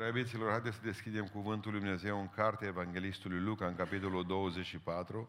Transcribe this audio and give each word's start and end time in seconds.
Prea 0.00 0.12
haideți 0.50 0.76
să 0.76 0.82
deschidem 0.82 1.26
Cuvântul 1.26 1.70
Lui 1.70 1.80
Dumnezeu 1.80 2.20
în 2.20 2.28
cartea 2.28 2.68
Evanghelistului 2.68 3.40
Luca, 3.40 3.66
în 3.66 3.74
capitolul 3.74 4.26
24, 4.26 5.28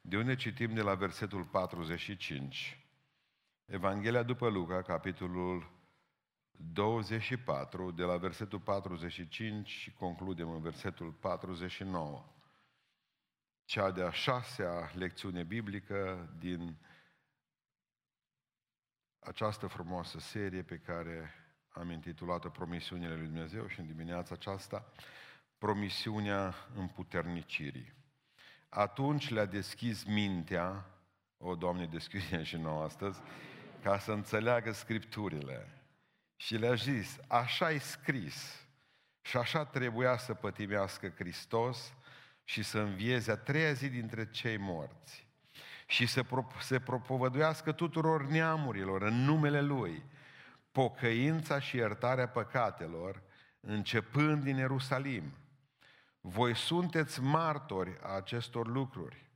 de 0.00 0.16
unde 0.16 0.34
citim 0.34 0.74
de 0.74 0.80
la 0.80 0.94
versetul 0.94 1.44
45. 1.44 2.86
Evanghelia 3.64 4.22
după 4.22 4.48
Luca, 4.48 4.82
capitolul 4.82 5.70
24, 6.50 7.90
de 7.90 8.02
la 8.02 8.16
versetul 8.16 8.60
45 8.60 9.68
și 9.68 9.92
concludem 9.92 10.50
în 10.50 10.60
versetul 10.60 11.12
49. 11.12 12.24
Cea 13.64 13.90
de-a 13.90 14.10
șasea 14.10 14.90
lecțiune 14.94 15.42
biblică 15.42 16.28
din 16.38 16.76
această 19.18 19.66
frumoasă 19.66 20.18
serie 20.18 20.62
pe 20.62 20.78
care 20.78 21.37
am 21.78 21.90
intitulat-o 21.90 22.48
Promisiunile 22.48 23.14
lui 23.14 23.26
Dumnezeu 23.26 23.66
și 23.66 23.80
în 23.80 23.86
dimineața 23.86 24.34
aceasta 24.34 24.84
Promisiunea 25.58 26.54
împuternicirii. 26.76 27.92
Atunci 28.68 29.30
le-a 29.30 29.44
deschis 29.44 30.04
mintea, 30.04 30.84
o, 31.36 31.54
Doamne, 31.54 31.86
deschide 31.86 32.42
și 32.42 32.56
nouă 32.56 32.84
astăzi, 32.84 33.20
ca 33.82 33.98
să 33.98 34.12
înțeleagă 34.12 34.72
Scripturile. 34.72 35.72
Și 36.36 36.56
le-a 36.56 36.74
zis, 36.74 37.18
așa 37.26 37.70
e 37.70 37.78
scris 37.78 38.66
și 39.20 39.36
așa 39.36 39.64
trebuia 39.64 40.16
să 40.16 40.34
pătimească 40.34 41.08
Hristos 41.08 41.94
și 42.44 42.62
să 42.62 42.78
învieze 42.78 43.30
a 43.30 43.36
treia 43.36 43.72
zi 43.72 43.88
dintre 43.88 44.30
cei 44.30 44.56
morți 44.56 45.26
și 45.86 46.06
să 46.06 46.24
se 46.60 46.80
propovăduiască 46.80 47.72
tuturor 47.72 48.26
neamurilor 48.26 49.02
în 49.02 49.14
numele 49.14 49.60
Lui 49.60 50.04
pocăința 50.78 51.58
și 51.58 51.76
iertarea 51.76 52.28
păcatelor, 52.28 53.22
începând 53.60 54.42
din 54.42 54.56
Ierusalim. 54.56 55.32
Voi 56.20 56.56
sunteți 56.56 57.20
martori 57.20 57.98
a 58.02 58.08
acestor 58.08 58.66
lucruri. 58.66 59.30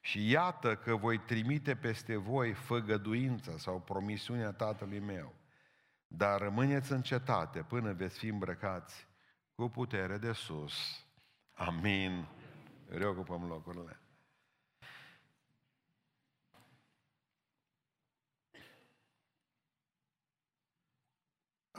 Și 0.00 0.30
iată 0.30 0.76
că 0.76 0.96
voi 0.96 1.18
trimite 1.18 1.76
peste 1.76 2.16
voi 2.16 2.52
făgăduința 2.52 3.52
sau 3.56 3.80
promisiunea 3.80 4.52
Tatălui 4.52 4.98
meu. 4.98 5.34
Dar 6.06 6.40
rămâneți 6.40 6.92
în 6.92 7.02
cetate 7.02 7.62
până 7.62 7.92
veți 7.92 8.18
fi 8.18 8.26
îmbrăcați 8.26 9.06
cu 9.54 9.68
putere 9.68 10.18
de 10.18 10.32
sus. 10.32 11.04
Amin. 11.54 12.28
Reocupăm 12.88 13.44
locurile. 13.44 13.99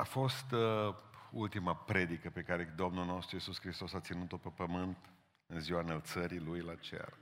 A 0.01 0.03
fost 0.03 0.51
uh, 0.51 0.95
ultima 1.31 1.75
predică 1.75 2.29
pe 2.29 2.41
care 2.41 2.63
Domnul 2.63 3.05
nostru 3.05 3.35
Iisus 3.35 3.59
Hristos 3.59 3.93
a 3.93 3.99
ținut-o 3.99 4.37
pe 4.37 4.49
pământ 4.49 4.97
în 5.47 5.59
ziua 5.59 5.79
înălțării 5.79 6.39
Lui 6.39 6.61
la 6.61 6.75
cer. 6.75 7.17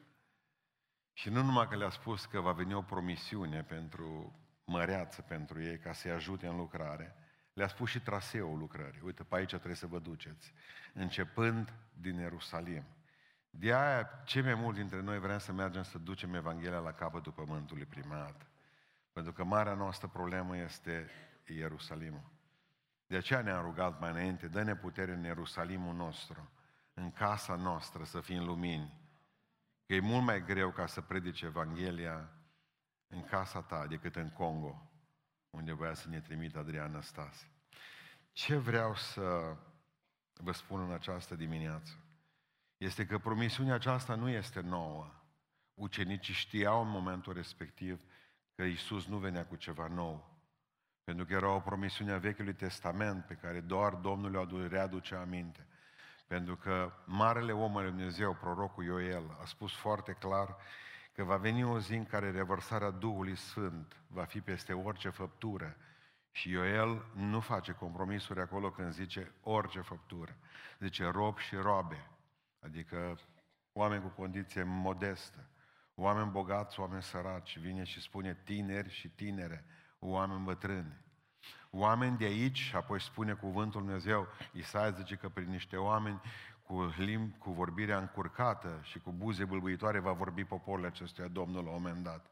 Și 1.14 1.30
nu 1.30 1.44
numai 1.44 1.68
că 1.68 1.76
le-a 1.76 1.90
spus 1.90 2.26
că 2.26 2.40
va 2.40 2.52
veni 2.52 2.74
o 2.74 2.82
promisiune 2.82 3.64
pentru 3.64 4.40
măreață 4.66 5.22
pentru 5.22 5.62
ei 5.62 5.78
ca 5.78 5.94
să-i 5.94 6.12
ajute 6.12 6.48
în 6.48 6.56
lucrare, 6.56 7.16
le-a 7.54 7.68
spus 7.68 7.90
și 7.90 8.02
traseul 8.02 8.58
lucrării. 8.58 9.02
Uite, 9.04 9.24
pe 9.24 9.36
aici 9.36 9.50
trebuie 9.50 9.76
să 9.76 9.88
vă 9.88 10.00
duceți. 10.00 10.54
Începând 10.94 11.74
din 11.94 12.16
Ierusalim. 12.20 12.84
De 13.50 13.74
aia, 13.74 14.10
cei 14.26 14.42
mai 14.42 14.56
mulți 14.56 14.80
dintre 14.80 15.02
noi 15.02 15.20
vrem 15.20 15.38
să 15.38 15.52
mergem 15.52 15.84
să 15.84 15.98
ducem 15.98 16.34
Evanghelia 16.34 16.80
la 16.80 16.94
capătul 16.94 17.32
pământului 17.32 17.86
primat. 17.86 18.48
Pentru 19.12 19.34
că 19.34 19.44
marea 19.44 19.74
noastră 19.74 20.08
problemă 20.08 20.58
este 20.58 21.10
Ierusalimul. 21.48 22.38
De 23.10 23.16
aceea 23.16 23.42
ne-am 23.42 23.62
rugat 23.62 24.00
mai 24.00 24.10
înainte, 24.10 24.48
dă-ne 24.48 24.76
putere 24.76 25.14
în 25.14 25.24
Ierusalimul 25.24 25.96
nostru, 25.96 26.52
în 26.94 27.12
casa 27.12 27.56
noastră 27.56 28.04
să 28.04 28.22
fim 28.22 28.46
lumini. 28.46 28.94
Că 29.86 29.94
e 29.94 30.00
mult 30.00 30.24
mai 30.24 30.44
greu 30.44 30.72
ca 30.72 30.86
să 30.86 31.02
predice 31.02 31.46
Evanghelia 31.46 32.30
în 33.08 33.24
casa 33.24 33.62
ta 33.62 33.88
decât 33.88 34.16
în 34.16 34.30
Congo, 34.30 34.92
unde 35.50 35.74
voia 35.74 35.94
să 35.94 36.10
ne 36.10 36.20
trimită 36.20 36.60
Adrian 36.60 36.92
Năstase. 36.92 37.52
Ce 38.32 38.56
vreau 38.56 38.96
să 38.96 39.56
vă 40.34 40.52
spun 40.52 40.82
în 40.82 40.92
această 40.92 41.36
dimineață? 41.36 41.98
Este 42.78 43.06
că 43.06 43.18
promisiunea 43.18 43.74
aceasta 43.74 44.16
nu 44.16 44.30
este 44.30 44.60
nouă. 44.60 45.12
Ucenicii 45.74 46.34
știau 46.34 46.82
în 46.82 46.90
momentul 46.90 47.34
respectiv 47.34 48.02
că 48.56 48.64
Isus 48.64 49.06
nu 49.06 49.18
venea 49.18 49.46
cu 49.46 49.56
ceva 49.56 49.88
nou, 49.88 50.39
pentru 51.10 51.28
că 51.28 51.34
era 51.34 51.50
o 51.50 51.60
promisiune 51.60 52.12
a 52.12 52.18
Vechiului 52.18 52.54
Testament 52.54 53.26
pe 53.26 53.34
care 53.34 53.60
doar 53.60 53.94
Domnul 53.94 54.32
le-a 54.32 54.68
readuce 54.68 55.16
aminte. 55.16 55.66
Pentru 56.28 56.56
că 56.56 56.92
Marele 57.06 57.52
Om 57.52 57.78
al 57.78 57.86
Dumnezeu, 57.86 58.34
prorocul 58.34 58.84
Ioel, 58.84 59.38
a 59.42 59.46
spus 59.46 59.74
foarte 59.74 60.12
clar 60.20 60.56
că 61.14 61.24
va 61.24 61.38
veni 61.38 61.64
o 61.64 61.80
zi 61.80 61.94
în 61.94 62.06
care 62.06 62.32
revărsarea 62.32 62.90
Duhului 62.90 63.36
Sfânt 63.36 63.96
va 64.08 64.24
fi 64.24 64.42
peste 64.42 64.74
orice 64.74 65.10
făptură. 65.10 65.76
Și 66.32 66.50
Ioel 66.50 67.06
nu 67.14 67.40
face 67.40 67.72
compromisuri 67.72 68.42
acolo 68.42 68.72
când 68.72 68.92
zice 68.92 69.32
orice 69.44 69.80
făptură. 69.80 70.36
Zice 70.80 71.06
rob 71.06 71.38
și 71.38 71.56
robe, 71.56 72.10
adică 72.60 73.20
oameni 73.74 74.02
cu 74.02 74.08
condiție 74.08 74.64
modestă, 74.64 75.50
oameni 75.96 76.32
bogați, 76.32 76.80
oameni 76.80 77.04
săraci. 77.04 77.60
Vine 77.60 77.84
și 77.84 78.02
spune 78.02 78.38
tineri 78.44 78.90
și 78.90 79.08
tinere, 79.08 79.66
oameni 80.00 80.44
bătrâni. 80.44 80.98
Oameni 81.72 82.18
de 82.18 82.26
aici, 82.26 82.58
și 82.58 82.76
apoi 82.76 83.02
spune 83.02 83.34
cuvântul 83.34 83.82
Dumnezeu, 83.82 84.28
Isaia 84.52 84.92
zice 84.92 85.16
că 85.16 85.30
prin 85.30 85.50
niște 85.50 85.76
oameni 85.76 86.22
cu 86.64 86.94
limbi, 86.98 87.38
cu 87.38 87.52
vorbirea 87.52 87.98
încurcată 87.98 88.80
și 88.84 89.00
cu 89.00 89.12
buze 89.12 89.46
bâlbâitoare 89.46 90.00
va 90.00 90.12
vorbi 90.12 90.44
poporul 90.44 90.86
acestuia 90.86 91.28
Domnul 91.28 91.64
la 91.64 91.70
un 91.70 91.82
moment 91.82 92.04
dat. 92.04 92.26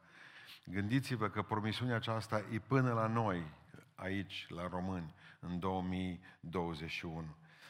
Gândiți-vă 0.64 1.28
că 1.28 1.42
promisiunea 1.42 1.96
aceasta 1.96 2.42
e 2.52 2.58
până 2.58 2.92
la 2.92 3.06
noi, 3.06 3.50
aici, 3.94 4.46
la 4.48 4.68
români, 4.68 5.14
în 5.40 5.58
2021. 5.58 7.24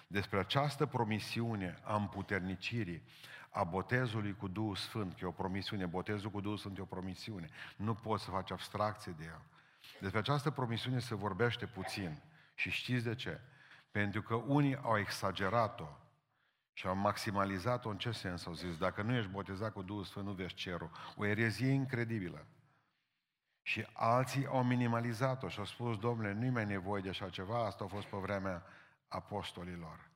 Despre 0.07 0.39
această 0.39 0.87
promisiune 0.87 1.79
a 1.83 1.97
împuternicirii, 1.97 3.03
a 3.51 3.65
botezului 3.65 4.35
cu 4.35 4.49
Duhul 4.49 4.77
Sfânt, 4.77 5.13
că 5.13 5.19
e 5.23 5.27
o 5.27 5.31
promisiune, 5.31 5.87
botezul 5.87 6.31
cu 6.31 6.41
Duhul 6.41 6.57
Sfânt 6.57 6.79
e 6.79 6.81
o 6.81 6.85
promisiune. 6.85 7.49
Nu 7.77 7.95
poți 7.95 8.25
să 8.25 8.31
faci 8.31 8.51
abstracție 8.51 9.15
de 9.19 9.25
ea. 9.25 9.43
Despre 10.00 10.19
această 10.19 10.50
promisiune 10.50 10.99
se 10.99 11.15
vorbește 11.15 11.66
puțin. 11.66 12.22
Și 12.54 12.71
știți 12.71 13.04
de 13.04 13.15
ce? 13.15 13.41
Pentru 13.91 14.22
că 14.22 14.34
unii 14.34 14.76
au 14.76 14.99
exagerat-o 14.99 15.88
și 16.72 16.87
au 16.87 16.97
maximalizat-o 16.97 17.88
în 17.88 17.99
ce 17.99 18.10
sens? 18.10 18.47
Au 18.47 18.53
zis, 18.53 18.76
dacă 18.76 19.03
nu 19.03 19.15
ești 19.15 19.31
botezat 19.31 19.72
cu 19.72 19.82
Duhul 19.82 20.04
Sfânt, 20.04 20.26
nu 20.26 20.32
vezi 20.32 20.54
cerul. 20.54 20.91
O 21.16 21.26
erezie 21.26 21.69
incredibilă. 21.69 22.47
Și 23.62 23.87
alții 23.93 24.47
au 24.47 24.65
minimalizat-o 24.65 25.49
și 25.49 25.59
au 25.59 25.65
spus, 25.65 25.99
domnule, 25.99 26.32
nu-i 26.32 26.50
mai 26.50 26.65
nevoie 26.65 27.03
de 27.03 27.09
așa 27.09 27.28
ceva, 27.28 27.66
asta 27.66 27.84
a 27.84 27.87
fost 27.87 28.06
pe 28.06 28.16
vremea 28.16 28.62
apostolilor. 29.09 30.10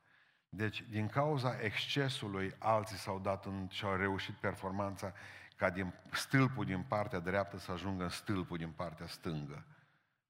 Deci, 0.49 0.81
din 0.89 1.07
cauza 1.07 1.61
excesului, 1.61 2.55
alții 2.59 2.97
s-au 2.97 3.19
dat 3.19 3.45
în, 3.45 3.67
și 3.69 3.85
au 3.85 3.95
reușit 3.95 4.35
performanța 4.35 5.13
ca 5.55 5.69
din 5.69 5.93
stâlpul 6.11 6.65
din 6.65 6.83
partea 6.83 7.19
dreaptă 7.19 7.57
să 7.57 7.71
ajungă 7.71 8.03
în 8.03 8.09
stâlpul 8.09 8.57
din 8.57 8.71
partea 8.71 9.07
stângă. 9.07 9.65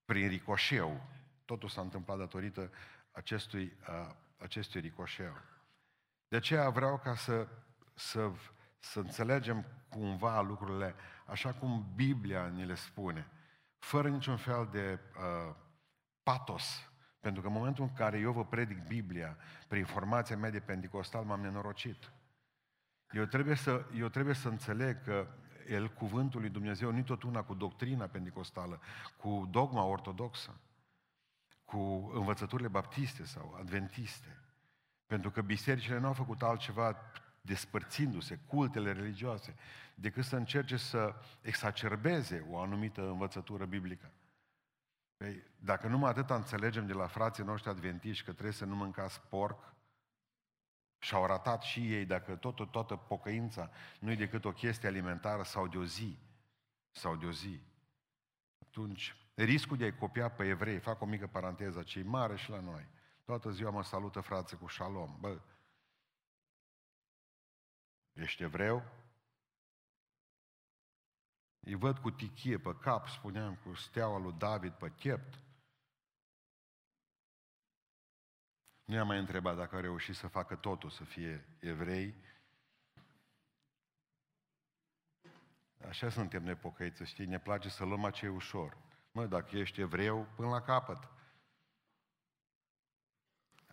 Prin 0.05 0.27
ricoșeu. 0.27 1.01
Totul 1.45 1.69
s-a 1.69 1.81
întâmplat 1.81 2.17
datorită 2.17 2.71
acestui, 3.11 3.77
uh, 3.89 4.15
acestui 4.37 4.81
ricoșeu. 4.81 5.37
De 6.27 6.35
aceea 6.35 6.69
vreau 6.69 6.97
ca 6.97 7.15
să, 7.15 7.47
să, 7.93 8.31
să 8.79 8.99
înțelegem 8.99 9.65
cumva 9.89 10.41
lucrurile 10.41 10.95
așa 11.25 11.53
cum 11.53 11.91
Biblia 11.95 12.47
ne 12.47 12.65
le 12.65 12.75
spune, 12.75 13.27
fără 13.79 14.09
niciun 14.09 14.37
fel 14.37 14.69
de 14.71 14.99
uh, 15.17 15.55
patos. 16.23 16.87
Pentru 17.19 17.41
că 17.41 17.47
în 17.47 17.53
momentul 17.53 17.83
în 17.83 17.93
care 17.93 18.19
eu 18.19 18.31
vă 18.31 18.45
predic 18.45 18.87
Biblia, 18.87 19.37
prin 19.67 19.85
formația 19.85 20.37
mea 20.37 20.49
de 20.49 20.59
pentecostal, 20.59 21.23
m-am 21.23 21.41
nenorocit. 21.41 22.11
Eu 23.13 23.25
trebuie 23.25 23.55
să, 23.55 23.85
eu 23.95 24.07
trebuie 24.07 24.35
să 24.35 24.47
înțeleg 24.47 25.03
că 25.03 25.27
el, 25.69 25.89
cuvântul 25.89 26.39
lui 26.39 26.49
Dumnezeu, 26.49 26.91
nu 26.91 27.01
tot 27.01 27.23
una 27.23 27.43
cu 27.43 27.53
doctrina 27.53 28.05
pentecostală, 28.05 28.81
cu 29.17 29.47
dogma 29.51 29.83
ortodoxă, 29.83 30.59
cu 31.65 32.11
învățăturile 32.13 32.67
baptiste 32.67 33.25
sau 33.25 33.55
adventiste. 33.59 34.37
Pentru 35.05 35.31
că 35.31 35.41
bisericile 35.41 35.99
nu 35.99 36.07
au 36.07 36.13
făcut 36.13 36.41
altceva 36.41 36.97
despărțindu-se, 37.41 38.39
cultele 38.47 38.91
religioase, 38.91 39.55
decât 39.95 40.23
să 40.23 40.35
încerce 40.35 40.77
să 40.77 41.15
exacerbeze 41.41 42.45
o 42.49 42.59
anumită 42.59 43.01
învățătură 43.07 43.65
biblică. 43.65 44.11
Păi, 45.17 45.43
dacă 45.59 45.87
numai 45.87 46.09
atât 46.09 46.29
înțelegem 46.29 46.85
de 46.85 46.93
la 46.93 47.07
frații 47.07 47.43
noștri 47.43 47.69
adventiști 47.69 48.25
că 48.25 48.31
trebuie 48.31 48.53
să 48.53 48.65
nu 48.65 48.75
mâncați 48.75 49.21
porc, 49.21 49.72
și-au 51.03 51.25
ratat 51.25 51.61
și 51.61 51.93
ei, 51.93 52.05
dacă 52.05 52.35
tot, 52.35 52.71
toată 52.71 52.95
pocăința 52.95 53.69
nu 53.99 54.11
e 54.11 54.15
decât 54.15 54.45
o 54.45 54.51
chestie 54.51 54.87
alimentară 54.87 55.43
sau 55.43 55.67
de 55.67 55.77
o 55.77 55.83
zi, 55.85 56.17
sau 56.91 57.15
de 57.15 57.25
o 57.25 57.31
zi, 57.31 57.59
atunci 58.61 59.15
riscul 59.33 59.77
de 59.77 59.83
a-i 59.83 59.95
copia 59.95 60.29
pe 60.29 60.47
evrei, 60.47 60.79
fac 60.79 61.01
o 61.01 61.05
mică 61.05 61.27
paranteză, 61.27 61.83
ce 61.83 61.99
e 61.99 62.03
mare 62.03 62.35
și 62.35 62.49
la 62.49 62.59
noi, 62.59 62.87
Toată 63.23 63.51
ziua 63.51 63.69
mă 63.69 63.83
salută 63.83 64.19
frații 64.19 64.57
cu 64.57 64.67
șalom. 64.67 65.17
Bă, 65.19 65.41
ești 68.13 68.43
evreu? 68.43 68.83
Îi 71.59 71.75
văd 71.75 71.97
cu 71.97 72.11
tichie 72.11 72.57
pe 72.57 72.75
cap, 72.75 73.07
spuneam, 73.07 73.55
cu 73.55 73.73
steaua 73.73 74.17
lui 74.17 74.33
David 74.37 74.73
pe 74.73 74.91
chept. 74.95 75.39
Nu 78.85 78.95
i-am 78.95 79.07
mai 79.07 79.19
întrebat 79.19 79.55
dacă 79.55 79.75
au 79.75 79.81
reușit 79.81 80.15
să 80.15 80.27
facă 80.27 80.55
totul, 80.55 80.89
să 80.89 81.03
fie 81.03 81.45
evrei. 81.59 82.15
Așa 85.87 86.09
suntem 86.09 86.43
nepocăiți, 86.43 87.03
știi, 87.03 87.25
ne 87.25 87.39
place 87.39 87.69
să 87.69 87.83
luăm 87.83 88.09
ce 88.09 88.27
ușor. 88.27 88.77
Mă, 89.11 89.25
dacă 89.25 89.57
ești 89.57 89.81
evreu, 89.81 90.27
până 90.35 90.49
la 90.49 90.61
capăt. 90.61 91.09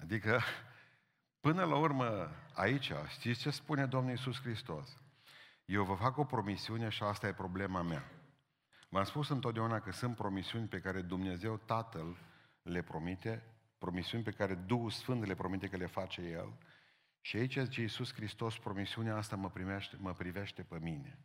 Adică, 0.01 0.41
până 1.41 1.65
la 1.65 1.77
urmă, 1.77 2.31
aici, 2.55 2.93
știți 3.09 3.41
ce 3.41 3.51
spune 3.51 3.87
Domnul 3.87 4.11
Iisus 4.11 4.41
Hristos? 4.41 4.99
Eu 5.65 5.85
vă 5.85 5.95
fac 5.95 6.17
o 6.17 6.25
promisiune 6.25 6.89
și 6.89 7.03
asta 7.03 7.27
e 7.27 7.33
problema 7.33 7.83
mea. 7.83 8.11
V-am 8.89 9.05
spus 9.05 9.29
întotdeauna 9.29 9.81
că 9.81 9.93
sunt 9.93 10.17
promisiuni 10.17 10.69
pe 10.69 10.81
care 10.81 11.03
Dumnezeu 11.03 11.57
Tatăl 11.57 12.17
le 12.63 12.83
promite, 12.83 13.43
promisiuni 13.81 14.25
pe 14.25 14.31
care 14.31 14.55
Duhul 14.55 14.91
Sfânt 14.91 15.25
le 15.25 15.35
promite 15.35 15.69
că 15.69 15.77
le 15.77 15.87
face 15.87 16.23
El. 16.23 16.53
Și 17.21 17.37
aici 17.37 17.59
zice 17.59 17.81
Iisus 17.81 18.13
Hristos, 18.15 18.59
promisiunea 18.59 19.17
asta 19.17 19.37
mă, 19.37 19.51
primește, 19.51 19.97
mă 20.01 20.13
privește 20.13 20.63
pe 20.63 20.79
mine. 20.81 21.19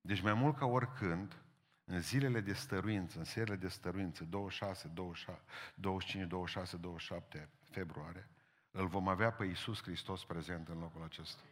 Deci 0.00 0.20
mai 0.20 0.34
mult 0.34 0.56
ca 0.56 0.66
oricând, 0.66 1.42
în 1.84 2.00
zilele 2.00 2.40
de 2.40 2.52
stăruință, 2.52 3.18
în 3.18 3.24
serile 3.24 3.56
de 3.56 3.68
stăruință, 3.68 4.24
26, 4.24 4.88
26 4.88 5.40
25, 5.74 6.28
26, 6.28 6.76
27 6.76 7.48
februarie, 7.70 8.28
îl 8.70 8.86
vom 8.86 9.08
avea 9.08 9.32
pe 9.32 9.44
Iisus 9.44 9.82
Hristos 9.82 10.24
prezent 10.24 10.68
în 10.68 10.78
locul 10.78 11.02
acesta. 11.02 11.42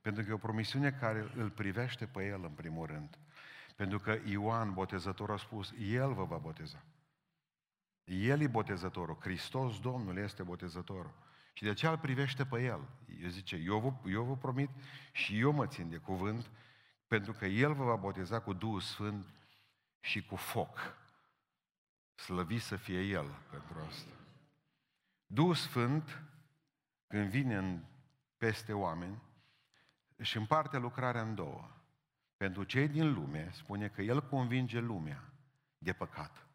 Pentru 0.00 0.22
că 0.22 0.30
e 0.30 0.32
o 0.32 0.36
promisiune 0.36 0.90
care 0.90 1.30
îl 1.36 1.50
privește 1.50 2.06
pe 2.06 2.26
El 2.26 2.44
în 2.44 2.50
primul 2.52 2.86
rând. 2.86 3.18
Pentru 3.76 3.98
că 3.98 4.18
Ioan, 4.24 4.72
botezătorul, 4.72 5.34
a 5.34 5.38
spus, 5.38 5.72
El 5.78 6.12
vă 6.12 6.24
va 6.24 6.36
boteza. 6.36 6.82
El 8.04 8.40
e 8.40 8.46
botezătorul. 8.46 9.16
Hristos, 9.20 9.80
Domnul, 9.80 10.16
este 10.16 10.42
botezătorul. 10.42 11.12
Și 11.52 11.62
de 11.62 11.68
aceea 11.68 11.90
îl 11.90 11.98
privește 11.98 12.44
pe 12.44 12.62
El. 12.62 12.88
El 13.22 13.28
zice, 13.28 13.56
eu 13.56 13.78
vă, 13.78 14.10
eu 14.10 14.22
vă 14.22 14.36
promit 14.36 14.70
și 15.12 15.38
eu 15.38 15.52
mă 15.52 15.66
țin 15.66 15.88
de 15.88 15.96
cuvânt, 15.96 16.50
pentru 17.06 17.32
că 17.32 17.46
El 17.46 17.74
vă 17.74 17.84
va 17.84 17.96
boteza 17.96 18.40
cu 18.40 18.52
Duhul 18.52 18.80
Sfânt 18.80 19.26
și 20.00 20.24
cu 20.24 20.36
foc. 20.36 20.96
Slăvi 22.14 22.58
să 22.58 22.76
fie 22.76 23.00
El 23.00 23.26
pentru 23.50 23.78
asta. 23.88 24.12
Duhul 25.26 25.54
Sfânt, 25.54 26.22
când 27.06 27.28
vine 27.28 27.56
în, 27.56 27.84
peste 28.36 28.72
oameni, 28.72 29.22
își 30.16 30.36
împarte 30.36 30.78
lucrarea 30.78 31.22
în 31.22 31.34
două. 31.34 31.70
Pentru 32.36 32.64
cei 32.64 32.88
din 32.88 33.12
lume, 33.12 33.50
spune 33.52 33.88
că 33.88 34.02
El 34.02 34.22
convinge 34.22 34.78
lumea 34.78 35.32
de 35.78 35.92
păcat. 35.92 36.46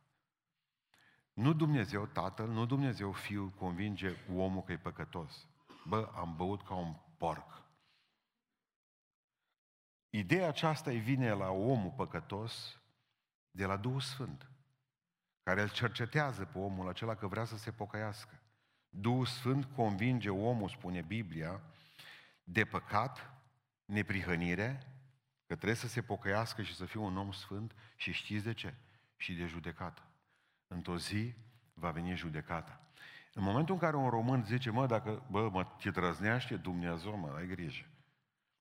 Nu 1.38 1.54
Dumnezeu 1.54 2.06
Tatăl, 2.06 2.48
nu 2.48 2.66
Dumnezeu 2.66 3.12
Fiul 3.12 3.50
convinge 3.50 4.16
omul 4.36 4.64
că 4.64 4.72
e 4.72 4.78
păcătos. 4.78 5.48
Bă, 5.86 6.12
am 6.16 6.36
băut 6.36 6.66
ca 6.66 6.74
un 6.74 6.96
porc. 7.18 7.64
Ideea 10.10 10.48
aceasta 10.48 10.90
îi 10.90 11.00
vine 11.00 11.32
la 11.32 11.50
omul 11.50 11.92
păcătos 11.92 12.82
de 13.52 13.66
la 13.66 13.78
Duhul 13.78 14.00
Sfânt, 14.00 14.50
care 15.44 15.62
îl 15.62 15.70
cercetează 15.70 16.46
pe 16.46 16.58
omul 16.58 16.88
acela 16.88 17.16
că 17.16 17.28
vrea 17.28 17.46
să 17.46 17.58
se 17.58 17.72
pocăiască. 17.72 18.42
Duhul 18.90 19.26
Sfânt 19.26 19.66
convinge 19.66 20.30
omul, 20.30 20.70
spune 20.70 21.02
Biblia, 21.02 21.62
de 22.44 22.66
păcat, 22.66 23.32
neprihănire, 23.86 24.80
că 25.46 25.56
trebuie 25.56 25.76
să 25.76 25.88
se 25.88 26.02
pocăiască 26.02 26.62
și 26.62 26.76
să 26.76 26.86
fie 26.86 27.00
un 27.00 27.18
om 27.18 27.32
sfânt 27.32 27.76
și 27.96 28.12
știți 28.12 28.44
de 28.44 28.54
ce? 28.54 28.74
Și 29.16 29.34
de 29.34 29.46
judecată. 29.46 30.02
Într-o 30.68 30.98
zi 30.98 31.34
va 31.74 31.92
veni 31.92 32.16
judecata. 32.16 32.82
În 33.34 33.44
momentul 33.44 33.74
în 33.74 33.80
care 33.80 33.96
un 33.96 34.10
român 34.10 34.44
zice, 34.44 34.70
mă, 34.70 34.86
dacă, 34.86 35.26
bă, 35.30 35.50
mă 35.50 35.64
te 35.64 35.92
trăznește 35.92 36.56
Dumnezeu, 36.56 37.18
mă, 37.18 37.34
ai 37.36 37.48
grijă. 37.48 37.86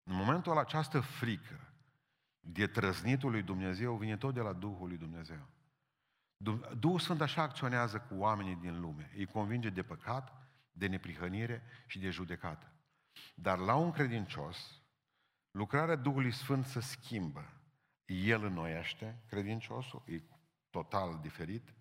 În 0.03 0.17
momentul 0.17 0.53
ăla, 0.53 0.61
această 0.61 1.00
frică 1.00 1.61
de 2.41 2.67
trăznitul 2.67 3.31
lui 3.31 3.43
Dumnezeu 3.43 3.97
vine 3.97 4.17
tot 4.17 4.35
de 4.35 4.41
la 4.41 4.53
Duhul 4.53 4.88
lui 4.88 4.97
Dumnezeu. 4.97 5.49
Duhul 6.79 6.99
Sfânt 6.99 7.20
așa 7.20 7.43
acționează 7.43 7.99
cu 7.99 8.14
oamenii 8.14 8.55
din 8.55 8.81
lume. 8.81 9.11
Îi 9.17 9.26
convinge 9.26 9.70
de 9.70 9.82
păcat, 9.82 10.32
de 10.73 10.87
neprihănire 10.87 11.62
și 11.87 11.99
de 11.99 12.11
judecată. 12.11 12.73
Dar 13.35 13.59
la 13.59 13.75
un 13.75 13.91
credincios, 13.91 14.82
lucrarea 15.50 15.97
Duhului 15.97 16.32
Sfânt 16.32 16.67
se 16.67 16.81
schimbă. 16.81 17.52
El 18.05 18.44
înnoiește 18.44 19.23
credinciosul, 19.29 20.02
e 20.06 20.23
total 20.70 21.19
diferit. 21.23 21.75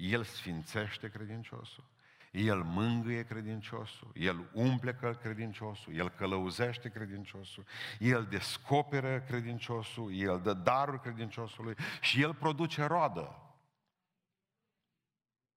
El 0.00 0.24
sfințește 0.24 1.08
credinciosul. 1.08 1.84
El 2.30 2.62
mângâie 2.62 3.24
credinciosul, 3.24 4.10
El 4.14 4.50
umple 4.52 5.18
credinciosul, 5.22 5.94
El 5.94 6.08
călăuzește 6.08 6.88
credinciosul, 6.88 7.64
El 7.98 8.24
descoperă 8.24 9.20
credinciosul, 9.20 10.14
El 10.14 10.40
dă 10.40 10.52
darul 10.52 10.98
credinciosului 10.98 11.74
și 12.00 12.22
El 12.22 12.34
produce 12.34 12.84
roadă. 12.84 13.44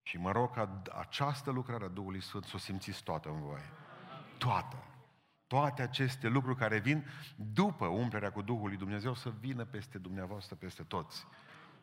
Și 0.02 0.18
mă 0.18 0.32
rog 0.32 0.54
ca 0.54 0.82
această 1.00 1.52
lucrare 1.52 1.86
a 1.86 1.88
Duhului 1.88 2.22
Sfânt 2.22 2.44
să 2.44 2.52
o 2.56 2.58
simțiți 2.58 3.04
toată 3.04 3.30
în 3.30 3.42
voi. 3.42 3.62
Toată. 4.38 4.84
Toate 5.48 5.82
aceste 5.82 6.28
lucruri 6.28 6.58
care 6.58 6.80
vin 6.80 7.06
după 7.36 7.86
umplerea 7.86 8.32
cu 8.32 8.42
Duhul 8.42 8.68
lui 8.68 8.78
Dumnezeu 8.78 9.14
să 9.14 9.34
vină 9.40 9.66
peste 9.66 9.98
dumneavoastră, 9.98 10.56
peste 10.56 10.84
toți. 10.84 11.28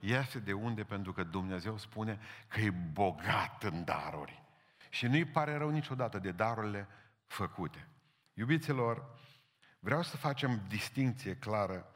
Este 0.01 0.39
de 0.39 0.53
unde? 0.53 0.85
Pentru 0.85 1.13
că 1.13 1.23
Dumnezeu 1.23 1.79
spune 1.79 2.19
că 2.49 2.61
e 2.61 2.71
bogat 2.71 3.63
în 3.63 3.85
daruri. 3.85 4.43
Și 4.89 5.07
nu-i 5.07 5.25
pare 5.25 5.57
rău 5.57 5.71
niciodată 5.71 6.19
de 6.19 6.31
darurile 6.31 6.89
făcute. 7.27 7.89
Iubiților, 8.33 9.19
vreau 9.79 10.03
să 10.03 10.17
facem 10.17 10.63
distinție 10.69 11.37
clară 11.37 11.93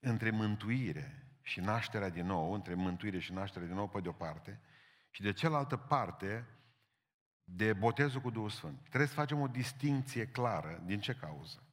între 0.00 0.30
mântuire 0.30 1.22
și 1.42 1.60
nașterea 1.60 2.08
din 2.08 2.26
nou, 2.26 2.52
între 2.52 2.74
mântuire 2.74 3.18
și 3.18 3.32
nașterea 3.32 3.66
din 3.66 3.76
nou 3.76 3.88
pe 3.88 4.00
de 4.00 4.08
o 4.08 4.12
parte, 4.12 4.60
și 5.10 5.22
de 5.22 5.32
cealaltă 5.32 5.76
parte, 5.76 6.46
de 7.44 7.72
botezul 7.72 8.20
cu 8.20 8.30
Duhul 8.30 8.50
Sfânt. 8.50 8.78
Trebuie 8.80 9.08
să 9.08 9.14
facem 9.14 9.40
o 9.40 9.46
distinție 9.46 10.26
clară. 10.26 10.82
Din 10.84 11.00
ce 11.00 11.14
cauză? 11.14 11.67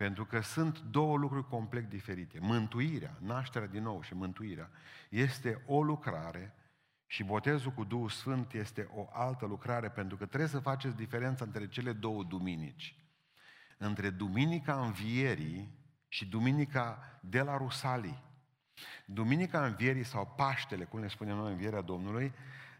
Pentru 0.00 0.24
că 0.24 0.40
sunt 0.40 0.78
două 0.78 1.16
lucruri 1.16 1.48
complet 1.48 1.88
diferite. 1.88 2.38
Mântuirea, 2.40 3.16
nașterea 3.18 3.68
din 3.68 3.82
nou 3.82 4.02
și 4.02 4.14
mântuirea, 4.14 4.70
este 5.08 5.62
o 5.66 5.82
lucrare 5.82 6.54
și 7.06 7.24
botezul 7.24 7.70
cu 7.70 7.84
Duhul 7.84 8.08
Sfânt 8.08 8.52
este 8.52 8.88
o 8.94 9.08
altă 9.12 9.46
lucrare, 9.46 9.90
pentru 9.90 10.16
că 10.16 10.26
trebuie 10.26 10.48
să 10.48 10.58
faceți 10.58 10.96
diferența 10.96 11.44
între 11.44 11.68
cele 11.68 11.92
două 11.92 12.24
duminici. 12.24 12.96
Între 13.78 14.10
Duminica 14.10 14.80
Învierii 14.80 15.78
și 16.08 16.26
Duminica 16.26 17.18
de 17.22 17.40
la 17.40 17.56
Rusalii. 17.56 18.22
Duminica 19.04 19.66
Învierii 19.66 20.04
sau 20.04 20.34
Paștele, 20.36 20.84
cum 20.84 21.00
ne 21.00 21.08
spunem 21.08 21.36
noi 21.36 21.52
Învierea 21.52 21.80
Domnului, 21.80 22.32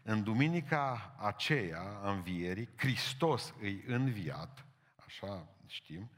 în 0.03 0.23
duminica 0.23 1.15
aceea 1.19 1.81
a 2.03 2.11
învierii, 2.11 2.69
Hristos 2.75 3.53
îi 3.59 3.83
înviat, 3.87 4.65
așa 5.05 5.47
știm, 5.67 6.09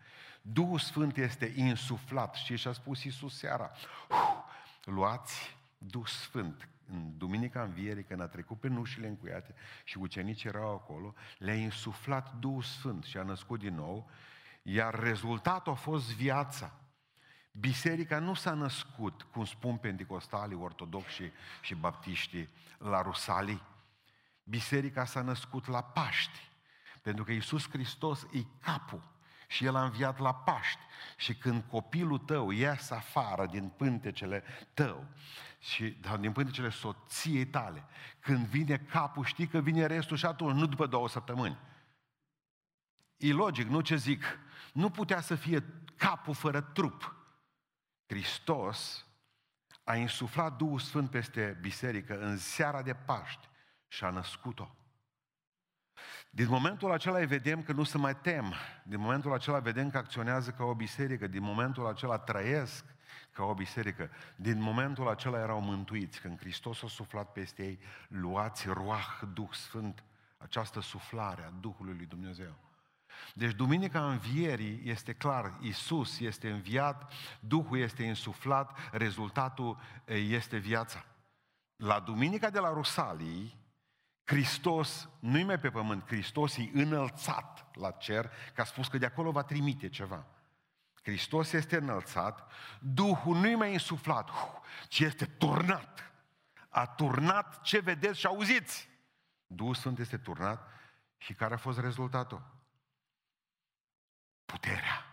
Duhul 0.45 0.79
Sfânt 0.79 1.17
este 1.17 1.53
insuflat. 1.55 2.35
și 2.35 2.55
și 2.55 2.67
a 2.67 2.71
spus 2.71 3.03
Iisus 3.03 3.37
seara? 3.37 3.71
Uf, 4.09 4.43
luați 4.83 5.57
Duh 5.77 6.07
Sfânt. 6.07 6.67
În 6.91 7.17
duminica 7.17 7.63
învierii, 7.63 8.03
când 8.03 8.21
a 8.21 8.27
trecut 8.27 8.59
pe 8.59 8.67
nușile 8.67 9.07
încuiate 9.07 9.55
și 9.83 9.97
ucenicii 9.97 10.49
erau 10.49 10.73
acolo, 10.73 11.13
le-a 11.37 11.55
insuflat 11.55 12.33
Duhul 12.33 12.61
Sfânt 12.61 13.03
și 13.03 13.17
a 13.17 13.23
născut 13.23 13.59
din 13.59 13.75
nou, 13.75 14.09
iar 14.61 14.99
rezultatul 14.99 15.71
a 15.71 15.75
fost 15.75 16.15
viața. 16.15 16.71
Biserica 17.51 18.19
nu 18.19 18.33
s-a 18.33 18.53
născut, 18.53 19.21
cum 19.21 19.45
spun 19.45 19.77
pentecostalii, 19.77 20.57
ortodoxi 20.57 21.31
și 21.61 21.75
baptiștii, 21.75 22.49
la 22.77 23.01
Rusalii. 23.01 23.61
Biserica 24.43 25.05
s-a 25.05 25.21
născut 25.21 25.67
la 25.67 25.83
Paști, 25.83 26.49
pentru 27.01 27.23
că 27.23 27.31
Iisus 27.31 27.69
Hristos 27.69 28.23
e 28.31 28.39
capul 28.61 29.12
și 29.53 29.65
El 29.65 29.75
a 29.75 29.83
înviat 29.83 30.19
la 30.19 30.33
Paști. 30.33 30.79
Și 31.17 31.35
când 31.35 31.63
copilul 31.69 32.17
tău 32.17 32.51
ies 32.51 32.89
afară 32.89 33.45
din 33.45 33.67
pântecele 33.67 34.43
tău 34.73 35.05
și 35.59 35.97
din 36.19 36.31
pântecele 36.31 36.69
soției 36.69 37.45
tale, 37.45 37.85
când 38.19 38.45
vine 38.45 38.77
capul, 38.77 39.25
știi 39.25 39.47
că 39.47 39.59
vine 39.59 39.85
restul 39.85 40.17
și 40.17 40.25
atunci, 40.25 40.57
nu 40.57 40.65
după 40.65 40.85
două 40.85 41.09
săptămâni. 41.09 41.57
E 43.17 43.33
logic, 43.33 43.67
nu 43.67 43.81
ce 43.81 43.95
zic. 43.95 44.23
Nu 44.73 44.89
putea 44.89 45.21
să 45.21 45.35
fie 45.35 45.63
capul 45.95 46.33
fără 46.33 46.61
trup. 46.61 47.15
Hristos 48.05 49.05
a 49.83 49.95
insuflat 49.95 50.57
Duhul 50.57 50.79
Sfânt 50.79 51.09
peste 51.09 51.57
biserică 51.61 52.19
în 52.19 52.37
seara 52.37 52.81
de 52.81 52.93
Paști 52.93 53.49
și 53.87 54.03
a 54.03 54.09
născut-o. 54.09 54.75
Din 56.29 56.47
momentul 56.49 56.91
acela 56.91 57.17
îi 57.17 57.25
vedem 57.25 57.63
că 57.63 57.71
nu 57.71 57.83
se 57.83 57.97
mai 57.97 58.15
tem. 58.15 58.53
Din 58.83 58.99
momentul 58.99 59.33
acela 59.33 59.59
vedem 59.59 59.89
că 59.89 59.97
acționează 59.97 60.51
ca 60.51 60.63
o 60.63 60.73
biserică. 60.73 61.27
Din 61.27 61.43
momentul 61.43 61.87
acela 61.87 62.17
trăiesc 62.17 62.85
ca 63.31 63.43
o 63.43 63.53
biserică. 63.53 64.09
Din 64.35 64.61
momentul 64.61 65.09
acela 65.09 65.39
erau 65.39 65.61
mântuiți. 65.61 66.21
Când 66.21 66.39
Hristos 66.39 66.83
a 66.83 66.87
suflat 66.87 67.31
peste 67.31 67.63
ei, 67.63 67.79
luați 68.07 68.67
roah, 68.67 69.21
Duh 69.33 69.51
Sfânt, 69.51 70.03
această 70.37 70.81
suflare 70.81 71.43
a 71.43 71.49
Duhului 71.59 71.95
lui 71.95 72.05
Dumnezeu. 72.05 72.55
Deci 73.33 73.53
Duminica 73.53 74.05
Învierii 74.05 74.81
este 74.83 75.13
clar, 75.13 75.57
Isus 75.61 76.19
este 76.19 76.49
înviat, 76.49 77.11
Duhul 77.39 77.79
este 77.79 78.03
insuflat, 78.03 78.77
rezultatul 78.91 79.79
este 80.05 80.57
viața. 80.57 81.05
La 81.75 81.99
Duminica 81.99 82.49
de 82.49 82.59
la 82.59 82.73
Rusalii, 82.73 83.57
Hristos 84.23 85.09
nu-i 85.19 85.43
mai 85.43 85.59
pe 85.59 85.69
pământ, 85.69 86.05
Hristos 86.05 86.57
e 86.57 86.69
înălțat 86.73 87.75
la 87.75 87.91
cer, 87.91 88.31
că 88.53 88.61
a 88.61 88.63
spus 88.63 88.87
că 88.87 88.97
de 88.97 89.05
acolo 89.05 89.31
va 89.31 89.43
trimite 89.43 89.89
ceva. 89.89 90.25
Hristos 91.01 91.51
este 91.51 91.77
înălțat, 91.77 92.51
Duhul 92.79 93.37
nu-i 93.37 93.55
mai 93.55 93.71
insuflat, 93.71 94.29
ci 94.87 94.99
este 94.99 95.25
turnat. 95.25 96.11
A 96.69 96.87
turnat 96.87 97.61
ce 97.61 97.79
vedeți 97.79 98.19
și 98.19 98.25
auziți. 98.25 98.89
Duhul 99.47 99.75
Sfânt 99.75 99.99
este 99.99 100.17
turnat 100.17 100.69
și 101.17 101.33
care 101.33 101.53
a 101.53 101.57
fost 101.57 101.79
rezultatul? 101.79 102.61
Puterea. 104.45 105.05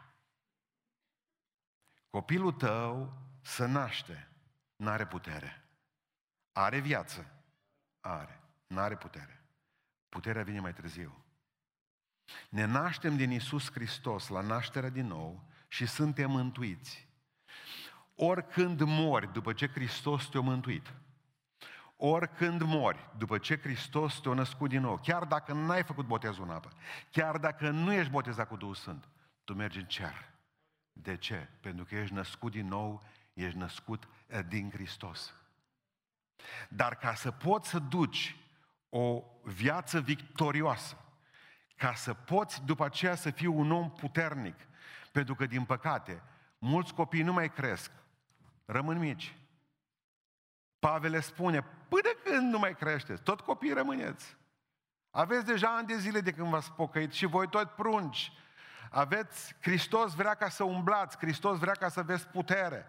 Copilul 2.10 2.52
tău 2.52 3.12
să 3.42 3.66
naște, 3.66 4.28
n-are 4.76 5.06
putere. 5.06 5.64
Are 6.52 6.78
viață? 6.78 7.32
Are. 8.00 8.39
N-are 8.74 8.96
putere. 8.96 9.42
Puterea 10.08 10.42
vine 10.42 10.60
mai 10.60 10.72
târziu. 10.72 11.24
Ne 12.48 12.64
naștem 12.64 13.16
din 13.16 13.30
Isus 13.30 13.70
Hristos 13.70 14.28
la 14.28 14.40
nașterea 14.40 14.88
din 14.88 15.06
nou 15.06 15.44
și 15.68 15.86
suntem 15.86 16.30
mântuiți. 16.30 17.08
Oricând 18.14 18.80
mori 18.80 19.32
după 19.32 19.52
ce 19.52 19.68
Hristos 19.68 20.28
te-a 20.28 20.40
mântuit, 20.40 20.92
oricând 21.96 22.62
mori 22.62 23.10
după 23.18 23.38
ce 23.38 23.58
Hristos 23.58 24.20
te-a 24.20 24.32
născut 24.32 24.68
din 24.68 24.80
nou, 24.80 24.96
chiar 24.96 25.24
dacă 25.24 25.52
n-ai 25.52 25.82
făcut 25.82 26.06
botezul 26.06 26.44
în 26.44 26.50
apă, 26.50 26.72
chiar 27.10 27.38
dacă 27.38 27.70
nu 27.70 27.92
ești 27.92 28.10
botezat 28.10 28.48
cu 28.48 28.56
Duhul 28.56 28.74
Sfânt, 28.74 29.08
tu 29.44 29.54
mergi 29.54 29.78
în 29.78 29.86
cer. 29.86 30.30
De 30.92 31.16
ce? 31.16 31.48
Pentru 31.60 31.84
că 31.84 31.94
ești 31.94 32.14
născut 32.14 32.52
din 32.52 32.66
nou, 32.66 33.02
ești 33.32 33.58
născut 33.58 34.08
eh, 34.26 34.40
din 34.48 34.70
Hristos. 34.70 35.34
Dar 36.68 36.96
ca 36.96 37.14
să 37.14 37.30
poți 37.30 37.68
să 37.68 37.78
duci 37.78 38.36
o 38.90 39.24
viață 39.42 40.00
victorioasă, 40.00 40.96
ca 41.76 41.94
să 41.94 42.14
poți 42.14 42.64
după 42.64 42.84
aceea 42.84 43.14
să 43.14 43.30
fii 43.30 43.46
un 43.46 43.70
om 43.70 43.90
puternic, 43.90 44.56
pentru 45.12 45.34
că, 45.34 45.46
din 45.46 45.64
păcate, 45.64 46.22
mulți 46.58 46.94
copii 46.94 47.22
nu 47.22 47.32
mai 47.32 47.52
cresc, 47.52 47.90
rămân 48.64 48.98
mici. 48.98 49.36
Pavel 50.78 51.10
le 51.10 51.20
spune, 51.20 51.60
până 51.88 52.08
când 52.24 52.52
nu 52.52 52.58
mai 52.58 52.76
creșteți, 52.76 53.22
tot 53.22 53.40
copiii 53.40 53.72
rămâneți. 53.72 54.36
Aveți 55.10 55.44
deja 55.44 55.76
ani 55.76 55.86
de 55.86 55.96
zile 55.96 56.20
de 56.20 56.32
când 56.32 56.48
v-ați 56.48 56.72
pocăit 56.72 57.12
și 57.12 57.26
voi 57.26 57.48
tot 57.48 57.70
prunci. 57.70 58.32
Aveți, 58.90 59.56
Hristos 59.60 60.14
vrea 60.14 60.34
ca 60.34 60.48
să 60.48 60.64
umblați, 60.64 61.16
Hristos 61.18 61.58
vrea 61.58 61.72
ca 61.72 61.88
să 61.88 62.02
vezi 62.02 62.26
putere. 62.26 62.86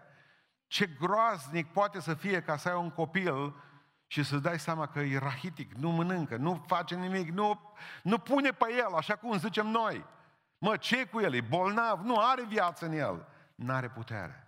Ce 0.66 0.86
groaznic 0.86 1.72
poate 1.72 2.00
să 2.00 2.14
fie 2.14 2.42
ca 2.42 2.56
să 2.56 2.68
ai 2.68 2.76
un 2.76 2.90
copil 2.90 3.54
și 4.12 4.22
să-ți 4.22 4.42
dai 4.42 4.58
seama 4.58 4.86
că 4.86 5.00
e 5.00 5.18
rahitic, 5.18 5.72
nu 5.72 5.90
mănâncă, 5.90 6.36
nu 6.36 6.64
face 6.66 6.94
nimic, 6.94 7.30
nu, 7.30 7.60
nu 8.02 8.18
pune 8.18 8.50
pe 8.50 8.66
el, 8.76 8.94
așa 8.94 9.16
cum 9.16 9.38
zicem 9.38 9.66
noi. 9.66 10.04
Mă, 10.58 10.76
ce 10.76 11.04
cu 11.04 11.20
el? 11.20 11.34
E 11.34 11.40
bolnav? 11.40 12.00
Nu 12.00 12.16
are 12.18 12.44
viață 12.44 12.86
în 12.86 12.92
el. 12.92 13.28
N-are 13.54 13.88
putere. 13.88 14.46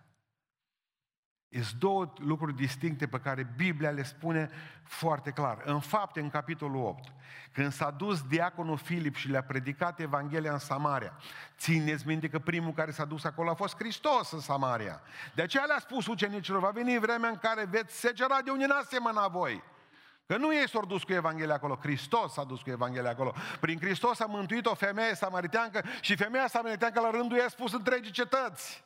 Sunt 1.63 1.81
două 1.81 2.13
lucruri 2.19 2.55
distincte 2.55 3.07
pe 3.07 3.21
care 3.21 3.53
Biblia 3.57 3.91
le 3.91 4.03
spune 4.03 4.51
foarte 4.83 5.31
clar. 5.31 5.63
În 5.65 5.81
fapte, 5.81 6.21
în 6.21 6.31
capitolul 6.31 6.85
8, 6.85 7.13
când 7.53 7.73
s-a 7.73 7.91
dus 7.91 8.23
diaconul 8.23 8.77
Filip 8.77 9.15
și 9.15 9.29
le-a 9.29 9.43
predicat 9.43 10.01
Evanghelia 10.01 10.53
în 10.53 10.59
Samaria, 10.59 11.13
țineți 11.59 12.07
minte 12.07 12.29
că 12.29 12.39
primul 12.39 12.73
care 12.73 12.91
s-a 12.91 13.05
dus 13.05 13.25
acolo 13.25 13.51
a 13.51 13.55
fost 13.55 13.77
Hristos 13.77 14.31
în 14.33 14.41
Samaria. 14.41 15.01
De 15.35 15.43
aceea 15.43 15.65
le-a 15.65 15.79
spus 15.79 16.07
ucenicilor, 16.07 16.61
va 16.61 16.71
veni 16.71 16.99
vremea 16.99 17.29
în 17.29 17.39
care 17.39 17.65
veți 17.71 17.99
segera 18.01 18.41
de 18.45 18.51
unde 18.51 18.67
n-ați 18.67 18.89
semăna 18.89 19.29
voi. 19.29 19.63
Că 20.27 20.37
nu 20.37 20.55
ei 20.55 20.69
s-au 20.69 20.85
dus 20.87 21.03
cu 21.03 21.13
Evanghelia 21.13 21.55
acolo, 21.55 21.79
Hristos 21.83 22.33
s-a 22.33 22.45
dus 22.45 22.61
cu 22.61 22.71
Evanghelia 22.71 23.11
acolo. 23.11 23.35
Prin 23.61 23.79
Hristos 23.79 24.21
a 24.21 24.27
mântuit 24.27 24.67
o 24.67 24.75
femeie 24.75 25.15
samariteancă 25.15 25.85
și 26.01 26.17
femeia 26.17 26.47
samariteancă 26.47 27.01
la 27.01 27.11
rândul 27.11 27.37
ei 27.37 27.45
a 27.45 27.49
spus 27.49 27.73
întregii 27.73 28.13
cetăți. 28.13 28.85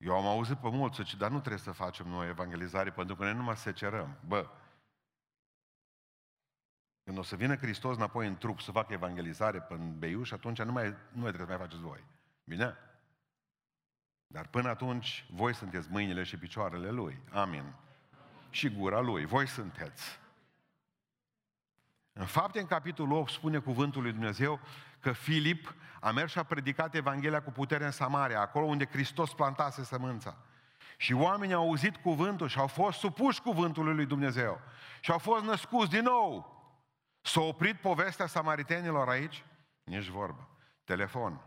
Eu 0.00 0.16
am 0.16 0.26
auzit 0.26 0.56
pe 0.56 0.68
mulți, 0.68 1.02
zice, 1.02 1.16
dar 1.16 1.30
nu 1.30 1.38
trebuie 1.38 1.60
să 1.60 1.70
facem 1.70 2.08
noi 2.08 2.28
evangelizare, 2.28 2.90
pentru 2.90 3.16
că 3.16 3.24
noi 3.24 3.34
numai 3.34 3.56
se 3.56 3.72
cerăm. 3.72 4.18
Bă, 4.26 4.50
când 7.04 7.18
o 7.18 7.22
să 7.22 7.36
vină 7.36 7.56
Hristos 7.56 7.96
înapoi 7.96 8.26
în 8.26 8.36
trup 8.36 8.60
să 8.60 8.72
facă 8.72 8.92
evangelizare 8.92 9.60
pe 9.60 9.74
Beiuș, 9.74 10.30
atunci 10.30 10.62
nu 10.62 10.72
mai, 10.72 10.88
nu 10.88 11.20
mai 11.20 11.32
trebuie 11.32 11.46
să 11.46 11.46
mai 11.46 11.66
faceți 11.66 11.82
voi. 11.82 12.04
Bine? 12.44 12.76
Dar 14.26 14.46
până 14.46 14.68
atunci, 14.68 15.26
voi 15.30 15.54
sunteți 15.54 15.90
mâinile 15.90 16.22
și 16.22 16.38
picioarele 16.38 16.90
Lui. 16.90 17.20
Amin. 17.30 17.74
Și 18.50 18.68
gura 18.68 19.00
Lui. 19.00 19.24
Voi 19.24 19.46
sunteți. 19.46 20.18
În 22.20 22.26
fapte, 22.26 22.60
în 22.60 22.66
capitolul 22.66 23.16
8, 23.16 23.30
spune 23.30 23.58
cuvântul 23.58 24.02
lui 24.02 24.12
Dumnezeu 24.12 24.60
că 25.00 25.12
Filip 25.12 25.74
a 26.00 26.10
mers 26.10 26.32
și 26.32 26.38
a 26.38 26.42
predicat 26.42 26.94
Evanghelia 26.94 27.42
cu 27.42 27.50
putere 27.50 27.84
în 27.84 27.90
Samaria, 27.90 28.40
acolo 28.40 28.66
unde 28.66 28.86
Hristos 28.86 29.34
plantase 29.34 29.84
sămânța. 29.84 30.36
Și 30.96 31.12
oamenii 31.12 31.54
au 31.54 31.62
auzit 31.62 31.96
cuvântul 31.96 32.48
și 32.48 32.58
au 32.58 32.66
fost 32.66 32.98
supuși 32.98 33.40
cuvântului 33.40 33.94
lui 33.94 34.06
Dumnezeu. 34.06 34.60
Și 35.00 35.10
au 35.10 35.18
fost 35.18 35.44
născuți 35.44 35.90
din 35.90 36.02
nou. 36.02 36.58
S-a 37.20 37.40
oprit 37.40 37.76
povestea 37.76 38.26
samaritenilor 38.26 39.08
aici? 39.08 39.44
Nici 39.84 40.08
vorbă. 40.08 40.48
Telefon. 40.84 41.40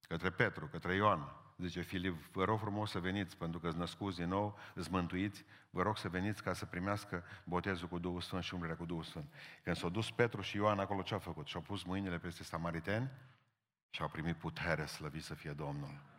Către 0.00 0.30
Petru, 0.30 0.66
către 0.66 0.94
Ioan. 0.94 1.41
Zice 1.56 1.80
Filip, 1.80 2.32
vă 2.32 2.44
rog 2.44 2.58
frumos 2.58 2.90
să 2.90 2.98
veniți, 2.98 3.36
pentru 3.36 3.60
că 3.60 3.68
îți 3.68 3.76
născuți 3.76 4.16
din 4.16 4.28
nou, 4.28 4.58
îți 4.74 4.90
mântuiți, 4.90 5.44
vă 5.70 5.82
rog 5.82 5.96
să 5.98 6.08
veniți 6.08 6.42
ca 6.42 6.52
să 6.52 6.66
primească 6.66 7.24
botezul 7.44 7.88
cu 7.88 7.98
Duhul 7.98 8.20
Sfânt 8.20 8.42
și 8.42 8.54
umbrerea 8.54 8.78
cu 8.78 8.84
Duhul 8.84 9.02
Sfânt. 9.02 9.32
Când 9.62 9.76
s-au 9.76 9.88
dus 9.88 10.10
Petru 10.10 10.40
și 10.40 10.56
Ioan 10.56 10.78
acolo, 10.78 11.02
ce 11.02 11.14
au 11.14 11.20
făcut? 11.20 11.46
Și-au 11.46 11.62
pus 11.62 11.82
mâinile 11.82 12.18
peste 12.18 12.44
samariteni 12.44 13.10
și 13.90 14.02
au 14.02 14.08
primit 14.08 14.36
putere, 14.36 14.86
slăvit 14.86 15.22
să 15.22 15.34
fie 15.34 15.52
Domnul. 15.52 16.11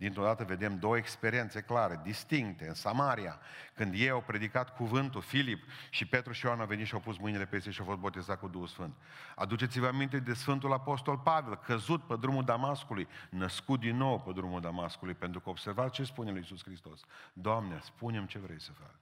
Dintr-o 0.00 0.22
dată 0.22 0.44
vedem 0.44 0.78
două 0.78 0.96
experiențe 0.96 1.60
clare, 1.60 2.00
distincte. 2.02 2.68
În 2.68 2.74
Samaria, 2.74 3.40
când 3.74 3.94
ei 3.94 4.10
au 4.10 4.20
predicat 4.20 4.76
cuvântul, 4.76 5.20
Filip 5.20 5.62
și 5.90 6.06
Petru 6.06 6.32
și 6.32 6.44
Ioan 6.44 6.60
au 6.60 6.66
venit 6.66 6.86
și 6.86 6.94
au 6.94 7.00
pus 7.00 7.18
mâinile 7.18 7.46
pe 7.46 7.62
ei 7.64 7.72
și 7.72 7.80
au 7.80 7.86
fost 7.86 7.98
botezat 7.98 8.40
cu 8.40 8.48
Duhul 8.48 8.66
Sfânt. 8.66 8.94
Aduceți-vă 9.36 9.86
aminte 9.86 10.18
de 10.18 10.34
Sfântul 10.34 10.72
Apostol 10.72 11.18
Pavel, 11.18 11.56
căzut 11.56 12.02
pe 12.02 12.16
drumul 12.16 12.44
Damascului, 12.44 13.08
născut 13.30 13.80
din 13.80 13.96
nou 13.96 14.20
pe 14.20 14.32
drumul 14.32 14.60
Damascului, 14.60 15.14
pentru 15.14 15.40
că 15.40 15.48
observați 15.48 15.92
ce 15.92 16.04
spune 16.04 16.30
lui 16.30 16.38
Iisus 16.38 16.62
Hristos. 16.62 17.00
Doamne, 17.32 17.78
spunem 17.82 18.26
ce 18.26 18.38
vrei 18.38 18.60
să 18.60 18.72
fac. 18.72 18.94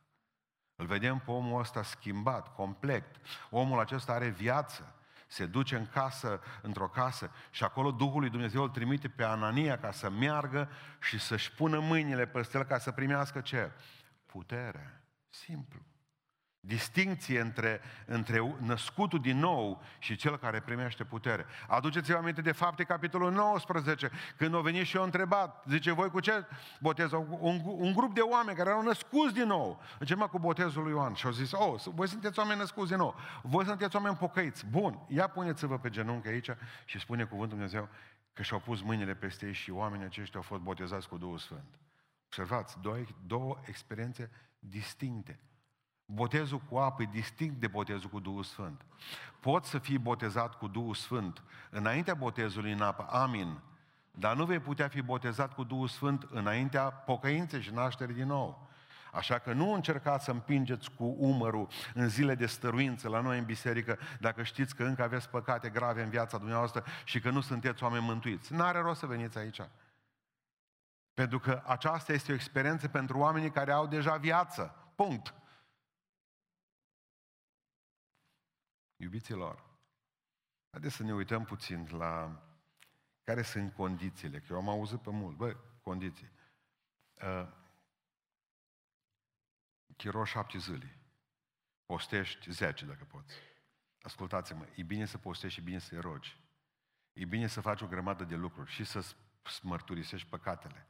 Îl 0.76 0.86
vedem 0.86 1.18
pe 1.24 1.30
omul 1.30 1.60
ăsta 1.60 1.82
schimbat, 1.82 2.54
complet. 2.54 3.04
Omul 3.50 3.80
acesta 3.80 4.12
are 4.12 4.28
viață 4.28 4.92
se 5.28 5.46
duce 5.46 5.76
în 5.76 5.86
casă, 5.86 6.40
într-o 6.62 6.88
casă 6.88 7.30
și 7.50 7.64
acolo 7.64 7.90
Duhul 7.90 8.20
lui 8.20 8.30
Dumnezeu 8.30 8.62
îl 8.62 8.68
trimite 8.68 9.08
pe 9.08 9.24
Anania 9.24 9.78
ca 9.78 9.90
să 9.90 10.10
meargă 10.10 10.68
și 11.00 11.18
să-și 11.18 11.52
pună 11.52 11.78
mâinile 11.78 12.26
pe 12.26 12.48
el 12.54 12.64
ca 12.64 12.78
să 12.78 12.90
primească 12.90 13.40
ce? 13.40 13.70
Putere. 14.26 15.02
Simplu 15.30 15.80
distinție 16.68 17.40
între, 17.40 17.80
între 18.06 18.56
născutul 18.60 19.20
din 19.20 19.38
nou 19.38 19.82
și 19.98 20.16
cel 20.16 20.38
care 20.38 20.60
primește 20.60 21.04
putere. 21.04 21.46
Aduceți-vă 21.68 22.16
aminte 22.16 22.40
de 22.40 22.52
fapte, 22.52 22.84
capitolul 22.84 23.32
19, 23.32 24.10
când 24.36 24.54
au 24.54 24.60
venit 24.60 24.86
și 24.86 24.96
au 24.96 25.04
întrebat, 25.04 25.64
zice, 25.68 25.92
voi 25.92 26.10
cu 26.10 26.20
ce 26.20 26.44
botez? 26.80 27.12
Un, 27.12 27.60
un 27.64 27.92
grup 27.92 28.14
de 28.14 28.20
oameni 28.20 28.56
care 28.56 28.70
erau 28.70 28.82
născuți 28.82 29.34
din 29.34 29.46
nou. 29.46 29.82
Zice, 29.98 30.14
mă, 30.14 30.28
cu 30.28 30.38
botezul 30.38 30.82
lui 30.82 30.92
Ioan. 30.92 31.14
Și 31.14 31.26
au 31.26 31.32
zis, 31.32 31.52
oh, 31.52 31.82
voi 31.94 32.08
sunteți 32.08 32.38
oameni 32.38 32.58
născuți 32.58 32.88
din 32.88 32.96
nou. 32.96 33.14
Voi 33.42 33.64
sunteți 33.64 33.96
oameni 33.96 34.16
pocăiți. 34.16 34.66
Bun, 34.66 34.98
ia 35.06 35.28
puneți-vă 35.28 35.78
pe 35.78 35.88
genunchi 35.88 36.28
aici 36.28 36.50
și 36.84 36.98
spune 36.98 37.24
cuvântul 37.24 37.56
Dumnezeu 37.56 37.88
că 38.32 38.42
și-au 38.42 38.60
pus 38.60 38.82
mâinile 38.82 39.14
peste 39.14 39.46
ei 39.46 39.52
și 39.52 39.70
oamenii 39.70 40.06
aceștia 40.06 40.38
au 40.38 40.46
fost 40.46 40.62
botezați 40.62 41.08
cu 41.08 41.18
Duhul 41.18 41.38
Sfânt. 41.38 41.78
Observați, 42.26 42.80
două, 42.80 42.96
două 43.26 43.58
experiențe 43.66 44.30
distincte. 44.58 45.40
Botezul 46.12 46.58
cu 46.58 46.76
apă 46.76 47.02
e 47.02 47.08
distinct 47.10 47.60
de 47.60 47.66
botezul 47.66 48.10
cu 48.10 48.20
Duhul 48.20 48.42
Sfânt. 48.42 48.84
Poți 49.40 49.70
să 49.70 49.78
fii 49.78 49.98
botezat 49.98 50.58
cu 50.58 50.66
Duhul 50.66 50.94
Sfânt 50.94 51.42
înaintea 51.70 52.14
botezului 52.14 52.72
în 52.72 52.82
apă, 52.82 53.06
amin, 53.10 53.60
dar 54.10 54.36
nu 54.36 54.44
vei 54.44 54.58
putea 54.58 54.88
fi 54.88 55.02
botezat 55.02 55.54
cu 55.54 55.64
Duhul 55.64 55.88
Sfânt 55.88 56.26
înaintea 56.30 56.82
pocăinței 56.82 57.62
și 57.62 57.72
nașterii 57.72 58.14
din 58.14 58.26
nou. 58.26 58.68
Așa 59.12 59.38
că 59.38 59.52
nu 59.52 59.72
încercați 59.72 60.24
să 60.24 60.30
împingeți 60.30 60.90
cu 60.90 61.16
umărul 61.18 61.68
în 61.94 62.08
zile 62.08 62.34
de 62.34 62.46
stăruință 62.46 63.08
la 63.08 63.20
noi 63.20 63.38
în 63.38 63.44
biserică, 63.44 63.98
dacă 64.20 64.42
știți 64.42 64.74
că 64.74 64.84
încă 64.84 65.02
aveți 65.02 65.28
păcate 65.28 65.68
grave 65.68 66.02
în 66.02 66.10
viața 66.10 66.38
dumneavoastră 66.38 66.84
și 67.04 67.20
că 67.20 67.30
nu 67.30 67.40
sunteți 67.40 67.82
oameni 67.82 68.04
mântuiți. 68.04 68.52
N-are 68.52 68.78
rost 68.78 68.98
să 68.98 69.06
veniți 69.06 69.38
aici. 69.38 69.60
Pentru 71.14 71.38
că 71.38 71.62
aceasta 71.66 72.12
este 72.12 72.32
o 72.32 72.34
experiență 72.34 72.88
pentru 72.88 73.18
oamenii 73.18 73.50
care 73.50 73.72
au 73.72 73.86
deja 73.86 74.16
viață. 74.16 74.74
Punct. 74.94 75.34
Iubiților, 79.00 79.64
haideți 80.70 80.94
să 80.94 81.02
ne 81.02 81.14
uităm 81.14 81.44
puțin 81.44 81.88
la 81.90 82.42
care 83.24 83.42
sunt 83.42 83.72
condițiile. 83.72 84.38
Că 84.38 84.46
eu 84.50 84.58
am 84.58 84.68
auzit 84.68 85.00
pe 85.00 85.10
mult. 85.10 85.36
Bă, 85.36 85.56
condiții. 85.82 86.30
Uh, 87.14 87.48
chiro 89.96 90.24
șapte 90.24 90.58
zile. 90.58 90.98
Postești 91.86 92.50
zece 92.50 92.84
dacă 92.84 93.04
poți. 93.04 93.34
Ascultați-mă, 94.02 94.66
e 94.74 94.82
bine 94.82 95.04
să 95.04 95.18
postești 95.18 95.58
și 95.58 95.64
bine 95.64 95.78
să-i 95.78 96.00
rogi. 96.00 96.40
E 97.12 97.24
bine 97.24 97.46
să 97.46 97.60
faci 97.60 97.80
o 97.80 97.86
grămadă 97.86 98.24
de 98.24 98.34
lucruri 98.34 98.70
și 98.70 98.84
să 98.84 99.14
mărturisești 99.62 100.28
păcatele. 100.28 100.86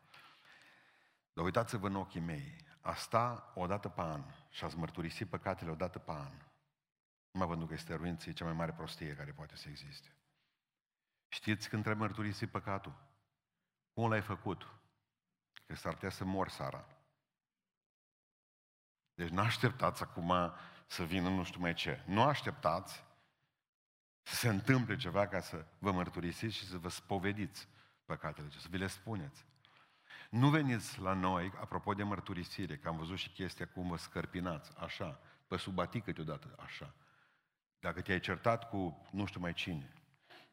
Dar 1.32 1.44
uitați-vă 1.44 1.86
în 1.86 1.94
ochii 1.94 2.20
mei, 2.20 2.66
a 2.80 2.94
sta 2.94 3.52
o 3.54 3.66
dată 3.66 3.88
pe 3.88 4.00
an 4.00 4.24
și 4.50 4.64
a-ți 4.64 4.76
mărturisi 4.76 5.24
păcatele 5.24 5.70
o 5.70 5.74
dată 5.74 5.98
pe 5.98 6.10
an, 6.10 6.32
mă 7.30 7.46
pentru 7.46 7.66
că 7.66 7.74
este 7.74 7.94
ruință, 7.94 8.28
e 8.28 8.32
cea 8.32 8.44
mai 8.44 8.54
mare 8.54 8.72
prostie 8.72 9.16
care 9.16 9.32
poate 9.32 9.56
să 9.56 9.68
existe. 9.68 10.12
Știți 11.28 11.68
când 11.68 11.82
trebuie 11.82 12.06
mărturisi 12.06 12.46
păcatul? 12.46 12.94
Cum 13.92 14.08
l-ai 14.08 14.22
făcut? 14.22 14.66
Că 15.66 15.74
s-ar 15.74 15.92
putea 15.92 16.10
să 16.10 16.24
mor 16.24 16.48
Sara. 16.48 16.86
Deci 19.14 19.28
nu 19.28 19.40
așteptați 19.40 20.02
acum 20.02 20.32
să 20.86 21.04
vină 21.04 21.28
nu 21.28 21.44
știu 21.44 21.60
mai 21.60 21.74
ce. 21.74 22.02
Nu 22.06 22.22
așteptați 22.22 23.04
să 24.22 24.34
se 24.34 24.48
întâmple 24.48 24.96
ceva 24.96 25.26
ca 25.26 25.40
să 25.40 25.66
vă 25.78 25.92
mărturisiți 25.92 26.56
și 26.56 26.66
să 26.66 26.78
vă 26.78 26.88
spovediți 26.88 27.68
păcatele, 28.04 28.48
să 28.50 28.66
vi 28.70 28.78
le 28.78 28.86
spuneți. 28.86 29.44
Nu 30.30 30.50
veniți 30.50 31.00
la 31.00 31.12
noi, 31.12 31.52
apropo 31.60 31.94
de 31.94 32.02
mărturisire, 32.02 32.76
că 32.76 32.88
am 32.88 32.96
văzut 32.96 33.16
și 33.18 33.30
chestia 33.30 33.68
cum 33.68 33.88
vă 33.88 33.96
scărpinați, 33.96 34.70
așa, 34.78 35.20
pe 35.46 35.56
subatii 35.56 36.00
câteodată, 36.00 36.54
așa. 36.58 36.94
Dacă 37.80 38.00
te-ai 38.00 38.20
certat 38.20 38.68
cu 38.68 39.06
nu 39.10 39.24
știu 39.24 39.40
mai 39.40 39.52
cine, 39.52 39.92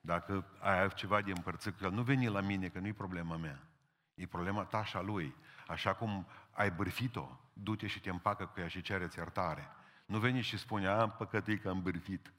dacă 0.02 0.46
ai 0.60 0.90
ceva 0.94 1.22
de 1.22 1.32
împărțit 1.32 1.78
cu 1.78 1.84
el, 1.84 1.92
nu 1.92 2.02
veni 2.02 2.28
la 2.28 2.42
mine, 2.42 2.68
că 2.68 2.80
nu 2.80 2.88
e 2.88 2.94
problema 2.94 3.36
mea. 3.38 3.68
E 4.14 4.26
problema 4.26 4.64
ta 4.64 4.84
și 4.84 4.96
a 4.96 5.02
lui. 5.02 5.36
Așa 5.68 5.94
cum 5.94 6.28
ai 6.52 6.72
bârfit-o, 6.72 7.40
du-te 7.54 7.88
și 7.88 8.00
te 8.00 8.10
împacă 8.10 8.46
cu 8.46 8.60
ea 8.60 8.68
și 8.68 8.82
cereți 8.82 9.18
iertare. 9.18 9.68
Nu 10.06 10.20
veni 10.20 10.42
și 10.42 10.58
spune, 10.58 10.88
am 10.88 11.12
păcătuit 11.12 11.62
că 11.62 11.70
am 11.70 11.82
bârfit. 11.82 12.34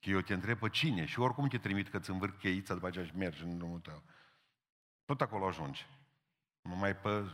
Că 0.00 0.10
eu 0.10 0.20
te 0.20 0.34
întreb 0.34 0.58
pe 0.58 0.68
cine 0.68 1.04
și 1.04 1.20
oricum 1.20 1.48
te 1.48 1.58
trimit 1.58 1.88
că 1.88 1.98
ți 1.98 2.10
învârt 2.10 2.38
cheița, 2.38 2.74
după 2.74 2.86
aceea 2.86 3.04
și 3.04 3.16
mergi 3.16 3.42
în 3.42 3.56
drumul 3.56 3.80
tău. 3.80 4.02
Tot 5.04 5.20
acolo 5.20 5.46
ajungi 5.46 5.86
numai 6.60 6.96
pe 6.96 7.24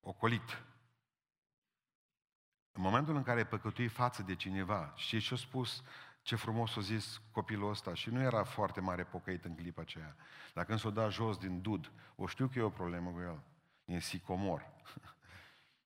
ocolit. 0.00 0.62
În 2.76 2.82
momentul 2.82 3.16
în 3.16 3.22
care 3.22 3.38
ai 3.38 3.46
păcătuit 3.46 3.90
față 3.90 4.22
de 4.22 4.34
cineva, 4.34 4.92
știi 4.96 5.20
ce 5.20 5.34
a 5.34 5.36
spus, 5.36 5.82
ce 6.22 6.36
frumos 6.36 6.76
a 6.76 6.80
zis 6.80 7.20
copilul 7.30 7.70
ăsta 7.70 7.94
și 7.94 8.10
nu 8.10 8.20
era 8.20 8.44
foarte 8.44 8.80
mare 8.80 9.04
pocăit 9.04 9.44
în 9.44 9.54
clipa 9.54 9.80
aceea. 9.80 10.16
Dacă 10.54 10.66
când 10.66 10.78
s-o 10.78 10.90
da 10.90 11.08
jos 11.08 11.36
din 11.36 11.60
dud, 11.60 11.90
o 12.16 12.26
știu 12.26 12.46
că 12.46 12.58
e 12.58 12.62
o 12.62 12.70
problemă 12.70 13.10
cu 13.10 13.20
el, 13.20 13.40
din 13.84 14.00
sicomor. 14.00 14.66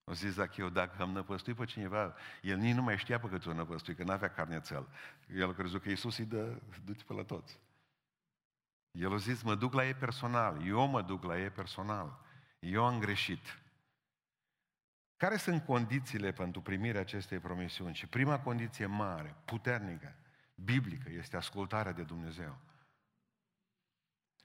O 0.05 0.13
zis 0.13 0.35
dacă 0.35 0.53
eu, 0.59 0.69
dacă 0.69 1.03
am 1.03 1.11
năpăstuit 1.11 1.57
pe 1.57 1.65
cineva, 1.65 2.15
el 2.43 2.57
nici 2.57 2.75
nu 2.75 2.83
mai 2.83 2.99
știa 2.99 3.21
pe 3.21 3.29
cât 3.29 3.47
o 3.47 3.53
năpăstui, 3.53 3.95
că 3.95 4.03
n-avea 4.03 4.31
carnețel. 4.31 4.89
El 5.35 5.49
a 5.49 5.53
crezut 5.53 5.83
că 5.83 5.89
Iisus 5.89 6.19
îi 6.19 6.25
dă, 6.25 6.59
duce 6.85 7.05
pe 7.05 7.13
la 7.13 7.23
toți. 7.23 7.59
El 8.91 9.13
a 9.13 9.17
zis, 9.17 9.43
mă 9.43 9.55
duc 9.55 9.73
la 9.73 9.87
ei 9.87 9.95
personal, 9.95 10.67
eu 10.67 10.87
mă 10.87 11.03
duc 11.03 11.25
la 11.25 11.39
ei 11.39 11.51
personal. 11.51 12.21
Eu 12.59 12.87
am 12.87 12.99
greșit. 12.99 13.59
Care 15.21 15.37
sunt 15.37 15.65
condițiile 15.65 16.33
pentru 16.33 16.61
primirea 16.61 17.01
acestei 17.01 17.39
promisiuni? 17.39 17.95
Și 17.95 18.07
prima 18.07 18.41
condiție 18.41 18.87
mare, 18.87 19.37
puternică, 19.45 20.15
biblică, 20.55 21.11
este 21.11 21.37
ascultarea 21.37 21.93
de 21.93 22.03
Dumnezeu. 22.03 22.59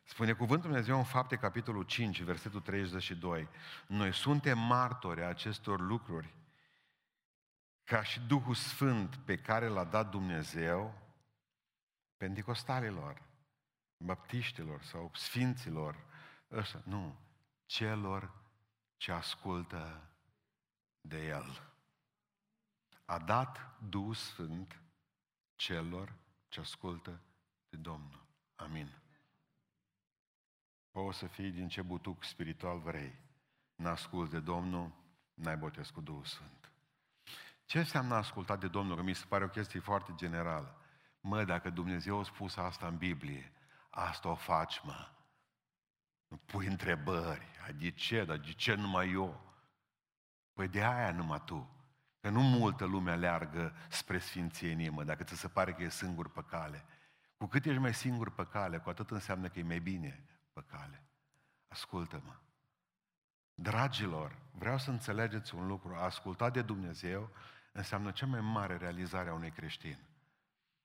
Spune 0.04 0.34
cuvântul 0.34 0.70
Dumnezeu 0.70 0.98
în 0.98 1.04
fapte, 1.04 1.36
capitolul 1.36 1.84
5, 1.84 2.22
versetul 2.22 2.62
32. 2.62 3.48
Noi 3.88 4.14
suntem 4.14 4.60
martori 4.60 5.24
a 5.24 5.28
acestor 5.28 5.80
lucruri 5.80 6.34
ca 7.84 8.04
și 8.04 8.20
Duhul 8.20 8.56
Sfânt 8.56 9.16
pe 9.16 9.38
care 9.38 9.68
l-a 9.68 9.84
dat 9.84 10.10
Dumnezeu 10.10 11.02
pentecostalilor 12.18 13.22
baptiștilor 13.98 14.84
sau 14.84 15.12
sfinților, 15.14 16.06
ăsta, 16.52 16.82
nu, 16.86 17.20
celor 17.66 18.34
ce 18.98 19.12
ascultă 19.12 20.10
de 21.08 21.26
El. 21.26 21.62
A 23.06 23.20
dat 23.20 23.80
Duhul 23.90 24.14
Sfânt 24.14 24.82
celor 25.56 26.14
ce 26.48 26.60
ascultă 26.60 27.22
de 27.70 27.78
Domnul. 27.78 28.26
Amin. 28.56 28.92
Poți 30.92 31.18
să 31.18 31.28
fii 31.28 31.52
din 31.52 31.68
ce 31.68 31.82
butuc 31.82 32.24
spiritual 32.24 32.80
vrei. 32.80 33.16
N-ascult 33.76 34.30
de 34.30 34.40
Domnul, 34.40 34.92
n-ai 35.34 35.58
botez 35.58 35.90
cu 35.90 36.02
Duhul 36.02 36.26
Sfânt. 36.26 36.72
Ce 37.66 37.78
înseamnă 37.80 38.16
ascultat 38.16 38.60
de 38.60 38.68
Domnul? 38.68 38.96
Că 38.96 39.02
mi 39.02 39.14
se 39.14 39.26
pare 39.26 39.44
o 39.44 39.48
chestie 39.50 39.80
foarte 39.80 40.14
generală. 40.16 40.78
Mă, 41.20 41.44
dacă 41.44 41.70
Dumnezeu 41.70 42.20
a 42.20 42.24
spus 42.24 42.56
asta 42.56 42.88
în 42.88 42.98
Biblie, 42.98 43.56
Asta 43.98 44.30
o 44.30 44.36
faci, 44.36 44.82
mă. 44.84 45.10
Pui 46.46 46.66
întrebări. 46.66 47.46
De 47.78 47.92
ce? 47.92 48.24
Dar 48.24 48.38
de 48.38 48.52
ce 48.52 48.74
numai 48.74 49.12
eu? 49.12 49.45
Păi 50.56 50.68
de 50.68 50.84
aia 50.84 51.12
numai 51.12 51.42
tu. 51.46 51.70
Că 52.22 52.30
nu 52.30 52.42
multă 52.42 52.86
lume 52.86 53.12
aleargă 53.12 53.74
spre 53.90 54.18
sfințenie, 54.18 54.90
mă, 54.90 55.04
dacă 55.04 55.24
ți 55.24 55.36
se 55.36 55.48
pare 55.48 55.74
că 55.74 55.84
e 55.84 55.90
singur 55.90 56.30
pe 56.30 56.44
cale. 56.50 56.86
Cu 57.38 57.46
cât 57.46 57.66
ești 57.66 57.80
mai 57.80 57.94
singur 57.94 58.32
pe 58.32 58.46
cale, 58.46 58.78
cu 58.78 58.90
atât 58.90 59.12
înseamnă 59.12 59.48
că 59.48 59.60
e 59.60 59.64
mai 59.64 59.80
bine 59.80 60.26
pe 60.54 60.64
cale. 60.68 61.04
Ascultă-mă. 61.68 62.34
Dragilor, 63.54 64.36
vreau 64.52 64.78
să 64.78 64.90
înțelegeți 64.90 65.56
un 65.56 65.68
lucru. 65.68 65.96
A 65.96 66.04
asculta 66.04 66.50
de 66.50 66.62
Dumnezeu 66.62 67.30
înseamnă 67.72 68.12
cea 68.12 68.26
mai 68.26 68.42
mare 68.42 68.78
realizare 68.78 69.30
a 69.30 69.34
unui 69.34 69.52
creștin. 69.52 69.98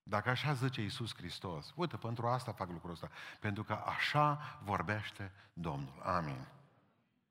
Dacă 0.02 0.30
așa 0.30 0.52
zice 0.52 0.80
Iisus 0.80 1.14
Hristos, 1.14 1.72
uite, 1.76 1.96
pentru 1.96 2.26
asta 2.26 2.52
fac 2.52 2.70
lucrul 2.70 2.92
ăsta, 2.92 3.10
pentru 3.40 3.64
că 3.64 3.72
așa 3.72 4.58
vorbește 4.64 5.32
Domnul. 5.52 6.00
Amin. 6.02 6.46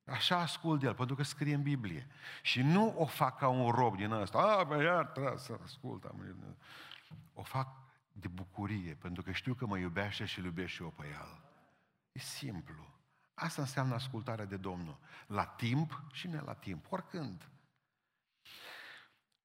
Așa 0.09 0.39
ascult 0.39 0.83
el, 0.83 0.93
pentru 0.93 1.15
că 1.15 1.23
scrie 1.23 1.53
în 1.53 1.61
Biblie. 1.61 2.07
Și 2.41 2.61
nu 2.61 2.93
o 2.97 3.05
fac 3.05 3.37
ca 3.37 3.47
un 3.47 3.69
rob 3.69 3.95
din 3.95 4.11
ăsta, 4.11 4.37
a, 4.37 4.63
bă, 4.63 4.83
iar 4.83 5.05
trebuie 5.05 5.37
să 5.37 5.59
ascult. 5.63 6.11
O 7.33 7.43
fac 7.43 7.67
de 8.11 8.27
bucurie, 8.27 8.93
pentru 8.93 9.23
că 9.23 9.31
știu 9.31 9.53
că 9.53 9.65
mă 9.65 9.77
iubește 9.77 10.25
și 10.25 10.39
îl 10.39 10.45
iubesc 10.45 10.69
și 10.69 10.81
eu 10.81 10.89
pe 10.89 11.05
el. 11.07 11.41
E 12.11 12.19
simplu. 12.19 12.97
Asta 13.33 13.61
înseamnă 13.61 13.93
ascultarea 13.93 14.45
de 14.45 14.57
Domnul. 14.57 14.99
La 15.27 15.45
timp 15.45 16.03
și 16.11 16.27
ne 16.27 16.39
la 16.39 16.53
timp, 16.53 16.91
oricând. 16.91 17.49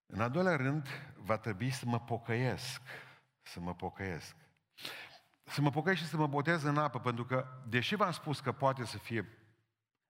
În 0.07 0.21
al 0.21 0.31
doilea 0.31 0.57
rând, 0.57 0.89
va 1.17 1.37
trebui 1.37 1.71
să 1.71 1.87
mă 1.87 2.01
pocăiesc 2.01 2.83
să 3.45 3.61
mă 3.61 3.75
pocăiesc. 3.75 4.37
Să 5.45 5.61
mă 5.61 5.71
pocăiesc 5.71 6.03
și 6.03 6.09
să 6.09 6.17
mă 6.17 6.27
botez 6.27 6.63
în 6.63 6.79
apă, 6.79 7.01
pentru 7.01 7.25
că, 7.25 7.47
deși 7.69 7.95
v-am 7.95 8.13
spus 8.13 8.41
că 8.41 8.53
poate 8.53 8.85
să 8.85 8.99
fie 8.99 9.39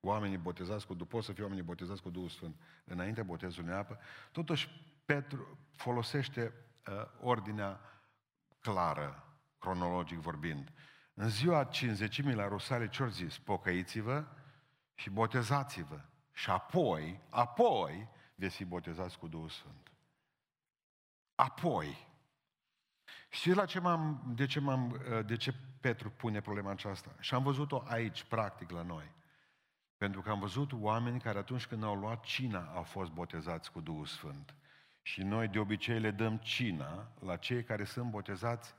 oamenii 0.06 0.36
botezați 0.36 0.86
cu, 0.86 0.94
pot 0.94 1.24
să 1.24 1.32
fie 1.32 1.42
oamenii 1.42 1.64
botezați 1.64 2.02
cu 2.02 2.10
Duhul 2.10 2.28
Sfânt 2.28 2.56
înainte 2.84 3.22
botezului 3.22 3.70
în 3.70 3.76
apă, 3.76 3.98
totuși 4.32 4.68
Petru 5.04 5.58
folosește 5.70 6.52
uh, 6.88 6.94
ordinea 7.20 7.80
clară, 8.60 9.38
cronologic 9.58 10.18
vorbind. 10.18 10.72
În 11.14 11.28
ziua 11.28 11.64
cinzecimii 11.64 12.34
la 12.34 12.48
Rusale, 12.48 12.88
ce 12.88 13.08
zis? 13.08 13.38
Pocăiți-vă 13.38 14.24
și 14.94 15.10
botezați-vă. 15.10 16.00
Și 16.32 16.50
apoi, 16.50 17.20
apoi, 17.30 18.08
veți 18.34 18.56
fi 18.56 18.64
botezați 18.64 19.18
cu 19.18 19.28
Duhul 19.28 19.48
Sfânt. 19.48 19.92
Apoi, 21.34 22.12
Știți 23.34 23.56
la 23.56 23.64
ce 23.64 23.80
m-am, 23.80 24.22
de, 24.34 24.46
ce 24.46 24.60
m-am, 24.60 25.00
de 25.26 25.36
ce 25.36 25.54
Petru 25.80 26.10
pune 26.10 26.40
problema 26.40 26.70
aceasta? 26.70 27.14
Și 27.20 27.34
am 27.34 27.42
văzut-o 27.42 27.82
aici, 27.86 28.24
practic, 28.24 28.70
la 28.70 28.82
noi. 28.82 29.10
Pentru 30.04 30.22
că 30.22 30.30
am 30.30 30.38
văzut 30.38 30.72
oameni 30.72 31.20
care 31.20 31.38
atunci 31.38 31.66
când 31.66 31.84
au 31.84 31.94
luat 31.94 32.24
cina 32.24 32.72
au 32.74 32.82
fost 32.82 33.10
botezați 33.10 33.72
cu 33.72 33.80
Duhul 33.80 34.06
Sfânt. 34.06 34.54
Și 35.02 35.22
noi 35.22 35.48
de 35.48 35.58
obicei 35.58 36.00
le 36.00 36.10
dăm 36.10 36.36
cina 36.36 37.12
la 37.20 37.36
cei 37.36 37.64
care 37.64 37.84
sunt 37.84 38.10
botezați 38.10 38.74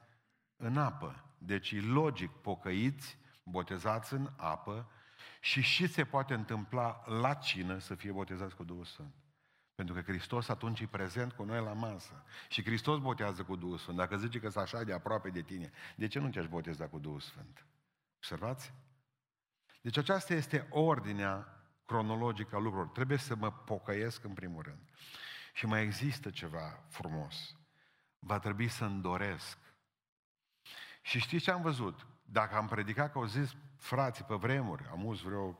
în 0.55 0.77
apă. 0.77 1.23
Deci 1.37 1.71
e 1.71 1.81
logic, 1.81 2.31
pocăiți, 2.31 3.17
botezați 3.43 4.13
în 4.13 4.29
apă 4.35 4.91
Și 5.39 5.61
și 5.61 5.87
se 5.87 6.05
poate 6.05 6.33
întâmpla 6.33 7.03
la 7.05 7.33
cină 7.33 7.77
să 7.77 7.95
fie 7.95 8.11
botezați 8.11 8.55
cu 8.55 8.63
Duhul 8.63 8.85
Sfânt. 8.85 9.13
Pentru 9.75 9.95
că 9.95 10.01
Hristos 10.01 10.49
atunci 10.49 10.79
e 10.79 10.87
prezent 10.87 11.31
cu 11.31 11.43
noi 11.43 11.63
la 11.63 11.73
masă. 11.73 12.23
Și 12.49 12.63
Hristos 12.63 12.99
botează 12.99 13.43
cu 13.43 13.55
Duhul 13.55 13.77
Sfânt. 13.77 13.97
Dacă 13.97 14.17
zice 14.17 14.39
că 14.39 14.49
s 14.49 14.55
așa 14.55 14.83
de 14.83 14.93
aproape 14.93 15.29
de 15.29 15.41
tine, 15.41 15.71
de 15.95 16.07
ce 16.07 16.19
nu 16.19 16.29
te-aș 16.29 16.47
boteza 16.47 16.87
cu 16.87 16.99
Duhul 16.99 17.19
Sfânt? 17.19 17.65
Observați? 18.15 18.73
Deci 19.85 19.97
aceasta 19.97 20.33
este 20.33 20.67
ordinea 20.69 21.63
cronologică 21.85 22.55
a 22.55 22.59
lucrurilor. 22.59 22.93
Trebuie 22.93 23.17
să 23.17 23.35
mă 23.35 23.51
pocăiesc 23.51 24.23
în 24.23 24.33
primul 24.33 24.61
rând. 24.61 24.79
Și 25.53 25.65
mai 25.65 25.83
există 25.83 26.29
ceva 26.29 26.83
frumos. 26.89 27.55
Va 28.19 28.39
trebui 28.39 28.67
să 28.67 28.85
îndoresc. 28.85 29.57
Și 31.01 31.19
știți 31.19 31.43
ce 31.43 31.51
am 31.51 31.61
văzut? 31.61 32.07
Dacă 32.23 32.55
am 32.55 32.67
predicat 32.67 33.11
că 33.11 33.17
au 33.17 33.25
zis 33.25 33.55
frații 33.77 34.23
pe 34.23 34.35
vremuri, 34.35 34.87
am 34.91 35.05
uz 35.05 35.21
vreo 35.21 35.59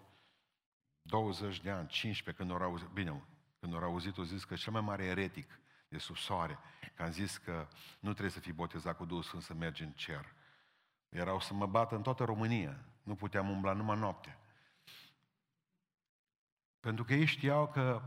20 1.02 1.62
de 1.62 1.70
ani, 1.70 1.88
15, 1.88 2.44
când 2.44 2.62
au 2.62 2.68
auzit, 2.68 2.88
bine, 2.88 3.24
când 3.60 3.74
au 3.74 3.84
auzit, 3.84 4.18
au 4.18 4.24
zis 4.24 4.44
că 4.44 4.56
cel 4.56 4.74
mai 4.74 4.82
mare 4.82 5.04
eretic 5.04 5.60
de 5.88 5.98
sub 5.98 6.18
soare, 6.18 6.60
că 6.96 7.04
am 7.04 7.12
zis 7.12 7.38
că 7.38 7.68
nu 8.00 8.10
trebuie 8.10 8.32
să 8.32 8.40
fii 8.40 8.54
botezat 8.54 8.98
cu 8.98 9.06
Duhul 9.06 9.24
Sfânt 9.24 9.44
să 9.44 9.54
mergi 9.54 9.84
în 9.84 9.92
cer. 9.92 10.34
Erau 11.10 11.40
să 11.40 11.54
mă 11.54 11.66
bată 11.66 11.96
în 11.96 12.02
toată 12.02 12.24
România. 12.24 12.86
Nu 13.06 13.16
puteam 13.16 13.50
umbla 13.50 13.74
numai 13.74 14.00
noapte. 14.00 14.38
Pentru 16.80 17.04
că 17.04 17.14
ei 17.14 17.26
știau 17.26 17.68
că 17.68 18.02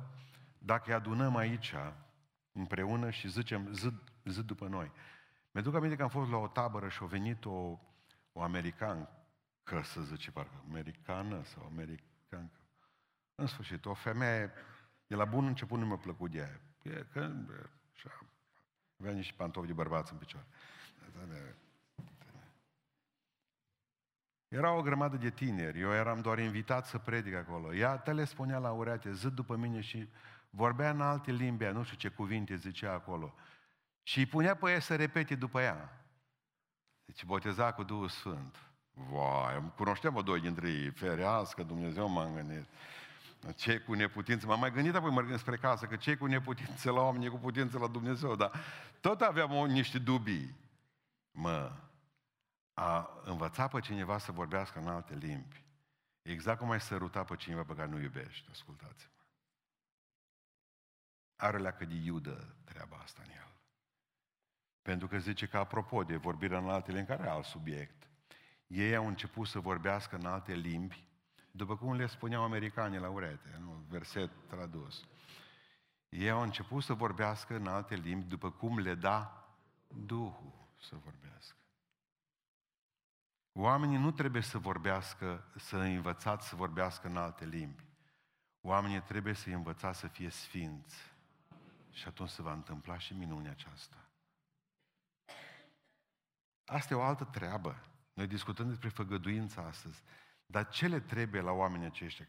dacă 0.59 0.85
îi 0.87 0.95
adunăm 0.95 1.37
aici 1.37 1.75
împreună 2.53 3.11
și 3.11 3.29
zicem 3.29 3.73
zi, 3.73 3.93
zi 4.25 4.43
după 4.43 4.67
noi. 4.67 4.93
Mi-aduc 5.51 5.75
aminte 5.75 5.97
că 5.97 6.03
am 6.03 6.09
fost 6.09 6.31
la 6.31 6.37
o 6.37 6.49
tabără 6.49 6.89
și 6.89 6.99
a 7.03 7.07
venit 7.07 7.45
o, 7.45 7.79
o 8.33 8.43
americancă, 8.43 9.83
să 9.83 10.01
zice 10.01 10.31
parcă, 10.31 10.63
americană 10.69 11.43
sau 11.43 11.65
americancă. 11.65 12.61
În 13.35 13.47
sfârșit, 13.47 13.85
o 13.85 13.95
femeie, 13.95 14.53
de 15.07 15.15
la 15.15 15.25
bun 15.25 15.47
început 15.47 15.79
nu 15.79 15.87
mi-a 15.87 15.97
plăcut 15.97 16.31
de 16.31 16.39
aia. 16.39 16.61
E, 16.83 17.07
că, 17.13 17.33
așa, 17.95 18.25
avea 19.01 19.13
niște 19.13 19.35
pantofi 19.37 19.67
de 19.67 19.73
bărbați 19.73 20.13
în 20.13 20.19
picioare. 20.19 20.47
Era 24.49 24.73
o 24.73 24.83
grămadă 24.83 25.17
de 25.17 25.31
tineri, 25.31 25.81
eu 25.81 25.93
eram 25.93 26.21
doar 26.21 26.39
invitat 26.39 26.87
să 26.87 26.99
predic 26.99 27.35
acolo. 27.35 27.75
Ea 27.75 27.97
te 27.97 28.13
le 28.13 28.25
spunea 28.25 28.59
la 28.59 28.71
ureate, 28.71 29.13
zid 29.13 29.33
după 29.33 29.57
mine 29.57 29.81
și 29.81 30.09
vorbea 30.51 30.91
în 30.91 31.01
alte 31.01 31.33
limbi, 31.33 31.65
nu 31.65 31.83
știu 31.83 31.97
ce 31.97 32.09
cuvinte 32.09 32.57
zicea 32.57 32.93
acolo. 32.93 33.35
Și 34.03 34.19
îi 34.19 34.27
punea 34.27 34.55
pe 34.55 34.71
ea 34.71 34.81
să 34.81 34.97
repete 34.97 35.35
după 35.35 35.61
ea. 35.61 36.07
Deci 37.05 37.25
boteza 37.25 37.73
cu 37.73 37.83
Duhul 37.83 38.09
Sfânt. 38.09 38.57
Vai, 38.93 39.73
cunoșteam 39.77 40.15
o 40.15 40.23
doi 40.23 40.41
dintre 40.41 40.71
ei, 40.71 40.91
ferească 40.91 41.63
Dumnezeu 41.63 42.09
m-am 42.09 42.35
gândit. 42.35 42.67
Cei 43.57 43.83
cu 43.83 43.93
neputință, 43.93 44.47
m-am 44.47 44.61
mai 44.61 44.73
gândit 44.73 44.95
apoi 44.95 45.11
mergând 45.11 45.39
spre 45.39 45.57
casă, 45.57 45.87
că 45.87 45.97
cei 45.97 46.17
cu 46.17 46.27
neputință 46.27 46.91
la 46.91 47.01
oameni, 47.01 47.29
cu 47.29 47.39
putință 47.39 47.79
la 47.79 47.87
Dumnezeu, 47.87 48.37
dar 48.37 48.51
tot 49.01 49.21
aveam 49.21 49.55
o, 49.55 49.67
niște 49.67 49.99
dubii. 49.99 50.55
Mă, 51.31 51.73
a 52.79 53.21
învăța 53.25 53.69
pe 53.69 53.81
cineva 53.81 54.19
să 54.19 54.33
vorbească 54.33 54.79
în 54.79 54.89
alte 54.89 55.15
limbi, 55.15 55.65
exact 56.23 56.59
cum 56.59 56.71
ai 56.71 56.81
săruta 56.81 57.25
pe 57.25 57.37
cineva 57.37 57.65
pe 57.65 57.75
care 57.75 57.89
nu 57.89 58.01
iubești, 58.01 58.51
ascultați-mă. 58.51 59.23
Are 61.37 61.59
la 61.59 61.71
de 61.71 61.95
iudă 61.95 62.57
treaba 62.65 62.97
asta 62.97 63.23
în 63.25 63.31
el. 63.31 63.53
Pentru 64.83 65.09
că 65.09 65.19
zice 65.19 65.47
că, 65.47 65.59
apropo 65.59 66.05
de 66.05 66.17
vorbirea 66.17 66.59
în 66.59 66.69
alte 66.69 66.93
limbi, 66.93 67.07
care 67.07 67.23
e 67.23 67.31
alt 67.31 67.45
subiect, 67.45 68.09
ei 68.67 68.97
au 68.97 69.07
început 69.07 69.47
să 69.47 69.59
vorbească 69.61 70.17
în 70.17 70.27
alte 70.27 70.55
limbi, 70.55 71.07
după 71.51 71.77
cum 71.77 71.95
le 71.95 72.07
spuneau 72.07 72.43
americanii 72.43 72.99
la 72.99 73.09
urete, 73.09 73.57
nu? 73.61 73.85
verset 73.89 74.31
tradus. 74.49 75.09
Ei 76.09 76.31
au 76.31 76.41
început 76.41 76.83
să 76.83 76.93
vorbească 76.93 77.55
în 77.55 77.67
alte 77.67 77.95
limbi, 77.95 78.29
după 78.29 78.51
cum 78.51 78.79
le 78.79 78.95
da 78.95 79.33
Duhul 79.89 80.69
să 80.81 80.97
vorbească. 80.97 81.58
Oamenii 83.61 83.99
nu 83.99 84.11
trebuie 84.11 84.43
să 84.43 84.59
vorbească, 84.59 85.45
să 85.57 85.77
învățați 85.77 86.49
să 86.49 86.57
vorbească 86.57 87.07
în 87.07 87.17
alte 87.17 87.45
limbi. 87.45 87.85
Oamenii 88.61 89.01
trebuie 89.01 89.35
să 89.35 89.51
învățați 89.51 89.99
să 89.99 90.07
fie 90.07 90.31
sfinți. 90.31 90.97
Și 91.91 92.09
atunci 92.09 92.29
se 92.29 92.43
va 92.43 92.53
întâmpla 92.53 92.99
și 92.99 93.15
minunea 93.15 93.51
aceasta. 93.51 93.97
Asta 96.65 96.95
e 96.95 96.97
o 96.97 97.03
altă 97.03 97.25
treabă. 97.25 97.83
Noi 98.13 98.27
discutăm 98.27 98.69
despre 98.69 98.89
făgăduința 98.89 99.63
astăzi. 99.63 100.03
Dar 100.47 100.69
ce 100.69 100.87
le 100.87 101.01
trebuie 101.01 101.41
la 101.41 101.51
oamenii 101.51 101.87
aceștia? 101.87 102.27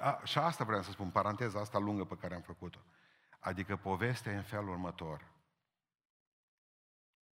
A, 0.00 0.20
și 0.24 0.38
asta 0.38 0.64
vreau 0.64 0.82
să 0.82 0.90
spun, 0.90 1.10
paranteza 1.10 1.60
asta 1.60 1.78
lungă 1.78 2.04
pe 2.04 2.16
care 2.16 2.34
am 2.34 2.42
făcut-o. 2.42 2.80
Adică 3.38 3.76
povestea 3.76 4.32
e 4.32 4.36
în 4.36 4.42
felul 4.42 4.68
următor. 4.68 5.30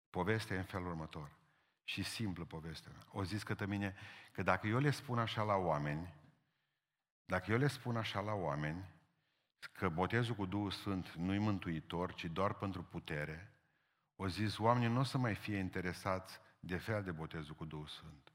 Povestea 0.10 0.56
e 0.56 0.60
în 0.60 0.66
felul 0.66 0.88
următor 0.88 1.38
și 1.88 2.04
simplă 2.04 2.46
povestea 2.46 2.92
mea. 2.92 3.06
O 3.12 3.24
zis 3.24 3.44
către 3.44 3.66
mine 3.66 3.96
că 4.32 4.44
dacă 4.44 4.68
eu 4.68 4.80
le 4.80 4.90
spun 4.90 5.20
așa 5.20 5.44
la 5.44 5.56
oameni, 5.56 6.14
dacă 7.26 7.52
eu 7.52 7.58
le 7.58 7.68
spun 7.68 7.98
așa 7.98 8.20
la 8.20 8.34
oameni, 8.34 8.90
că 9.72 9.90
botezul 9.90 10.36
cu 10.36 10.46
Duhul 10.46 10.72
Sfânt 10.72 11.12
nu-i 11.12 11.38
mântuitor, 11.38 12.14
ci 12.14 12.26
doar 12.26 12.54
pentru 12.54 12.84
putere, 12.84 13.52
o 14.16 14.28
zis, 14.28 14.58
oamenii 14.58 14.88
nu 14.88 15.00
o 15.00 15.04
să 15.04 15.18
mai 15.18 15.36
fie 15.36 15.58
interesați 15.58 16.40
de 16.60 16.78
fel 16.78 17.04
de 17.04 17.12
botezul 17.12 17.56
cu 17.56 17.66
Duhul 17.66 17.88
Sfânt. 17.88 18.34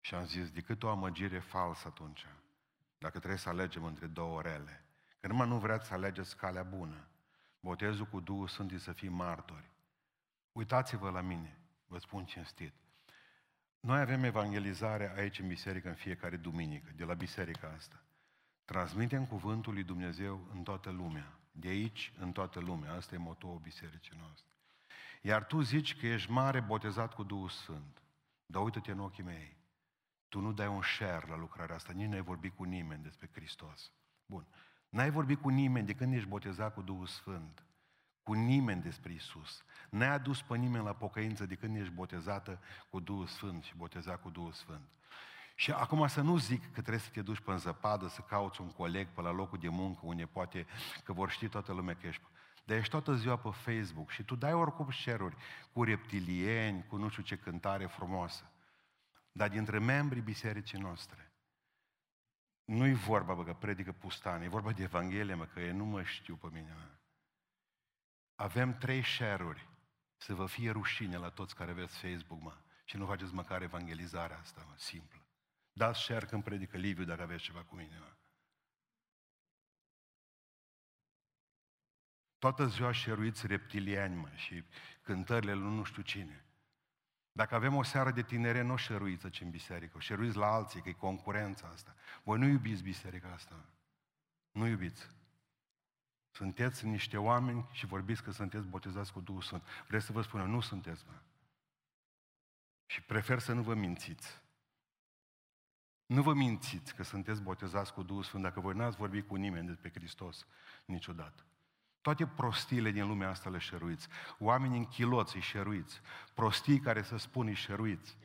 Și 0.00 0.14
am 0.14 0.24
zis, 0.24 0.50
decât 0.50 0.82
o 0.82 0.88
amăgire 0.88 1.38
falsă 1.38 1.86
atunci, 1.86 2.26
dacă 2.98 3.18
trebuie 3.18 3.38
să 3.38 3.48
alegem 3.48 3.84
între 3.84 4.06
două 4.06 4.42
rele, 4.42 4.84
că 5.20 5.26
numai 5.26 5.48
nu 5.48 5.58
vreți 5.58 5.86
să 5.86 5.94
alegeți 5.94 6.36
calea 6.36 6.62
bună. 6.62 7.08
Botezul 7.60 8.06
cu 8.06 8.20
Duhul 8.20 8.48
Sfânt 8.48 8.72
e 8.72 8.78
să 8.78 8.92
fii 8.92 9.08
martori. 9.08 9.70
Uitați-vă 10.52 11.10
la 11.10 11.20
mine 11.20 11.58
vă 11.94 12.00
spun 12.00 12.24
cinstit. 12.24 12.72
Noi 13.80 14.00
avem 14.00 14.24
evangelizare 14.24 15.12
aici 15.16 15.38
în 15.38 15.48
biserică 15.48 15.88
în 15.88 15.94
fiecare 15.94 16.36
duminică, 16.36 16.92
de 16.96 17.04
la 17.04 17.14
biserica 17.14 17.72
asta. 17.76 18.02
Transmitem 18.64 19.26
cuvântul 19.26 19.72
lui 19.72 19.82
Dumnezeu 19.82 20.48
în 20.52 20.62
toată 20.62 20.90
lumea. 20.90 21.38
De 21.52 21.68
aici, 21.68 22.12
în 22.18 22.32
toată 22.32 22.60
lumea. 22.60 22.92
Asta 22.92 23.14
e 23.14 23.18
motoul 23.18 23.58
bisericii 23.58 24.16
noastre. 24.18 24.50
Iar 25.22 25.44
tu 25.44 25.60
zici 25.60 25.96
că 25.96 26.06
ești 26.06 26.30
mare 26.30 26.60
botezat 26.60 27.14
cu 27.14 27.22
Duhul 27.22 27.48
Sfânt. 27.48 28.02
Dar 28.46 28.62
uită-te 28.62 28.90
în 28.90 29.00
ochii 29.00 29.24
mei. 29.24 29.56
Tu 30.28 30.40
nu 30.40 30.52
dai 30.52 30.68
un 30.68 30.82
share 30.82 31.26
la 31.26 31.36
lucrarea 31.36 31.74
asta, 31.74 31.92
nici 31.92 32.08
nu 32.08 32.14
ai 32.14 32.22
vorbit 32.22 32.56
cu 32.56 32.64
nimeni 32.64 33.02
despre 33.02 33.30
Hristos. 33.32 33.92
Bun. 34.26 34.46
N-ai 34.88 35.10
vorbit 35.10 35.40
cu 35.40 35.48
nimeni 35.48 35.86
de 35.86 35.94
când 35.94 36.14
ești 36.14 36.28
botezat 36.28 36.74
cu 36.74 36.82
Duhul 36.82 37.06
Sfânt 37.06 37.64
cu 38.24 38.32
nimeni 38.32 38.82
despre 38.82 39.12
Isus. 39.12 39.64
N-ai 39.90 40.08
adus 40.08 40.42
pe 40.42 40.56
nimeni 40.56 40.84
la 40.84 40.92
pocăință 40.92 41.46
de 41.46 41.54
când 41.54 41.76
ești 41.76 41.92
botezată 41.92 42.60
cu 42.90 43.00
Duhul 43.00 43.26
Sfânt 43.26 43.64
și 43.64 43.76
botezat 43.76 44.20
cu 44.20 44.30
Duhul 44.30 44.52
Sfânt. 44.52 44.88
Și 45.54 45.70
acum 45.70 46.06
să 46.06 46.20
nu 46.20 46.36
zic 46.36 46.62
că 46.62 46.80
trebuie 46.80 46.98
să 46.98 47.10
te 47.12 47.22
duci 47.22 47.40
pe 47.40 47.50
în 47.50 47.58
zăpadă, 47.58 48.08
să 48.08 48.20
cauți 48.20 48.60
un 48.60 48.70
coleg 48.70 49.08
pe 49.08 49.20
la 49.20 49.30
locul 49.30 49.58
de 49.58 49.68
muncă, 49.68 50.00
unde 50.02 50.26
poate 50.26 50.66
că 51.04 51.12
vor 51.12 51.30
ști 51.30 51.48
toată 51.48 51.72
lumea 51.72 51.96
că 51.96 52.06
ești. 52.06 52.22
Dar 52.64 52.76
ești 52.76 52.90
toată 52.90 53.14
ziua 53.14 53.36
pe 53.36 53.50
Facebook 53.50 54.10
și 54.10 54.22
tu 54.22 54.36
dai 54.36 54.52
oricum 54.52 54.90
share 54.90 55.36
cu 55.72 55.82
reptilieni, 55.82 56.86
cu 56.86 56.96
nu 56.96 57.08
știu 57.08 57.22
ce 57.22 57.36
cântare 57.36 57.86
frumoasă. 57.86 58.50
Dar 59.32 59.48
dintre 59.48 59.78
membrii 59.78 60.22
bisericii 60.22 60.78
noastre, 60.78 61.32
nu-i 62.64 62.94
vorba, 62.94 63.34
bă, 63.34 63.44
că 63.44 63.52
predică 63.52 63.92
pustane, 63.92 64.44
e 64.44 64.48
vorba 64.48 64.72
de 64.72 64.82
Evanghelie, 64.82 65.34
mă, 65.34 65.44
că 65.44 65.60
ei 65.60 65.72
nu 65.72 65.84
mă 65.84 66.02
știu 66.02 66.36
pe 66.36 66.48
mine, 66.52 66.72
mă. 66.74 66.88
Avem 68.34 68.78
trei 68.78 69.04
share-uri. 69.04 69.68
Să 70.16 70.34
vă 70.34 70.46
fie 70.46 70.70
rușine 70.70 71.16
la 71.16 71.30
toți 71.30 71.54
care 71.54 71.70
aveți 71.70 71.98
Facebook, 71.98 72.40
mă. 72.40 72.56
Și 72.84 72.96
nu 72.96 73.06
faceți 73.06 73.34
măcar 73.34 73.62
evangelizarea 73.62 74.38
asta, 74.38 74.64
mă, 74.68 74.74
simplă. 74.76 75.26
Dați 75.72 76.00
share 76.00 76.26
când 76.26 76.44
predică 76.44 76.76
Liviu 76.76 77.04
dacă 77.04 77.22
aveți 77.22 77.42
ceva 77.42 77.62
cu 77.62 77.74
mine, 77.74 77.98
mă. 77.98 78.12
Toată 82.38 82.66
ziua 82.66 82.92
șeruiți 82.92 83.46
reptiliani, 83.46 84.14
mă, 84.14 84.30
și 84.34 84.64
cântările 85.02 85.52
lui 85.52 85.74
nu 85.74 85.84
știu 85.84 86.02
cine. 86.02 86.44
Dacă 87.32 87.54
avem 87.54 87.74
o 87.74 87.82
seară 87.82 88.10
de 88.10 88.22
tinere, 88.22 88.62
nu 88.62 88.76
șeruiți 88.76 89.24
aici 89.24 89.40
în 89.40 89.50
biserică, 89.50 89.98
șeruiți 89.98 90.36
la 90.36 90.46
alții, 90.46 90.80
că 90.80 90.88
e 90.88 90.92
concurența 90.92 91.66
asta. 91.66 91.94
Voi 92.22 92.38
nu 92.38 92.46
iubiți 92.46 92.82
biserica 92.82 93.28
asta. 93.28 93.64
Nu 94.50 94.66
iubiți. 94.66 95.10
Sunteți 96.34 96.86
niște 96.86 97.16
oameni 97.16 97.68
și 97.72 97.86
vorbiți 97.86 98.22
că 98.22 98.30
sunteți 98.30 98.66
botezați 98.66 99.12
cu 99.12 99.20
Duhul 99.20 99.42
Sfânt. 99.42 99.62
Vreți 99.88 100.04
să 100.04 100.12
vă 100.12 100.22
spun, 100.22 100.50
nu 100.50 100.60
sunteți, 100.60 101.04
mă. 101.06 101.14
Și 102.86 103.02
prefer 103.02 103.38
să 103.38 103.52
nu 103.52 103.62
vă 103.62 103.74
mințiți. 103.74 104.42
Nu 106.06 106.22
vă 106.22 106.34
mințiți 106.34 106.94
că 106.94 107.02
sunteți 107.02 107.42
botezați 107.42 107.92
cu 107.92 108.02
Duhul 108.02 108.22
Sfânt 108.22 108.42
dacă 108.42 108.60
voi 108.60 108.74
n-ați 108.74 108.96
vorbit 108.96 109.28
cu 109.28 109.34
nimeni 109.34 109.66
despre 109.66 109.90
Hristos 109.94 110.46
niciodată. 110.84 111.44
Toate 112.00 112.26
prostiile 112.26 112.90
din 112.90 113.06
lumea 113.06 113.28
asta 113.28 113.50
le 113.50 113.58
șeruiți. 113.58 114.08
Oamenii 114.38 114.78
în 114.78 114.84
chiloți 114.84 115.36
îi 115.36 115.42
șeruiți. 115.42 116.00
Prostii 116.34 116.80
care 116.80 117.02
să 117.02 117.16
spun 117.16 117.46
îi 117.46 117.54
șeruiți. 117.54 118.16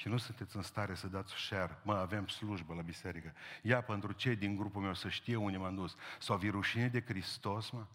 Și 0.00 0.08
nu 0.08 0.16
sunteți 0.16 0.56
în 0.56 0.62
stare 0.62 0.94
să 0.94 1.08
dați 1.08 1.32
share, 1.32 1.78
mă, 1.84 1.94
avem 1.94 2.26
slujbă 2.26 2.74
la 2.74 2.82
biserică, 2.82 3.34
ia 3.62 3.82
pentru 3.82 4.12
cei 4.12 4.36
din 4.36 4.56
grupul 4.56 4.82
meu 4.82 4.94
să 4.94 5.08
știe 5.08 5.36
unde 5.36 5.56
m-am 5.56 5.74
dus, 5.74 5.96
sau 6.18 6.38
vi 6.38 6.50
rușine 6.50 6.88
de 6.88 7.00
Hristos, 7.00 7.70
mă? 7.70 7.86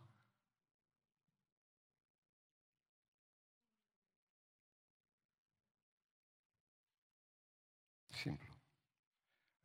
Simplu. 8.07 8.53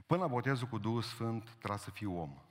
Până 0.07 0.20
la 0.20 0.29
botezul 0.29 0.68
cu 0.68 0.79
Duhul 0.79 1.03
Sfânt 1.03 1.51
trebuie 1.51 1.79
să 1.79 1.90
fii 1.90 2.07
om. 2.07 2.42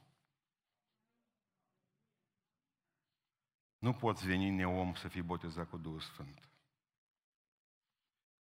Nu 3.78 3.94
poți 3.94 4.26
veni 4.26 4.50
neom 4.50 4.96
să 4.96 5.08
fii 5.08 5.22
botezat 5.22 5.70
cu 5.70 5.78
Duhul 5.78 6.00
Sfânt. 6.00 6.47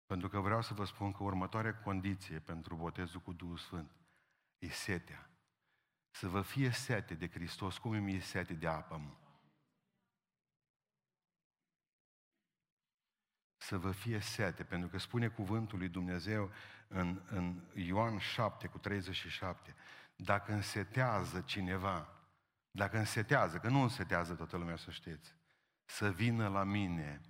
Pentru 0.08 0.30
că 0.30 0.39
vreau 0.39 0.62
să 0.62 0.74
vă 0.74 0.86
spun 0.86 1.12
că 1.12 1.24
următoarea 1.24 1.76
condiție 1.76 2.39
pentru 2.39 2.76
botezul 2.76 3.20
cu 3.20 3.34
Duhul 3.34 3.58
Sfânt 3.58 3.91
e 4.60 4.70
setea. 4.70 5.30
Să 6.10 6.28
vă 6.28 6.41
fie 6.41 6.72
sete 6.72 7.13
de 7.13 7.30
Hristos, 7.30 7.78
cum 7.78 7.91
îmi 7.91 8.15
e 8.15 8.20
sete 8.20 8.54
de 8.54 8.67
apă, 8.67 8.98
mă. 8.98 9.15
Să 13.58 13.78
vă 13.78 13.91
fie 13.91 14.20
sete, 14.20 14.63
pentru 14.63 14.89
că 14.89 14.98
spune 14.98 15.28
cuvântul 15.28 15.78
lui 15.78 15.89
Dumnezeu 15.89 16.52
în, 16.88 17.22
în 17.30 17.62
Ioan 17.74 18.17
7 18.17 18.67
cu 18.67 18.78
37, 18.78 19.76
dacă 20.15 20.54
însetează 20.54 21.41
cineva, 21.41 22.10
dacă 22.72 22.98
însetează, 22.98 23.58
că 23.58 23.70
nu 23.70 23.82
însetează 23.82 24.34
toată 24.34 24.58
lumea 24.58 24.76
să 24.76 24.91
știți, 24.91 25.36
să 25.86 26.12
vină 26.12 26.48
la 26.48 26.63
mine 26.63 27.22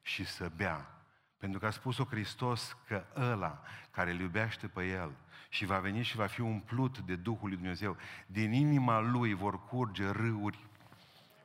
și 0.00 0.24
să 0.24 0.48
bea. 0.48 1.03
Pentru 1.44 1.62
că 1.62 1.68
a 1.68 1.70
spus-o 1.70 2.04
Hristos 2.04 2.76
că 2.86 3.04
ăla 3.16 3.62
care 3.90 4.10
îl 4.10 4.20
iubește 4.20 4.66
pe 4.66 4.84
El 4.86 5.10
și 5.48 5.64
va 5.64 5.78
veni 5.78 6.02
și 6.02 6.16
va 6.16 6.26
fi 6.26 6.40
umplut 6.40 6.98
de 6.98 7.16
Duhul 7.16 7.48
lui 7.48 7.56
Dumnezeu, 7.56 7.96
din 8.26 8.52
inima 8.52 8.98
Lui 8.98 9.34
vor 9.34 9.64
curge 9.64 10.10
râuri 10.10 10.66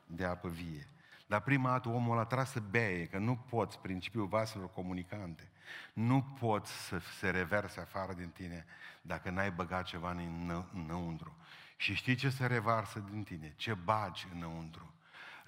de 0.06 0.26
apă 0.26 0.48
vie. 0.50 0.88
Dar 1.28 1.42
prima 1.42 1.70
dată 1.70 1.90
omul 1.90 2.12
ăla 2.12 2.26
trebuie 2.26 2.48
să 2.48 2.60
beie, 2.60 3.06
că 3.06 3.18
nu 3.18 3.36
poți, 3.36 3.80
principiul 3.80 4.28
vaselor 4.28 4.72
comunicante, 4.72 5.50
nu 5.94 6.22
poți 6.40 6.72
să 6.72 7.00
se 7.00 7.30
reverse 7.30 7.80
afară 7.80 8.14
din 8.14 8.30
tine 8.30 8.66
dacă 9.02 9.30
n-ai 9.30 9.52
băgat 9.52 9.84
ceva 9.84 10.12
în 10.12 10.66
înăuntru. 10.74 11.38
Și 11.78 11.94
știi 11.94 12.16
ce 12.16 12.30
se 12.30 12.46
revarsă 12.46 13.04
din 13.12 13.24
tine? 13.24 13.54
Ce 13.56 13.74
bagi 13.74 14.28
înăuntru? 14.36 14.94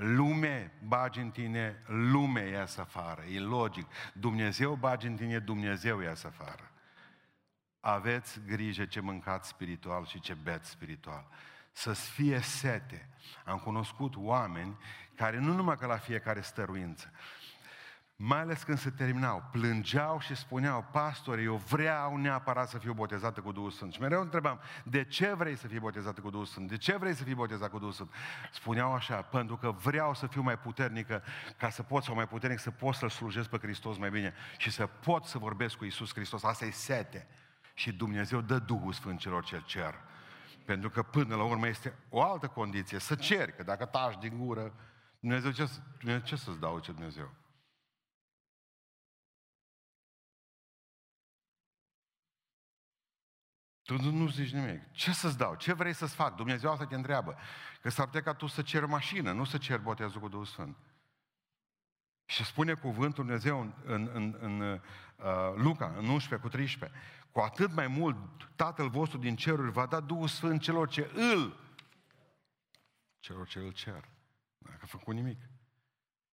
Lume 0.03 0.71
bagi 0.87 1.19
în 1.19 1.29
tine, 1.29 1.83
lume 1.87 2.47
ies 2.47 2.77
afară. 2.77 3.23
E 3.23 3.39
logic. 3.39 3.87
Dumnezeu 4.13 4.73
bagi 4.73 5.07
în 5.07 5.15
tine, 5.15 5.39
Dumnezeu 5.39 5.99
ies 5.99 6.23
afară. 6.23 6.71
Aveți 7.79 8.41
grijă 8.47 8.85
ce 8.85 8.99
mâncați 8.99 9.47
spiritual 9.47 10.05
și 10.05 10.19
ce 10.19 10.33
beți 10.33 10.69
spiritual. 10.69 11.27
Să-ți 11.71 12.09
fie 12.09 12.39
sete. 12.39 13.09
Am 13.45 13.57
cunoscut 13.57 14.15
oameni 14.15 14.77
care 15.15 15.39
nu 15.39 15.53
numai 15.53 15.77
că 15.77 15.85
la 15.85 15.97
fiecare 15.97 16.41
stăruință, 16.41 17.11
mai 18.23 18.39
ales 18.39 18.63
când 18.63 18.77
se 18.77 18.89
terminau, 18.89 19.43
plângeau 19.51 20.19
și 20.19 20.35
spuneau, 20.35 20.85
pastore, 20.91 21.41
eu 21.41 21.55
vreau 21.55 22.15
neapărat 22.15 22.69
să 22.69 22.77
fiu 22.77 22.93
botezată 22.93 23.41
cu 23.41 23.51
Duhul 23.51 23.71
Sfânt. 23.71 23.93
Și 23.93 24.01
mereu 24.01 24.21
întrebam, 24.21 24.59
de 24.83 25.03
ce 25.03 25.33
vrei 25.33 25.55
să 25.55 25.67
fii 25.67 25.79
botezată 25.79 26.21
cu 26.21 26.29
Duhul 26.29 26.45
Sfânt? 26.45 26.69
De 26.69 26.77
ce 26.77 26.97
vrei 26.97 27.13
să 27.13 27.23
fii 27.23 27.35
botezat 27.35 27.69
cu 27.69 27.77
Duhul 27.77 27.93
Sfânt? 27.93 28.11
Spuneau 28.51 28.93
așa, 28.93 29.15
pentru 29.21 29.57
că 29.57 29.71
vreau 29.71 30.13
să 30.13 30.27
fiu 30.27 30.41
mai 30.41 30.57
puternică, 30.57 31.23
ca 31.57 31.69
să 31.69 31.83
pot, 31.83 32.03
sau 32.03 32.15
mai 32.15 32.27
puternic, 32.27 32.59
să 32.59 32.71
pot 32.71 32.95
să-L 32.95 33.09
slujesc 33.09 33.49
pe 33.49 33.57
Hristos 33.57 33.97
mai 33.97 34.09
bine 34.09 34.33
și 34.57 34.71
să 34.71 34.87
pot 34.87 35.23
să 35.23 35.37
vorbesc 35.37 35.75
cu 35.75 35.85
Isus 35.85 36.13
Hristos. 36.13 36.43
Asta 36.43 36.65
e 36.65 36.71
sete. 36.71 37.27
Și 37.73 37.93
Dumnezeu 37.93 38.41
dă 38.41 38.59
Duhul 38.59 38.93
Sfânt 38.93 39.19
celor 39.19 39.43
ce 39.43 39.61
cer. 39.65 39.95
Pentru 40.65 40.89
că 40.89 41.03
până 41.03 41.35
la 41.35 41.43
urmă 41.43 41.67
este 41.67 41.93
o 42.09 42.21
altă 42.21 42.47
condiție, 42.47 42.99
să 42.99 43.15
ceri, 43.15 43.55
că 43.55 43.63
dacă 43.63 43.85
tași 43.85 44.17
din 44.17 44.37
gură, 44.37 44.73
Dumnezeu 45.19 45.51
ce, 45.51 45.69
Dumnezeu 45.97 46.21
ce 46.21 46.35
să-ți 46.35 46.59
dau 46.59 46.79
ce 46.79 46.91
Dumnezeu? 46.91 47.39
Tu 53.91 54.01
nu, 54.01 54.11
nu 54.11 54.27
zici 54.27 54.51
nimic. 54.51 54.91
Ce 54.91 55.11
să-ți 55.11 55.37
dau? 55.37 55.55
Ce 55.55 55.73
vrei 55.73 55.93
să-ți 55.93 56.15
fac? 56.15 56.35
Dumnezeu 56.35 56.71
asta 56.71 56.85
te 56.85 56.95
întreabă. 56.95 57.37
Că 57.81 57.89
s-ar 57.89 58.05
putea 58.05 58.21
ca 58.21 58.33
tu 58.33 58.47
să 58.47 58.61
ceri 58.61 58.87
mașină, 58.87 59.31
nu 59.31 59.43
să 59.43 59.57
ceri 59.57 59.81
botezul 59.81 60.21
cu 60.21 60.27
Duhul 60.27 60.45
Sfânt. 60.45 60.77
Și 62.25 62.45
spune 62.45 62.73
cuvântul 62.73 63.23
Dumnezeu 63.23 63.61
în, 63.61 63.73
în, 63.85 64.09
în, 64.13 64.37
în 64.39 64.61
uh, 64.61 65.53
Luca, 65.55 65.93
în 65.97 66.07
11 66.07 66.47
cu 66.47 66.49
13, 66.49 66.99
cu 67.31 67.39
atât 67.39 67.73
mai 67.73 67.87
mult 67.87 68.17
Tatăl 68.55 68.89
vostru 68.89 69.17
din 69.17 69.35
ceruri 69.35 69.71
va 69.71 69.85
da 69.85 69.99
Duhul 69.99 70.27
Sfânt 70.27 70.61
celor 70.61 70.89
ce 70.89 71.11
îl, 71.13 71.59
celor 73.19 73.47
ce 73.47 73.59
îl 73.59 73.71
cer. 73.71 74.09
Dacă 74.57 74.79
a 74.81 74.85
făcut 74.85 75.13
nimic. 75.13 75.39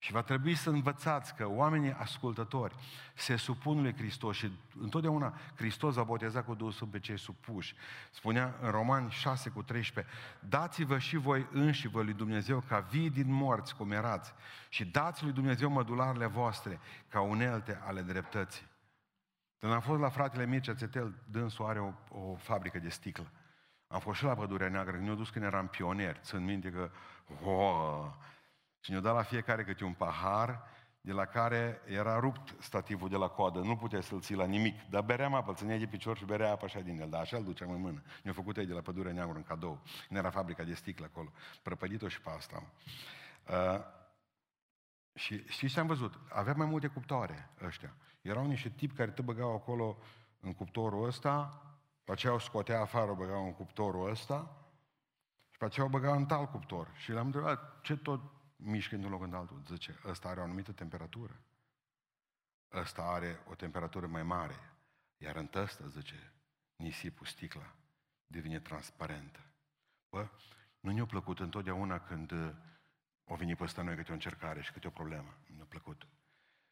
Și 0.03 0.11
va 0.11 0.21
trebui 0.21 0.55
să 0.55 0.69
învățați 0.69 1.35
că 1.35 1.47
oamenii 1.47 1.93
ascultători 1.93 2.75
se 3.13 3.35
supun 3.35 3.81
lui 3.81 3.95
Hristos 3.95 4.35
și 4.35 4.51
întotdeauna 4.79 5.37
Hristos 5.55 5.97
a 5.97 6.03
botezat 6.03 6.45
cu 6.45 6.53
Duhul 6.53 6.71
Sfânt 6.71 6.91
pe 6.91 6.99
cei 6.99 7.17
supuși. 7.17 7.75
Spunea 8.11 8.55
în 8.61 8.71
Romani 8.71 9.11
6 9.11 9.49
cu 9.49 9.63
13, 9.63 10.13
dați-vă 10.39 10.97
și 10.97 11.17
voi 11.17 11.47
înși 11.51 11.87
vă 11.87 12.01
lui 12.01 12.13
Dumnezeu 12.13 12.63
ca 12.67 12.79
vii 12.79 13.09
din 13.09 13.31
morți 13.31 13.75
cum 13.75 13.91
erați 13.91 14.33
și 14.69 14.85
dați 14.85 15.23
lui 15.23 15.33
Dumnezeu 15.33 15.69
mădularele 15.69 16.25
voastre 16.25 16.79
ca 17.09 17.21
unelte 17.21 17.81
ale 17.85 18.01
dreptății. 18.01 18.67
Când 19.59 19.73
am 19.73 19.81
fost 19.81 20.01
la 20.01 20.09
fratele 20.09 20.45
Mircea 20.45 20.73
Țetel, 20.73 21.13
dânsul 21.25 21.65
are 21.65 21.79
o, 21.79 21.91
o 22.09 22.35
fabrică 22.35 22.79
de 22.79 22.89
sticlă. 22.89 23.31
Am 23.87 23.99
fost 23.99 24.17
și 24.17 24.23
la 24.23 24.33
Pădurea 24.33 24.69
Neagră, 24.69 24.91
când 24.91 25.03
ne-au 25.03 25.15
dus 25.15 25.29
când 25.29 25.45
eram 25.45 25.67
pionieri. 25.67 26.19
Țin 26.23 26.43
minte 26.43 26.69
că, 26.69 26.91
oh, 27.43 28.13
și 28.83 28.91
ne-a 28.91 28.99
dat 28.99 29.15
la 29.15 29.23
fiecare 29.23 29.63
câte 29.63 29.83
un 29.83 29.93
pahar 29.93 30.63
de 31.01 31.11
la 31.11 31.25
care 31.25 31.81
era 31.85 32.19
rupt 32.19 32.55
stativul 32.59 33.09
de 33.09 33.15
la 33.15 33.27
coadă, 33.27 33.59
nu 33.59 33.75
putea 33.75 34.01
să-l 34.01 34.21
ții 34.21 34.35
la 34.35 34.45
nimic, 34.45 34.89
dar 34.89 35.01
beream 35.01 35.33
apă, 35.33 35.49
îl 35.49 35.55
ținea 35.55 35.77
de 35.77 35.85
picior 35.85 36.17
și 36.17 36.25
berea 36.25 36.51
apă 36.51 36.65
așa 36.65 36.79
din 36.79 37.01
el, 37.01 37.09
dar 37.09 37.21
așa 37.21 37.37
îl 37.37 37.43
duceam 37.43 37.71
în 37.71 37.81
mână. 37.81 38.01
Ne-a 38.23 38.33
făcut 38.33 38.57
ei 38.57 38.65
de 38.65 38.73
la 38.73 38.81
Pădurea 38.81 39.11
Neagră 39.11 39.35
în 39.35 39.43
cadou, 39.43 39.81
când 40.07 40.19
era 40.19 40.29
fabrica 40.29 40.63
de 40.63 40.73
sticlă 40.73 41.05
acolo, 41.05 41.31
prăpădit-o 41.61 42.07
și 42.07 42.21
pe 42.21 42.29
asta. 42.29 42.63
Uh, 43.47 43.79
și 45.13 45.47
știți 45.47 45.73
ce 45.73 45.79
am 45.79 45.87
văzut? 45.87 46.13
Aveam 46.29 46.57
mai 46.57 46.67
multe 46.67 46.87
cuptoare 46.87 47.49
ăștia. 47.65 47.95
Erau 48.21 48.45
niște 48.45 48.69
tipi 48.69 48.95
care 48.95 49.11
te 49.11 49.21
băgau 49.21 49.53
acolo 49.53 49.97
în 50.39 50.53
cuptorul 50.53 51.07
ăsta, 51.07 51.61
pe 52.03 52.11
aceea 52.11 52.33
o 52.33 52.39
scotea 52.39 52.81
afară, 52.81 53.11
o 53.11 53.15
băgau 53.15 53.45
în 53.45 53.53
cuptorul 53.53 54.09
ăsta, 54.09 54.57
și 55.51 55.57
pe 55.57 55.65
aceea 55.65 55.85
o 55.85 55.89
băgau 55.89 56.15
în 56.15 56.25
tal 56.25 56.45
cuptor. 56.45 56.87
Și 56.95 57.11
l-am 57.11 57.25
întrebat, 57.25 57.81
ce 57.81 57.97
tot 57.97 58.21
mișcă 58.63 58.95
într-un 58.95 59.11
loc 59.11 59.23
în 59.23 59.33
altul. 59.33 59.61
Zice, 59.67 59.99
ăsta 60.05 60.29
are 60.29 60.39
o 60.39 60.43
anumită 60.43 60.71
temperatură. 60.71 61.41
Ăsta 62.73 63.01
are 63.01 63.39
o 63.47 63.55
temperatură 63.55 64.07
mai 64.07 64.23
mare. 64.23 64.55
Iar 65.17 65.35
în 65.35 65.49
ăsta, 65.53 65.87
zice, 65.87 66.33
nisipul, 66.75 67.25
sticla, 67.25 67.75
devine 68.27 68.59
transparentă. 68.59 69.39
Bă, 70.09 70.27
nu 70.79 70.91
ne-a 70.91 71.05
plăcut 71.05 71.39
întotdeauna 71.39 71.99
când 71.99 72.31
uh, 72.31 72.49
o 73.23 73.35
venit 73.35 73.57
peste 73.57 73.81
noi 73.81 73.95
câte 73.95 74.11
o 74.11 74.13
încercare 74.13 74.61
și 74.61 74.71
câte 74.71 74.87
o 74.87 74.91
problemă. 74.91 75.37
Nu 75.47 75.55
ne-a 75.55 75.65
plăcut. 75.69 76.07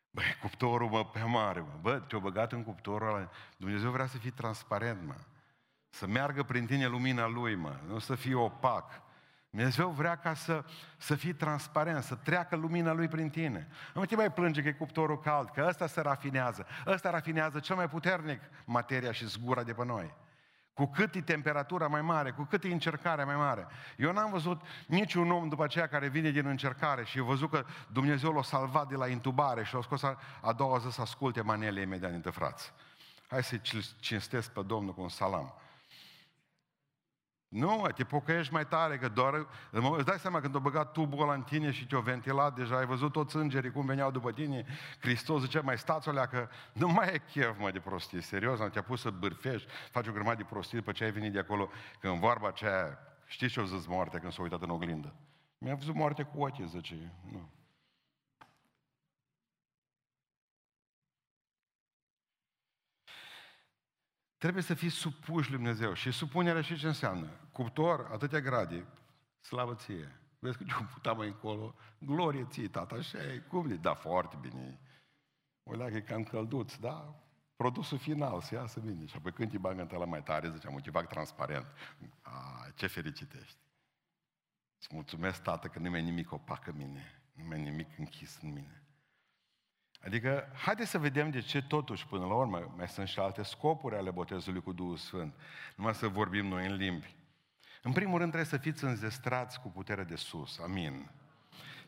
Băi, 0.09 0.37
cuptorul, 0.41 0.89
mă, 0.89 1.05
pe 1.05 1.23
mare, 1.23 1.59
mă. 1.59 1.77
Bă, 1.81 1.99
te-o 1.99 2.19
băgat 2.19 2.51
în 2.51 2.63
cuptorul 2.63 3.07
ăla. 3.07 3.29
Dumnezeu 3.57 3.91
vrea 3.91 4.07
să 4.07 4.17
fii 4.17 4.31
transparent, 4.31 5.01
mă. 5.01 5.15
Să 5.89 6.07
meargă 6.07 6.43
prin 6.43 6.65
tine 6.65 6.87
lumina 6.87 7.27
Lui, 7.27 7.55
mă. 7.55 7.79
Nu 7.85 7.99
să 7.99 8.15
fie 8.15 8.35
opac. 8.35 9.01
Dumnezeu 9.51 9.89
vrea 9.89 10.15
ca 10.15 10.33
să, 10.33 10.63
să 10.97 11.15
fii 11.15 11.33
transparent, 11.33 12.03
să 12.03 12.15
treacă 12.15 12.55
lumina 12.55 12.91
Lui 12.91 13.07
prin 13.07 13.29
tine. 13.29 13.67
Nu 13.93 14.05
te 14.05 14.15
mai 14.15 14.31
plânge 14.31 14.61
că 14.61 14.67
e 14.67 14.71
cuptorul 14.71 15.19
cald, 15.19 15.49
că 15.49 15.65
ăsta 15.67 15.87
se 15.87 16.01
rafinează. 16.01 16.65
Ăsta 16.85 17.09
rafinează 17.09 17.59
cel 17.59 17.75
mai 17.75 17.89
puternic 17.89 18.41
materia 18.65 19.11
și 19.11 19.25
zgura 19.25 19.63
de 19.63 19.73
pe 19.73 19.85
noi. 19.85 20.13
Cu 20.73 20.85
cât 20.85 21.15
e 21.15 21.21
temperatura 21.21 21.87
mai 21.87 22.01
mare, 22.01 22.31
cu 22.31 22.43
cât 22.43 22.63
e 22.63 22.67
încercarea 22.67 23.25
mai 23.25 23.35
mare. 23.35 23.67
Eu 23.97 24.11
n-am 24.11 24.31
văzut 24.31 24.61
niciun 24.87 25.31
om 25.31 25.49
după 25.49 25.63
aceea 25.63 25.87
care 25.87 26.07
vine 26.07 26.29
din 26.29 26.45
încercare 26.45 27.03
și 27.03 27.19
a 27.19 27.23
văzut 27.23 27.49
că 27.49 27.65
Dumnezeu 27.87 28.31
l-a 28.31 28.43
salvat 28.43 28.87
de 28.87 28.95
la 28.95 29.07
intubare 29.07 29.63
și 29.63 29.73
l-a 29.73 29.81
scos 29.81 30.03
a, 30.03 30.17
a 30.41 30.53
doua 30.53 30.77
zi 30.77 30.91
să 30.91 31.01
asculte 31.01 31.41
manele 31.41 31.81
imediat 31.81 32.11
dintre 32.11 32.31
frați. 32.31 32.73
Hai 33.27 33.43
să-i 33.43 33.61
cinstesc 33.99 34.51
pe 34.51 34.61
Domnul 34.61 34.93
cu 34.93 35.01
un 35.01 35.09
salam. 35.09 35.60
Nu, 37.51 37.87
te 37.95 38.03
pocăiești 38.03 38.53
mai 38.53 38.67
tare, 38.67 38.97
că 38.97 39.07
doar... 39.07 39.47
Îți 39.71 40.05
dai 40.05 40.19
seama 40.19 40.41
când 40.41 40.55
o 40.55 40.59
băgat 40.59 40.91
tubul 40.91 41.21
ăla 41.21 41.33
în 41.33 41.41
tine 41.41 41.71
și 41.71 41.87
te-o 41.87 42.01
ventilat, 42.01 42.55
deja 42.55 42.77
ai 42.77 42.85
văzut 42.85 43.11
toți 43.11 43.35
îngerii 43.35 43.71
cum 43.71 43.85
veneau 43.85 44.11
după 44.11 44.31
tine, 44.31 44.65
Hristos 44.99 45.41
zice, 45.41 45.59
mai 45.59 45.77
stați 45.77 46.09
o 46.09 46.11
că 46.11 46.49
nu 46.73 46.87
mai 46.87 47.13
e 47.13 47.17
chef, 47.17 47.59
mă, 47.59 47.71
de 47.71 47.79
prostie, 47.79 48.21
serios, 48.21 48.59
am 48.59 48.69
te-a 48.69 48.83
pus 48.83 49.01
să 49.01 49.09
bârfești, 49.09 49.67
faci 49.91 50.07
o 50.07 50.11
grămadă 50.11 50.35
de 50.35 50.43
prostie 50.49 50.77
după 50.77 50.91
ce 50.91 51.03
ai 51.03 51.11
venit 51.11 51.31
de 51.31 51.39
acolo, 51.39 51.69
când 51.99 52.19
vorba 52.19 52.47
aceea, 52.47 52.97
știți 53.25 53.53
ce 53.53 53.59
o 53.59 53.65
zis 53.65 53.85
moartea 53.85 54.19
când 54.19 54.31
s-a 54.31 54.41
uitat 54.41 54.61
în 54.61 54.69
oglindă? 54.69 55.13
Mi-a 55.57 55.75
văzut 55.75 55.95
moarte 55.95 56.23
cu 56.23 56.41
ochii, 56.43 56.67
zice, 56.67 57.11
nu. 57.31 57.49
Trebuie 64.37 64.63
să 64.63 64.73
fii 64.73 64.89
supuși 64.89 65.49
lui 65.49 65.57
Dumnezeu. 65.57 65.93
Și 65.93 66.11
supunerea 66.11 66.61
și 66.61 66.77
ce 66.77 66.87
înseamnă? 66.87 67.29
Cuptor, 67.51 68.09
atâtea 68.11 68.39
grade, 68.39 68.85
slavă 69.39 69.75
ție. 69.75 70.15
Vezi 70.39 70.57
că 70.57 70.63
eu 70.69 70.87
puteam 70.93 71.17
mai 71.17 71.27
încolo, 71.27 71.75
glorie 71.97 72.45
ție, 72.49 72.67
tata, 72.67 72.95
așa 72.95 73.17
e, 73.17 73.37
cum 73.37 73.71
e? 73.71 73.75
Da, 73.75 73.93
foarte 73.93 74.37
bine. 74.41 74.79
O 75.63 75.71
că 75.71 75.95
e 75.95 76.01
cam 76.01 76.23
călduț, 76.23 76.75
da? 76.75 77.15
Produsul 77.55 77.97
final, 77.97 78.41
să 78.41 78.55
iasă 78.55 78.79
bine. 78.79 79.05
Și 79.05 79.15
apoi 79.15 79.31
când 79.31 79.51
te 79.51 79.57
bagă 79.57 79.87
la 79.89 80.05
mai 80.05 80.23
tare, 80.23 80.51
ziceam, 80.51 80.73
uite, 80.73 80.89
fac 80.89 81.07
transparent. 81.07 81.65
A, 82.21 82.67
ce 82.75 82.87
fericit 82.87 83.33
ești. 83.33 83.57
Îți 84.77 84.89
mulțumesc, 84.91 85.41
tată, 85.41 85.67
că 85.67 85.79
nu 85.79 85.89
mai 85.89 86.01
nimic 86.01 86.31
opac 86.31 86.67
în 86.67 86.75
mine. 86.75 87.21
Nu 87.33 87.43
mai 87.43 87.61
nimic 87.61 87.97
închis 87.97 88.39
în 88.41 88.53
mine. 88.53 88.83
Adică, 90.03 90.51
haideți 90.53 90.89
să 90.89 90.99
vedem 90.99 91.29
de 91.29 91.39
ce 91.39 91.61
totuși, 91.61 92.07
până 92.07 92.25
la 92.25 92.35
urmă, 92.35 92.73
mai 92.77 92.87
sunt 92.87 93.07
și 93.07 93.19
alte 93.19 93.43
scopuri 93.43 93.95
ale 93.95 94.11
botezului 94.11 94.61
cu 94.61 94.73
Duhul 94.73 94.97
Sfânt. 94.97 95.35
Numai 95.75 95.93
să 95.93 96.07
vorbim 96.07 96.45
noi 96.45 96.65
în 96.65 96.73
limbi. 96.73 97.15
În 97.81 97.91
primul 97.91 98.17
rând 98.17 98.31
trebuie 98.31 98.51
să 98.51 98.57
fiți 98.57 98.83
înzestrați 98.83 99.59
cu 99.59 99.69
putere 99.69 100.03
de 100.03 100.15
sus. 100.15 100.59
Amin. 100.59 101.11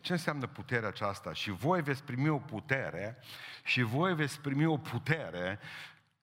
Ce 0.02 0.12
înseamnă 0.12 0.48
puterea 0.48 0.88
aceasta? 0.88 1.34
Și 1.34 1.52
voi 1.52 1.82
veți 1.82 2.04
primi 2.04 2.30
o 2.30 2.40
putere 2.40 3.18
și 3.64 3.82
voi 3.82 4.16
veți 4.16 4.42
primi 4.42 4.66
o 4.66 4.78
putere 4.78 5.60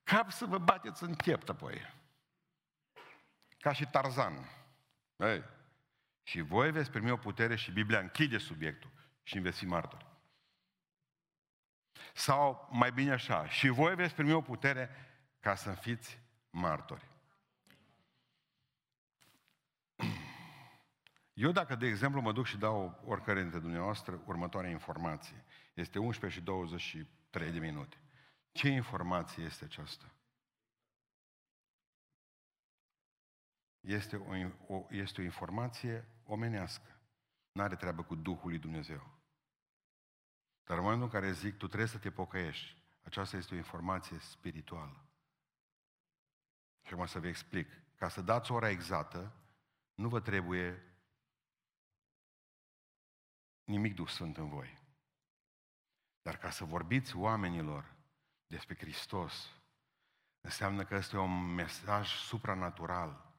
ca 0.02 0.26
să 0.28 0.44
vă 0.44 0.58
bateți 0.58 1.02
în 1.02 1.14
piept 1.14 1.48
apoi. 1.48 1.94
Ca 3.58 3.72
și 3.72 3.86
Tarzan. 3.86 4.48
Ei. 5.16 5.44
Și 6.22 6.40
voi 6.40 6.70
veți 6.70 6.90
primi 6.90 7.10
o 7.10 7.16
putere 7.16 7.56
și 7.56 7.72
Biblia 7.72 7.98
închide 7.98 8.38
subiectul 8.38 8.90
și 9.22 9.38
veți 9.38 9.58
fi 9.58 9.66
martori. 9.66 10.06
Sau 12.14 12.68
mai 12.70 12.92
bine 12.92 13.12
așa, 13.12 13.48
și 13.48 13.68
voi 13.68 13.94
veți 13.94 14.14
primi 14.14 14.32
o 14.32 14.40
putere 14.40 14.90
ca 15.40 15.54
să 15.54 15.70
fiți 15.70 16.18
martori. 16.50 17.09
Eu 21.40 21.52
dacă, 21.52 21.74
de 21.74 21.86
exemplu, 21.86 22.20
mă 22.20 22.32
duc 22.32 22.46
și 22.46 22.58
dau 22.58 23.02
oricare 23.04 23.40
dintre 23.40 23.58
dumneavoastră 23.58 24.22
următoarea 24.26 24.70
informație, 24.70 25.44
este 25.74 25.98
11 25.98 26.38
și 26.38 26.44
23 26.44 27.50
de 27.50 27.58
minute. 27.58 27.96
Ce 28.52 28.68
informație 28.68 29.44
este 29.44 29.64
aceasta? 29.64 30.14
Este 33.80 34.16
o, 34.16 34.74
o, 34.74 34.86
este 34.90 35.20
o 35.20 35.24
informație 35.24 36.08
omenească. 36.24 37.00
N-are 37.52 37.76
treabă 37.76 38.02
cu 38.02 38.14
Duhul 38.14 38.48
lui 38.48 38.58
Dumnezeu. 38.58 39.18
Dar 40.64 40.76
în 40.76 40.82
momentul 40.82 41.06
în 41.06 41.12
care 41.12 41.32
zic, 41.32 41.56
tu 41.56 41.66
trebuie 41.66 41.88
să 41.88 41.98
te 41.98 42.10
pocăiești, 42.10 42.82
aceasta 43.02 43.36
este 43.36 43.54
o 43.54 43.56
informație 43.56 44.18
spirituală. 44.18 45.04
Și 46.82 46.92
acum 46.92 47.06
să 47.06 47.20
vă 47.20 47.26
explic. 47.26 47.68
Ca 47.94 48.08
să 48.08 48.22
dați 48.22 48.52
ora 48.52 48.68
exactă, 48.68 49.32
nu 49.94 50.08
vă 50.08 50.20
trebuie 50.20 50.89
nimic 53.70 53.94
Duh 53.94 54.08
Sfânt 54.08 54.36
în 54.36 54.48
voi. 54.48 54.78
Dar 56.22 56.38
ca 56.38 56.50
să 56.50 56.64
vorbiți 56.64 57.16
oamenilor 57.16 57.94
despre 58.46 58.74
Hristos, 58.74 59.60
înseamnă 60.40 60.84
că 60.84 60.94
este 60.94 61.16
un 61.16 61.54
mesaj 61.54 62.08
supranatural 62.08 63.34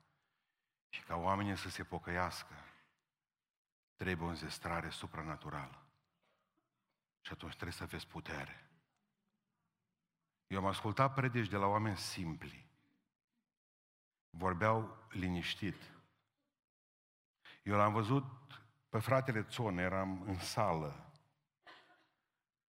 și 0.89 1.03
ca 1.03 1.15
oamenii 1.15 1.57
să 1.57 1.69
se 1.69 1.83
pocăiască, 1.83 2.55
trebuie 3.95 4.27
o 4.27 4.29
înzestrare 4.29 4.89
supranaturală. 4.89 5.85
Și 7.21 7.31
atunci 7.31 7.51
trebuie 7.51 7.73
să 7.73 7.83
aveți 7.83 8.07
putere. 8.07 8.69
Eu 10.47 10.57
am 10.57 10.65
ascultat 10.65 11.13
predici 11.13 11.49
de 11.49 11.57
la 11.57 11.65
oameni 11.65 11.97
simpli. 11.97 12.69
Vorbeau 14.29 14.97
liniștit. 15.09 15.91
Eu 17.63 17.75
l-am 17.75 17.93
văzut 17.93 18.40
pe 18.91 18.99
fratele 18.99 19.43
Țon, 19.43 19.77
eram 19.77 20.23
în 20.27 20.39
sală. 20.39 21.11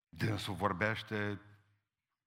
Dânsul 0.09 0.53
vorbește 0.53 1.41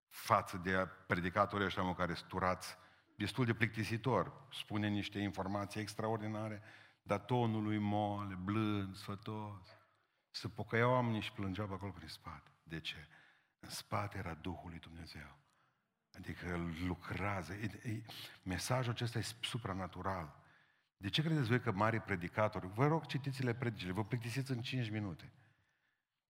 față 0.09 0.57
de 0.57 0.89
predicatorii 1.07 1.67
ăștia 1.67 1.95
care 1.95 2.15
sturați, 2.15 2.77
destul 3.15 3.45
de 3.45 3.55
plictisitor. 3.55 4.33
Spune 4.53 4.89
niște 4.89 5.19
informații 5.19 5.81
extraordinare, 5.81 6.63
dar 7.03 7.19
tonul 7.19 7.63
lui 7.63 7.79
moale, 7.79 8.35
blând, 8.35 8.97
sfătos. 8.97 9.79
Să 10.31 10.49
pocăiau 10.49 10.91
oamenii 10.91 11.21
și 11.21 11.33
plângeau 11.33 11.67
pe 11.67 11.75
acolo 11.75 11.91
prin 11.91 12.09
spate. 12.09 12.51
De 12.63 12.81
ce? 12.81 13.09
În 13.59 13.69
spate 13.69 14.19
era 14.19 14.35
Duhul 14.35 14.71
lui 14.71 14.79
Dumnezeu. 14.79 15.37
Adică 16.17 16.71
lucrează. 16.87 17.55
Mesajul 18.43 18.93
acesta 18.93 19.19
e 19.19 19.25
supranatural. 19.41 20.45
De 20.97 21.09
ce 21.09 21.23
credeți 21.23 21.49
voi 21.49 21.61
că 21.61 21.73
mari 21.73 22.01
predicatori, 22.01 22.67
vă 22.67 22.87
rog 22.87 23.07
citiți-le 23.07 23.55
predicile, 23.55 23.93
vă 23.93 24.05
plictisiți 24.05 24.51
în 24.51 24.63
5 24.63 24.91
minute. 24.91 25.33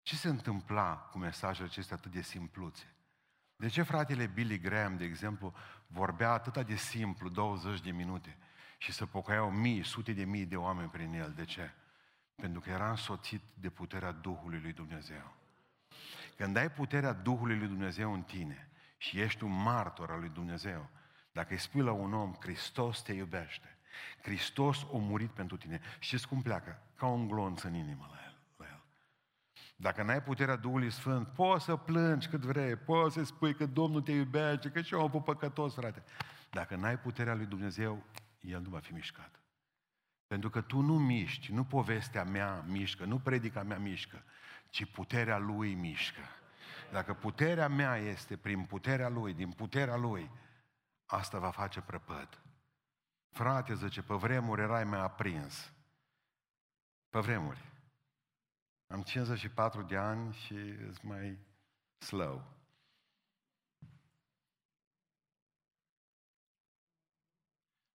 Ce 0.02 0.16
se 0.16 0.28
întâmpla 0.28 0.96
cu 0.96 1.18
mesajele 1.18 1.66
acestea 1.66 1.96
atât 1.96 2.12
de 2.12 2.22
simpluțe? 2.22 2.94
De 3.56 3.68
ce 3.68 3.82
fratele 3.82 4.26
Billy 4.26 4.58
Graham, 4.58 4.96
de 4.96 5.04
exemplu, 5.04 5.54
vorbea 5.86 6.30
atât 6.30 6.66
de 6.66 6.76
simplu, 6.76 7.28
20 7.28 7.80
de 7.80 7.90
minute, 7.90 8.36
și 8.78 8.92
să 8.92 9.06
pocăiau 9.06 9.50
mii, 9.50 9.84
sute 9.84 10.12
de 10.12 10.24
mii 10.24 10.46
de 10.46 10.56
oameni 10.56 10.88
prin 10.88 11.12
el? 11.12 11.32
De 11.32 11.44
ce? 11.44 11.74
Pentru 12.34 12.60
că 12.60 12.70
era 12.70 12.90
însoțit 12.90 13.42
de 13.54 13.70
puterea 13.70 14.12
Duhului 14.12 14.60
lui 14.60 14.72
Dumnezeu. 14.72 15.34
Când 16.36 16.56
ai 16.56 16.70
puterea 16.70 17.12
Duhului 17.12 17.58
lui 17.58 17.68
Dumnezeu 17.68 18.12
în 18.12 18.22
tine 18.22 18.70
și 18.96 19.20
ești 19.20 19.44
un 19.44 19.62
martor 19.62 20.10
al 20.10 20.20
lui 20.20 20.28
Dumnezeu, 20.28 20.90
dacă 21.32 21.52
îi 21.52 21.58
spui 21.58 21.82
la 21.82 21.92
un 21.92 22.12
om, 22.12 22.34
Hristos 22.40 23.02
te 23.02 23.12
iubește, 23.12 23.75
Hristos 24.22 24.82
a 24.82 24.96
murit 24.96 25.30
pentru 25.30 25.56
tine, 25.56 25.80
știți 25.98 26.28
cum 26.28 26.42
pleacă? 26.42 26.82
Ca 26.96 27.06
un 27.06 27.28
glonț 27.28 27.62
în 27.62 27.74
inimă 27.74 28.06
la 28.10 28.18
el. 28.24 28.38
La 28.56 28.64
el. 28.64 28.82
Dacă 29.76 30.02
n-ai 30.02 30.22
puterea 30.22 30.56
Duhului 30.56 30.90
Sfânt, 30.90 31.26
poți 31.28 31.64
să 31.64 31.76
plângi 31.76 32.28
cât 32.28 32.40
vrei, 32.40 32.76
poți 32.76 33.14
să 33.14 33.24
spui 33.24 33.54
că 33.54 33.66
Domnul 33.66 34.02
te 34.02 34.12
iubește, 34.12 34.70
că 34.70 34.80
și 34.80 34.94
eu 34.94 35.00
am 35.00 35.22
păcătos, 35.22 35.74
frate. 35.74 36.02
Dacă 36.50 36.76
n-ai 36.76 36.98
puterea 36.98 37.34
lui 37.34 37.46
Dumnezeu, 37.46 38.02
El 38.40 38.60
nu 38.60 38.68
va 38.68 38.78
fi 38.78 38.92
mișcat. 38.92 39.40
Pentru 40.26 40.50
că 40.50 40.60
tu 40.60 40.80
nu 40.80 40.98
miști, 40.98 41.52
nu 41.52 41.64
povestea 41.64 42.24
mea 42.24 42.64
mișcă, 42.66 43.04
nu 43.04 43.18
predica 43.18 43.62
mea 43.62 43.78
mișcă, 43.78 44.24
ci 44.70 44.84
puterea 44.84 45.38
Lui 45.38 45.74
mișcă. 45.74 46.20
Dacă 46.92 47.14
puterea 47.14 47.68
mea 47.68 47.96
este 47.96 48.36
prin 48.36 48.64
puterea 48.64 49.08
Lui, 49.08 49.34
din 49.34 49.50
puterea 49.50 49.96
Lui, 49.96 50.30
asta 51.06 51.38
va 51.38 51.50
face 51.50 51.80
prăpăd. 51.80 52.40
Frate, 53.36 53.74
zice, 53.74 54.02
pe 54.02 54.14
vremuri 54.14 54.60
erai 54.60 54.84
mai 54.84 55.00
aprins. 55.00 55.72
Pe 57.08 57.20
vremuri. 57.20 57.72
Am 58.86 59.02
54 59.02 59.82
de 59.82 59.96
ani 59.96 60.34
și 60.34 60.54
îți 60.88 61.06
mai 61.06 61.38
slow. 61.98 62.44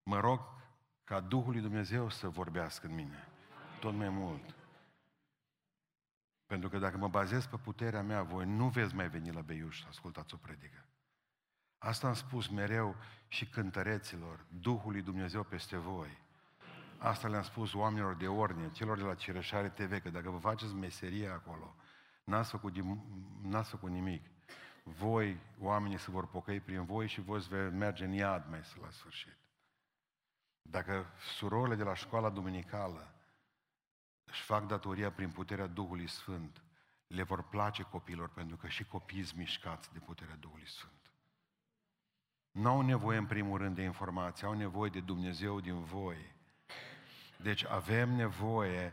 Mă 0.02 0.20
rog 0.20 0.40
ca 1.04 1.20
Duhul 1.20 1.52
lui 1.52 1.60
Dumnezeu 1.60 2.08
să 2.08 2.28
vorbească 2.28 2.86
în 2.86 2.94
mine. 2.94 3.28
Tot 3.80 3.94
mai 3.94 4.08
mult. 4.08 4.54
Pentru 6.46 6.68
că 6.68 6.78
dacă 6.78 6.96
mă 6.96 7.08
bazez 7.08 7.46
pe 7.46 7.56
puterea 7.56 8.02
mea, 8.02 8.22
voi 8.22 8.46
nu 8.46 8.68
veți 8.68 8.94
mai 8.94 9.08
veni 9.08 9.32
la 9.32 9.40
Beiuș 9.40 9.80
să 9.80 9.86
ascultați 9.88 10.34
o 10.34 10.36
predică. 10.36 10.84
Asta 11.82 12.06
am 12.06 12.14
spus 12.14 12.48
mereu 12.48 12.96
și 13.28 13.46
cântăreților, 13.46 14.44
Duhul 14.48 14.92
lui 14.92 15.02
Dumnezeu 15.02 15.42
peste 15.42 15.76
voi. 15.76 16.18
Asta 16.98 17.28
le-am 17.28 17.42
spus 17.42 17.74
oamenilor 17.74 18.14
de 18.14 18.28
ordine, 18.28 18.70
celor 18.70 18.96
de 18.96 19.02
la 19.02 19.14
Cireșare 19.14 19.68
TV, 19.68 20.02
că 20.02 20.10
dacă 20.10 20.30
vă 20.30 20.38
faceți 20.38 20.74
meserie 20.74 21.28
acolo, 21.28 21.74
n-ați 22.24 22.50
făcut, 22.50 22.76
n-ați 23.42 23.70
făcut 23.70 23.90
nimic. 23.90 24.22
Voi, 24.82 25.40
oamenii 25.58 25.98
se 25.98 26.10
vor 26.10 26.26
pocăi 26.26 26.60
prin 26.60 26.84
voi 26.84 27.08
și 27.08 27.20
voi 27.20 27.40
veți 27.40 27.74
merge 27.74 28.04
în 28.04 28.12
iad 28.12 28.46
mai 28.48 28.60
la 28.82 28.90
sfârșit. 28.90 29.36
Dacă 30.62 31.06
surorile 31.36 31.76
de 31.76 31.82
la 31.82 31.94
școala 31.94 32.30
duminicală 32.30 33.14
își 34.24 34.42
fac 34.42 34.66
datoria 34.66 35.12
prin 35.12 35.30
puterea 35.30 35.66
Duhului 35.66 36.06
Sfânt, 36.08 36.62
le 37.06 37.22
vor 37.22 37.42
place 37.42 37.82
copilor, 37.82 38.28
pentru 38.28 38.56
că 38.56 38.68
și 38.68 38.84
copiii 38.84 39.24
sunt 39.24 39.38
mișcați 39.38 39.92
de 39.92 39.98
puterea 39.98 40.36
Duhului 40.36 40.68
Sfânt. 40.68 40.99
Nu 42.50 42.68
au 42.68 42.80
nevoie 42.80 43.18
în 43.18 43.26
primul 43.26 43.58
rând 43.58 43.76
de 43.76 43.82
informații, 43.82 44.46
au 44.46 44.52
nevoie 44.52 44.90
de 44.90 45.00
Dumnezeu 45.00 45.60
din 45.60 45.82
voi. 45.82 46.34
Deci 47.36 47.64
avem 47.66 48.10
nevoie 48.14 48.92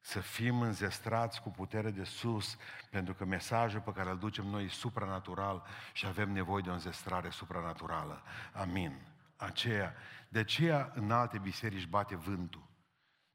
să 0.00 0.20
fim 0.20 0.60
înzestrați 0.60 1.42
cu 1.42 1.50
putere 1.50 1.90
de 1.90 2.04
sus, 2.04 2.56
pentru 2.90 3.14
că 3.14 3.24
mesajul 3.24 3.80
pe 3.80 3.92
care 3.92 4.10
îl 4.10 4.18
ducem 4.18 4.46
noi 4.46 4.64
e 4.64 4.68
supranatural 4.68 5.62
și 5.92 6.06
avem 6.06 6.32
nevoie 6.32 6.62
de 6.62 6.70
o 6.70 6.72
înzestrare 6.72 7.30
supranaturală. 7.30 8.22
Amin. 8.52 8.92
Aceea, 9.36 9.94
de 10.28 10.38
aceea 10.38 10.92
în 10.94 11.10
alte 11.10 11.38
biserici 11.38 11.86
bate 11.86 12.16
vântul. 12.16 12.67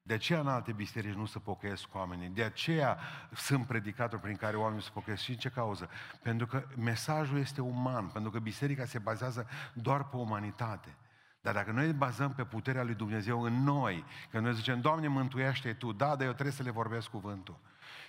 De 0.06 0.14
aceea 0.14 0.40
în 0.40 0.48
alte 0.48 0.72
biserici 0.72 1.14
nu 1.14 1.26
se 1.26 1.40
pocăiesc 1.40 1.96
oamenii. 1.96 2.30
De 2.30 2.44
aceea 2.44 2.98
sunt 3.36 3.66
predicatori 3.66 4.22
prin 4.22 4.36
care 4.36 4.58
oamenii 4.58 4.84
se 4.84 4.90
pocăiesc. 4.94 5.24
Și 5.24 5.30
în 5.32 5.38
ce 5.38 5.50
cauză? 5.50 5.90
Pentru 6.22 6.46
că 6.46 6.64
mesajul 6.78 7.38
este 7.38 7.62
uman, 7.62 8.08
pentru 8.08 8.32
că 8.32 8.40
biserica 8.40 8.86
se 8.86 9.00
bazează 9.00 9.48
doar 9.74 10.04
pe 10.04 10.16
umanitate. 10.16 10.96
Dar 11.42 11.54
dacă 11.54 11.72
noi 11.72 11.94
bazăm 11.94 12.34
pe 12.34 12.44
puterea 12.44 12.84
lui 12.84 12.94
Dumnezeu 12.94 13.42
în 13.42 13.64
noi, 13.64 14.06
că 14.32 14.40
noi 14.40 14.54
zicem, 14.54 14.82
Doamne, 14.82 15.08
mântuiește 15.08 15.74
Tu, 15.74 15.92
da, 15.92 16.16
dar 16.16 16.26
eu 16.26 16.34
trebuie 16.34 16.56
să 16.56 16.64
le 16.64 16.70
vorbesc 16.70 17.10
cuvântul. 17.10 17.60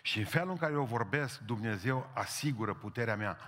Și 0.02 0.18
în 0.18 0.24
felul 0.24 0.50
în 0.50 0.56
care 0.56 0.72
eu 0.72 0.84
vorbesc, 0.84 1.40
Dumnezeu 1.40 2.10
asigură 2.14 2.74
puterea 2.74 3.16
mea 3.16 3.38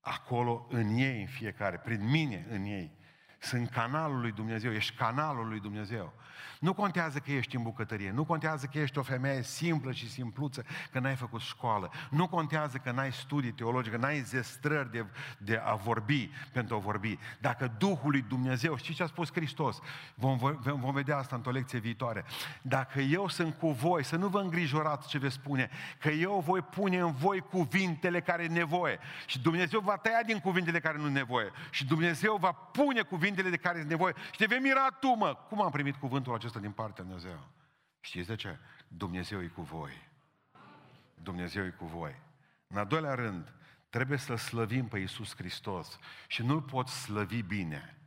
acolo, 0.00 0.66
în 0.70 0.88
ei, 0.88 1.20
în 1.20 1.26
fiecare, 1.26 1.76
prin 1.76 2.10
mine, 2.10 2.46
în 2.50 2.64
ei. 2.64 2.96
Sunt 3.44 3.70
canalul 3.70 4.20
lui 4.20 4.32
Dumnezeu, 4.32 4.72
ești 4.72 4.94
canalul 4.94 5.48
lui 5.48 5.60
Dumnezeu. 5.60 6.12
Nu 6.60 6.74
contează 6.74 7.18
că 7.18 7.32
ești 7.32 7.56
în 7.56 7.62
bucătărie, 7.62 8.10
nu 8.10 8.24
contează 8.24 8.66
că 8.66 8.78
ești 8.78 8.98
o 8.98 9.02
femeie 9.02 9.42
simplă 9.42 9.92
și 9.92 10.10
simpluță, 10.10 10.64
că 10.92 10.98
n-ai 10.98 11.14
făcut 11.14 11.40
școală, 11.40 11.90
nu 12.10 12.28
contează 12.28 12.76
că 12.76 12.90
n-ai 12.90 13.12
studii 13.12 13.52
teologice, 13.52 13.94
că 13.94 14.00
n-ai 14.00 14.20
zestrări 14.20 14.90
de, 14.90 15.06
de 15.38 15.60
a 15.64 15.74
vorbi 15.74 16.30
pentru 16.52 16.74
a 16.74 16.78
vorbi. 16.78 17.18
Dacă 17.40 17.72
Duhul 17.78 18.10
lui 18.10 18.24
Dumnezeu, 18.28 18.76
știți 18.76 18.96
ce 18.96 19.02
a 19.02 19.06
spus 19.06 19.32
Hristos? 19.32 19.78
Vom, 20.14 20.36
vom, 20.36 20.80
vom 20.80 20.92
vedea 20.92 21.16
asta 21.16 21.36
într-o 21.36 21.50
lecție 21.50 21.78
viitoare. 21.78 22.24
Dacă 22.62 23.00
eu 23.00 23.28
sunt 23.28 23.54
cu 23.54 23.70
voi, 23.70 24.04
să 24.04 24.16
nu 24.16 24.28
vă 24.28 24.40
îngrijorați 24.40 25.08
ce 25.08 25.18
veți 25.18 25.34
spune, 25.34 25.70
că 25.98 26.08
eu 26.08 26.42
voi 26.46 26.60
pune 26.60 26.98
în 26.98 27.12
voi 27.12 27.40
cuvintele 27.40 28.20
care 28.20 28.42
e 28.42 28.48
nevoie. 28.48 28.98
Și 29.26 29.38
Dumnezeu 29.38 29.80
va 29.80 29.96
tăia 29.96 30.22
din 30.26 30.38
cuvintele 30.38 30.80
care 30.80 30.98
nu 30.98 31.08
nevoie. 31.08 31.50
Și 31.70 31.86
Dumnezeu 31.86 32.36
va 32.36 32.52
pune 32.52 33.02
cuvintele 33.02 33.32
de 33.42 33.56
care 33.56 33.78
e 33.78 33.82
nevoie. 33.82 34.14
Și 34.30 34.38
te 34.38 34.46
vei 34.46 34.58
mira 34.58 34.90
tu, 34.90 35.08
mă, 35.08 35.34
cum 35.48 35.62
am 35.62 35.70
primit 35.70 35.96
cuvântul 35.96 36.34
acesta 36.34 36.58
din 36.58 36.70
partea 36.70 37.04
Dumnezeu. 37.04 37.46
Știți 38.00 38.28
de 38.28 38.34
ce? 38.34 38.58
Dumnezeu 38.88 39.42
e 39.42 39.46
cu 39.46 39.62
voi. 39.62 40.08
Dumnezeu 41.14 41.64
e 41.64 41.74
cu 41.78 41.84
voi. 41.84 42.20
În 42.66 42.76
al 42.76 42.86
doilea 42.86 43.14
rând, 43.14 43.52
trebuie 43.88 44.18
să 44.18 44.34
slăvim 44.34 44.88
pe 44.88 44.98
Iisus 44.98 45.34
Hristos 45.36 45.98
și 46.26 46.42
nu-L 46.42 46.62
poți 46.62 47.02
slăvi 47.02 47.42
bine 47.42 47.98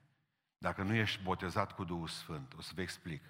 dacă 0.58 0.84
nu 0.84 0.94
ești 0.94 1.24
botezat 1.24 1.72
cu 1.72 1.84
Duhul 1.84 2.08
Sfânt. 2.08 2.54
O 2.58 2.62
să 2.62 2.72
vă 2.76 2.82
explic. 2.82 3.22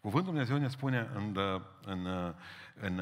Cuvântul 0.00 0.32
Dumnezeu 0.32 0.58
ne 0.58 0.68
spune 0.68 1.10
în, 1.14 1.38
în, 1.84 2.34
în 2.74 2.96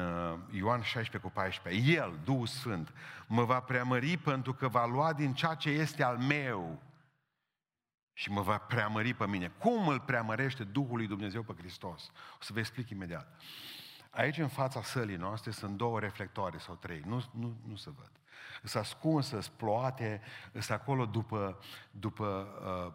Ioan 0.51 0.81
16 0.81 1.17
cu 1.17 1.29
14, 1.29 1.91
El, 1.91 2.19
Duhul 2.23 2.47
Sfânt, 2.47 2.93
mă 3.27 3.43
va 3.43 3.59
preamări 3.59 4.17
pentru 4.17 4.53
că 4.53 4.67
va 4.67 4.85
lua 4.85 5.13
din 5.13 5.33
ceea 5.33 5.53
ce 5.53 5.69
este 5.69 6.03
al 6.03 6.17
meu 6.17 6.81
și 8.13 8.31
mă 8.31 8.41
va 8.41 8.57
preamări 8.57 9.13
pe 9.13 9.27
mine. 9.27 9.47
Cum 9.47 9.87
îl 9.87 9.99
preamărește 9.99 10.63
Duhul 10.63 10.97
lui 10.97 11.07
Dumnezeu 11.07 11.43
pe 11.43 11.53
Hristos? 11.57 12.11
O 12.39 12.43
să 12.43 12.53
vă 12.53 12.59
explic 12.59 12.89
imediat. 12.89 13.41
Aici, 14.09 14.37
în 14.37 14.47
fața 14.47 14.81
sălii 14.81 15.15
noastre, 15.15 15.51
sunt 15.51 15.77
două 15.77 15.99
reflectoare 15.99 16.57
sau 16.57 16.75
trei. 16.75 17.01
Nu, 17.05 17.23
nu, 17.31 17.57
nu 17.65 17.75
se 17.75 17.89
văd. 17.89 18.11
Sunt 18.63 18.83
ascunsă, 18.83 19.39
sunt 19.39 19.55
ploate, 19.55 20.21
sunt 20.51 20.69
acolo 20.69 21.05
după, 21.05 21.59
după 21.91 22.47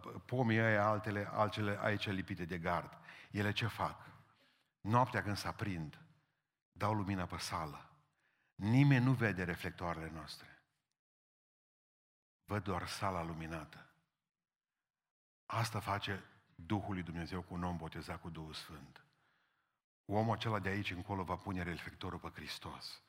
uh, 0.04 0.20
pomii 0.24 0.60
ăia, 0.60 0.86
altele, 0.86 1.28
altele 1.32 1.78
aici 1.80 2.08
lipite 2.08 2.44
de 2.44 2.58
gard. 2.58 2.98
Ele 3.30 3.52
ce 3.52 3.66
fac? 3.66 4.10
Noaptea 4.80 5.22
când 5.22 5.36
se 5.36 5.48
aprind, 5.48 5.98
dau 6.72 6.92
lumina 6.92 7.26
pe 7.26 7.36
sală. 7.38 7.90
Nimeni 8.54 9.04
nu 9.04 9.12
vede 9.12 9.44
reflectoarele 9.44 10.10
noastre. 10.14 10.62
Văd 12.44 12.62
doar 12.62 12.86
sala 12.86 13.24
luminată. 13.24 13.85
Asta 15.46 15.80
face 15.80 16.24
Duhul 16.54 16.94
lui 16.94 17.02
Dumnezeu 17.02 17.42
cu 17.42 17.54
un 17.54 17.62
om 17.62 17.76
botezat 17.76 18.20
cu 18.20 18.30
Duhul 18.30 18.54
Sfânt. 18.54 19.04
Omul 20.04 20.34
acela 20.34 20.58
de 20.58 20.68
aici 20.68 20.90
încolo 20.90 21.22
va 21.22 21.36
pune 21.36 21.62
reflectorul 21.62 22.18
pe 22.18 22.30
Hristos. 22.34 23.02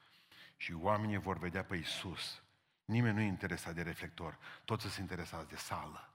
Și 0.57 0.73
oamenii 0.73 1.17
vor 1.17 1.37
vedea 1.37 1.63
pe 1.63 1.75
Isus. 1.75 2.41
Nimeni 2.85 3.15
nu 3.15 3.21
e 3.21 3.25
interesat 3.25 3.73
de 3.73 3.81
reflector. 3.81 4.37
Toți 4.65 4.81
sunt 4.81 4.97
interesați 4.97 5.47
de 5.47 5.55
sală. 5.55 6.09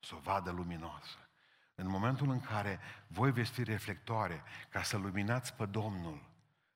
Să 0.00 0.14
o 0.14 0.18
vadă 0.18 0.50
luminoasă. 0.50 1.18
În 1.74 1.88
momentul 1.88 2.30
în 2.30 2.40
care 2.40 2.80
voi 3.06 3.32
veți 3.32 3.50
fi 3.50 3.62
reflectoare 3.62 4.42
ca 4.68 4.82
să 4.82 4.96
luminați 4.96 5.54
pe 5.54 5.66
Domnul, 5.66 6.28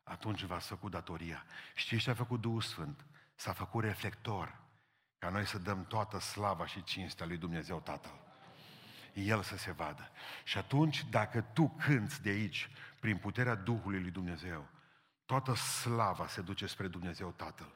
atunci 0.02 0.42
v-ați 0.42 0.66
făcut 0.66 0.90
datoria. 0.90 1.44
Știți 1.74 2.02
ce 2.02 2.10
a 2.10 2.14
făcut 2.14 2.40
Duhul 2.40 2.60
Sfânt? 2.60 3.04
S-a 3.34 3.52
făcut 3.52 3.84
reflector 3.84 4.58
ca 5.18 5.28
noi 5.28 5.46
să 5.46 5.58
dăm 5.58 5.84
toată 5.84 6.18
slava 6.18 6.66
și 6.66 6.82
cinstea 6.82 7.26
lui 7.26 7.36
Dumnezeu 7.36 7.80
Tatăl. 7.80 8.29
El 9.12 9.42
să 9.42 9.56
se 9.56 9.72
vadă. 9.72 10.10
Și 10.44 10.58
atunci, 10.58 11.04
dacă 11.10 11.40
tu 11.40 11.68
cânți 11.68 12.22
de 12.22 12.28
aici, 12.28 12.70
prin 13.00 13.16
puterea 13.16 13.54
Duhului 13.54 14.00
lui 14.00 14.10
Dumnezeu, 14.10 14.68
toată 15.24 15.54
slava 15.54 16.26
se 16.26 16.40
duce 16.40 16.66
spre 16.66 16.86
Dumnezeu 16.86 17.30
Tatăl. 17.30 17.72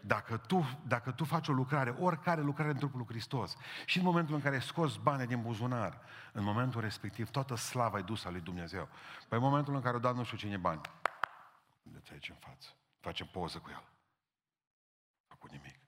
Dacă 0.00 0.36
tu, 0.36 0.80
dacă 0.86 1.10
tu 1.12 1.24
faci 1.24 1.48
o 1.48 1.52
lucrare, 1.52 1.90
oricare 1.90 2.40
lucrare 2.40 2.70
în 2.70 2.76
trupul 2.76 2.98
lui 2.98 3.06
Hristos, 3.08 3.56
și 3.84 3.98
în 3.98 4.04
momentul 4.04 4.34
în 4.34 4.40
care 4.40 4.58
scoți 4.58 5.00
bani 5.00 5.26
din 5.26 5.42
buzunar, 5.42 6.00
în 6.32 6.44
momentul 6.44 6.80
respectiv, 6.80 7.30
toată 7.30 7.54
slava 7.54 7.98
e 7.98 8.02
dusă 8.02 8.28
a 8.28 8.30
lui 8.30 8.40
Dumnezeu. 8.40 8.88
Păi 9.28 9.38
în 9.38 9.44
momentul 9.44 9.74
în 9.74 9.80
care 9.80 9.96
o 9.96 9.98
dat 9.98 10.14
nu 10.14 10.24
știu 10.24 10.36
cine 10.36 10.56
bani, 10.56 10.80
de 11.82 12.02
aici 12.10 12.28
în 12.28 12.36
față, 12.36 12.68
facem 13.00 13.26
poză 13.26 13.58
cu 13.58 13.70
el. 13.70 13.84
Făcut 15.26 15.50
nimic. 15.50 15.78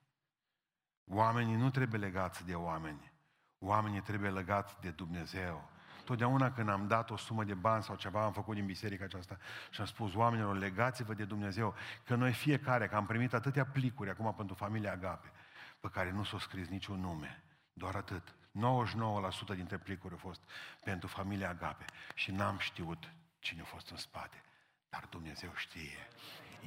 Oamenii 1.07 1.55
nu 1.55 1.69
trebuie 1.69 1.99
legați 1.99 2.45
de 2.45 2.55
oameni. 2.55 3.11
Oamenii 3.59 4.01
trebuie 4.01 4.29
legați 4.29 4.75
de 4.81 4.89
Dumnezeu. 4.89 5.69
Totdeauna 6.05 6.51
când 6.51 6.69
am 6.69 6.87
dat 6.87 7.09
o 7.09 7.17
sumă 7.17 7.43
de 7.43 7.53
bani 7.53 7.83
sau 7.83 7.95
ceva, 7.95 8.23
am 8.23 8.31
făcut 8.31 8.55
din 8.55 8.65
biserica 8.65 9.03
aceasta 9.03 9.37
și 9.69 9.79
am 9.79 9.87
spus 9.87 10.15
oamenilor, 10.15 10.57
legați-vă 10.57 11.13
de 11.13 11.25
Dumnezeu, 11.25 11.75
că 12.05 12.15
noi 12.15 12.33
fiecare, 12.33 12.87
că 12.87 12.95
am 12.95 13.05
primit 13.05 13.33
atâtea 13.33 13.65
plicuri 13.65 14.09
acum 14.09 14.33
pentru 14.33 14.55
familia 14.55 14.91
Agape, 14.91 15.31
pe 15.79 15.89
care 15.89 16.11
nu 16.11 16.23
s-a 16.23 16.39
scris 16.39 16.67
niciun 16.67 16.99
nume, 16.99 17.43
doar 17.73 17.95
atât. 17.95 18.33
99% 19.53 19.55
dintre 19.55 19.77
plicuri 19.77 20.13
au 20.13 20.19
fost 20.19 20.41
pentru 20.83 21.07
familia 21.07 21.49
Agape 21.49 21.85
și 22.13 22.31
n-am 22.31 22.57
știut 22.57 23.11
cine 23.39 23.61
a 23.61 23.63
fost 23.63 23.89
în 23.89 23.97
spate. 23.97 24.43
Dar 24.89 25.07
Dumnezeu 25.09 25.51
știe. 25.55 26.07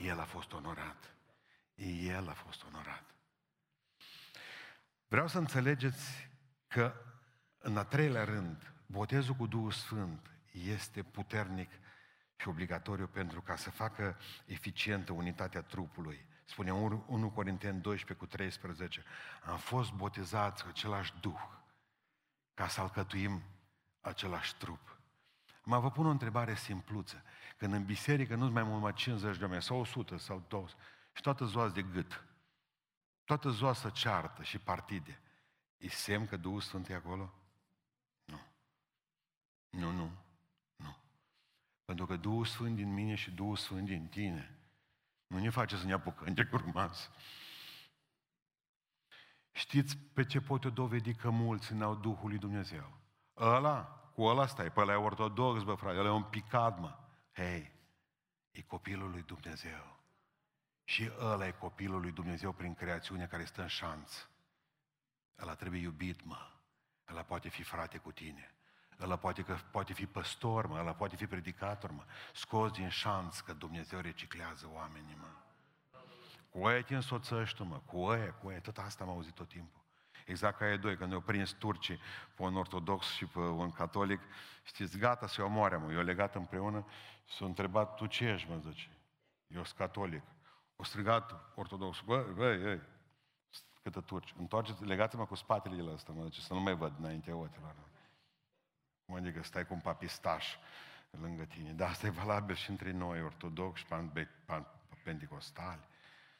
El 0.02 0.20
a 0.20 0.24
fost 0.24 0.52
onorat. 0.52 1.14
El 2.00 2.28
a 2.28 2.32
fost 2.32 2.64
onorat. 2.64 3.04
Vreau 5.08 5.28
să 5.28 5.38
înțelegeți 5.38 6.30
că, 6.72 6.94
în 7.58 7.76
a 7.76 7.84
treilea 7.84 8.24
rând, 8.24 8.72
botezul 8.86 9.34
cu 9.34 9.46
Duhul 9.46 9.70
Sfânt 9.70 10.30
este 10.52 11.02
puternic 11.02 11.70
și 12.36 12.48
obligatoriu 12.48 13.06
pentru 13.06 13.40
ca 13.40 13.56
să 13.56 13.70
facă 13.70 14.16
eficientă 14.44 15.12
unitatea 15.12 15.62
trupului. 15.62 16.26
Spune 16.44 16.72
1 16.72 17.30
Corinteni 17.34 17.80
12 17.80 18.26
cu 18.26 18.36
13. 18.36 19.04
Am 19.44 19.56
fost 19.56 19.92
botezați 19.92 20.62
cu 20.62 20.68
același 20.68 21.14
Duh 21.20 21.40
ca 22.54 22.68
să 22.68 22.80
alcătuim 22.80 23.42
același 24.00 24.56
trup. 24.56 24.98
Mă 25.64 25.78
vă 25.78 25.90
pun 25.90 26.06
o 26.06 26.10
întrebare 26.10 26.54
simpluță. 26.54 27.22
Când 27.56 27.72
în 27.72 27.84
biserică 27.84 28.34
nu-ți 28.34 28.52
mai 28.52 28.62
mult 28.62 28.82
mai 28.82 28.92
50 28.92 29.36
de 29.36 29.44
oameni, 29.44 29.62
sau 29.62 29.80
100, 29.80 30.16
sau 30.16 30.44
200, 30.48 30.82
și 31.12 31.22
toată 31.22 31.44
ziua 31.44 31.68
de 31.68 31.82
gât, 31.82 32.24
toată 33.24 33.50
ziua 33.50 33.72
să 33.72 33.90
ceartă 33.90 34.42
și 34.42 34.58
partide, 34.58 35.20
E 35.82 35.88
semn 35.88 36.26
că 36.26 36.36
Duhul 36.36 36.60
Sfânt 36.60 36.88
e 36.88 36.94
acolo? 36.94 37.32
Nu. 38.24 38.40
Nu, 39.70 39.90
nu. 39.90 40.10
Nu. 40.76 40.96
Pentru 41.84 42.06
că 42.06 42.16
Duhul 42.16 42.44
Sfânt 42.44 42.76
din 42.76 42.92
mine 42.92 43.14
și 43.14 43.30
Duhul 43.30 43.56
Sfânt 43.56 43.86
din 43.86 44.06
tine 44.06 44.58
nu 45.26 45.38
ne 45.38 45.50
face 45.50 45.76
să 45.76 45.86
ne 45.86 45.92
apucăm 45.92 46.34
de 46.34 46.44
curmați. 46.44 47.10
Știți 49.52 49.96
pe 49.96 50.24
ce 50.24 50.40
pot 50.40 50.64
eu 50.64 50.70
dovedi 50.70 51.14
că 51.14 51.30
mulți 51.30 51.74
n-au 51.74 51.94
Duhul 51.94 52.28
lui 52.28 52.38
Dumnezeu? 52.38 52.92
Ăla, 53.36 53.84
cu 54.14 54.22
ăla 54.22 54.46
stai, 54.46 54.72
pe 54.72 54.80
ăla 54.80 54.92
e 54.92 54.96
ortodox, 54.96 55.62
bă, 55.62 55.74
frate, 55.74 55.98
ăla 55.98 56.08
e 56.08 56.12
un 56.12 56.22
picat, 56.22 56.78
mă. 56.78 56.98
Hei, 57.32 57.72
e 58.50 58.62
copilul 58.62 59.10
lui 59.10 59.22
Dumnezeu. 59.22 59.96
Și 60.84 61.10
ăla 61.18 61.46
e 61.46 61.50
copilul 61.50 62.00
lui 62.00 62.12
Dumnezeu 62.12 62.52
prin 62.52 62.74
creațiune 62.74 63.26
care 63.26 63.44
stă 63.44 63.62
în 63.62 63.68
șanță. 63.68 64.26
Ăla 65.40 65.54
trebuie 65.54 65.80
iubit, 65.80 66.24
mă. 66.24 66.50
Ăla 67.10 67.22
poate 67.22 67.48
fi 67.48 67.62
frate 67.62 67.98
cu 67.98 68.12
tine. 68.12 68.54
Ăla 69.00 69.16
poate, 69.16 69.42
că, 69.42 69.56
poate 69.70 69.92
fi 69.92 70.06
păstor, 70.06 70.66
mă. 70.66 70.78
Ăla 70.78 70.94
poate 70.94 71.16
fi 71.16 71.26
predicator, 71.26 71.90
mă. 71.90 72.04
Scoți 72.34 72.72
din 72.72 72.88
șanț 72.88 73.38
că 73.38 73.52
Dumnezeu 73.52 74.00
reciclează 74.00 74.68
oamenii, 74.72 75.16
mă. 75.20 75.28
Cu 76.48 76.66
aia 76.66 76.82
te 76.82 76.94
însoțești, 76.94 77.62
mă. 77.62 77.80
Cu 77.86 78.06
aia, 78.06 78.32
cu 78.32 78.48
aia. 78.48 78.60
Tot 78.60 78.78
asta 78.78 79.04
am 79.04 79.10
auzit 79.10 79.34
tot 79.34 79.48
timpul. 79.48 79.80
Exact 80.26 80.58
ca 80.58 80.70
e 80.70 80.76
doi, 80.76 80.96
când 80.96 81.08
ne-au 81.08 81.20
prins 81.20 81.50
turcii 81.50 81.98
pe 82.34 82.42
un 82.42 82.56
ortodox 82.56 83.06
și 83.06 83.26
pe 83.26 83.38
un 83.38 83.70
catolic, 83.70 84.20
știți, 84.62 84.98
gata 84.98 85.26
să-i 85.26 85.44
omoare, 85.44 85.76
mă. 85.76 85.92
Eu 85.92 86.02
legat 86.02 86.34
împreună 86.34 86.86
și 87.26 87.36
s-a 87.36 87.44
întrebat, 87.44 87.96
tu 87.96 88.06
ce 88.06 88.24
ești, 88.24 88.50
mă, 88.50 88.56
zice. 88.56 88.90
Eu 89.46 89.64
sunt 89.64 89.78
catolic. 89.78 90.22
O 90.76 90.84
strigat 90.84 91.52
ortodox, 91.54 92.00
bă, 92.00 92.26
bă, 92.34 92.56
bă, 92.56 92.80
câtă 93.82 94.00
turci. 94.00 94.34
Întoarceți, 94.38 94.84
legați-mă 94.84 95.26
cu 95.26 95.34
spatele 95.34 95.76
de 95.76 95.82
la 95.82 95.92
ăsta, 95.92 96.12
mă, 96.12 96.24
zice, 96.24 96.40
să 96.40 96.54
nu 96.54 96.60
mai 96.60 96.74
văd 96.74 96.94
înaintea 96.98 97.36
ochilor. 97.36 97.74
Cum 99.04 99.14
adică 99.14 99.42
stai 99.42 99.66
cu 99.66 99.74
un 99.74 99.80
papistaș 99.80 100.56
lângă 101.20 101.44
tine. 101.44 101.72
Dar 101.72 101.88
asta 101.88 102.06
e 102.06 102.10
valabil 102.10 102.54
și 102.54 102.70
între 102.70 102.90
noi, 102.90 103.22
ortodoxi, 103.22 103.84
pan, 103.84 104.12
pan, 104.44 104.66
pentecostali. 105.02 105.88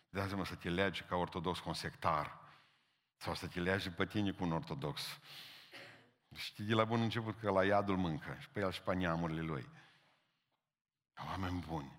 Dați-mă 0.08 0.44
să 0.44 0.54
te 0.54 0.68
legi 0.68 1.02
ca 1.02 1.16
ortodox 1.16 1.58
cu 1.58 1.68
un 1.68 1.74
sectar. 1.74 2.38
Sau 3.16 3.34
să 3.34 3.46
te 3.46 3.60
legi 3.60 3.90
pe 3.90 4.06
tine 4.06 4.32
cu 4.32 4.44
un 4.44 4.52
ortodox. 4.52 5.20
Știi 6.34 6.64
de 6.64 6.74
la 6.74 6.84
bun 6.84 7.00
început 7.00 7.38
că 7.38 7.50
la 7.50 7.64
iadul 7.64 7.96
mâncă 7.96 8.36
și 8.38 8.48
pe 8.48 8.60
el 8.60 8.72
și 8.72 8.82
pe 8.82 8.94
neamurile 8.94 9.40
lui. 9.40 9.68
Oameni 11.26 11.64
buni. 11.66 11.92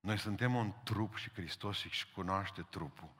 Noi 0.00 0.18
suntem 0.18 0.54
un 0.54 0.72
trup 0.84 1.16
și 1.16 1.30
Hristos 1.30 1.76
și 1.76 2.12
cunoaște 2.12 2.62
trupul. 2.62 3.10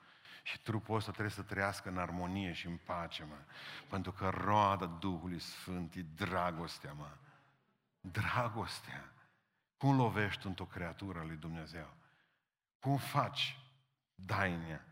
Și 0.43 0.61
trupul 0.61 0.97
ăsta 0.97 1.11
trebuie 1.11 1.33
să 1.33 1.43
trăiască 1.43 1.89
în 1.89 1.99
armonie 1.99 2.53
și 2.53 2.67
în 2.67 2.77
pace, 2.77 3.25
mă. 3.25 3.39
Pentru 3.89 4.13
că 4.13 4.29
roada 4.29 4.87
Duhului 4.87 5.39
Sfânt 5.39 5.95
e 5.95 6.03
dragostea, 6.15 6.93
mă. 6.93 7.11
Dragostea. 8.01 9.13
Cum 9.77 9.97
lovești 9.97 10.47
într-o 10.47 10.65
creatură 10.65 11.23
lui 11.27 11.37
Dumnezeu? 11.37 11.95
Cum 12.81 12.97
faci 12.97 13.59
dainea? 14.15 14.87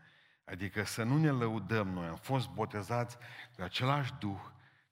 Adică 0.45 0.83
să 0.83 1.03
nu 1.03 1.17
ne 1.17 1.29
lăudăm 1.29 1.87
noi. 1.87 2.07
Am 2.07 2.15
fost 2.15 2.49
botezați 2.49 3.17
cu 3.55 3.61
același 3.61 4.13
Duh 4.19 4.41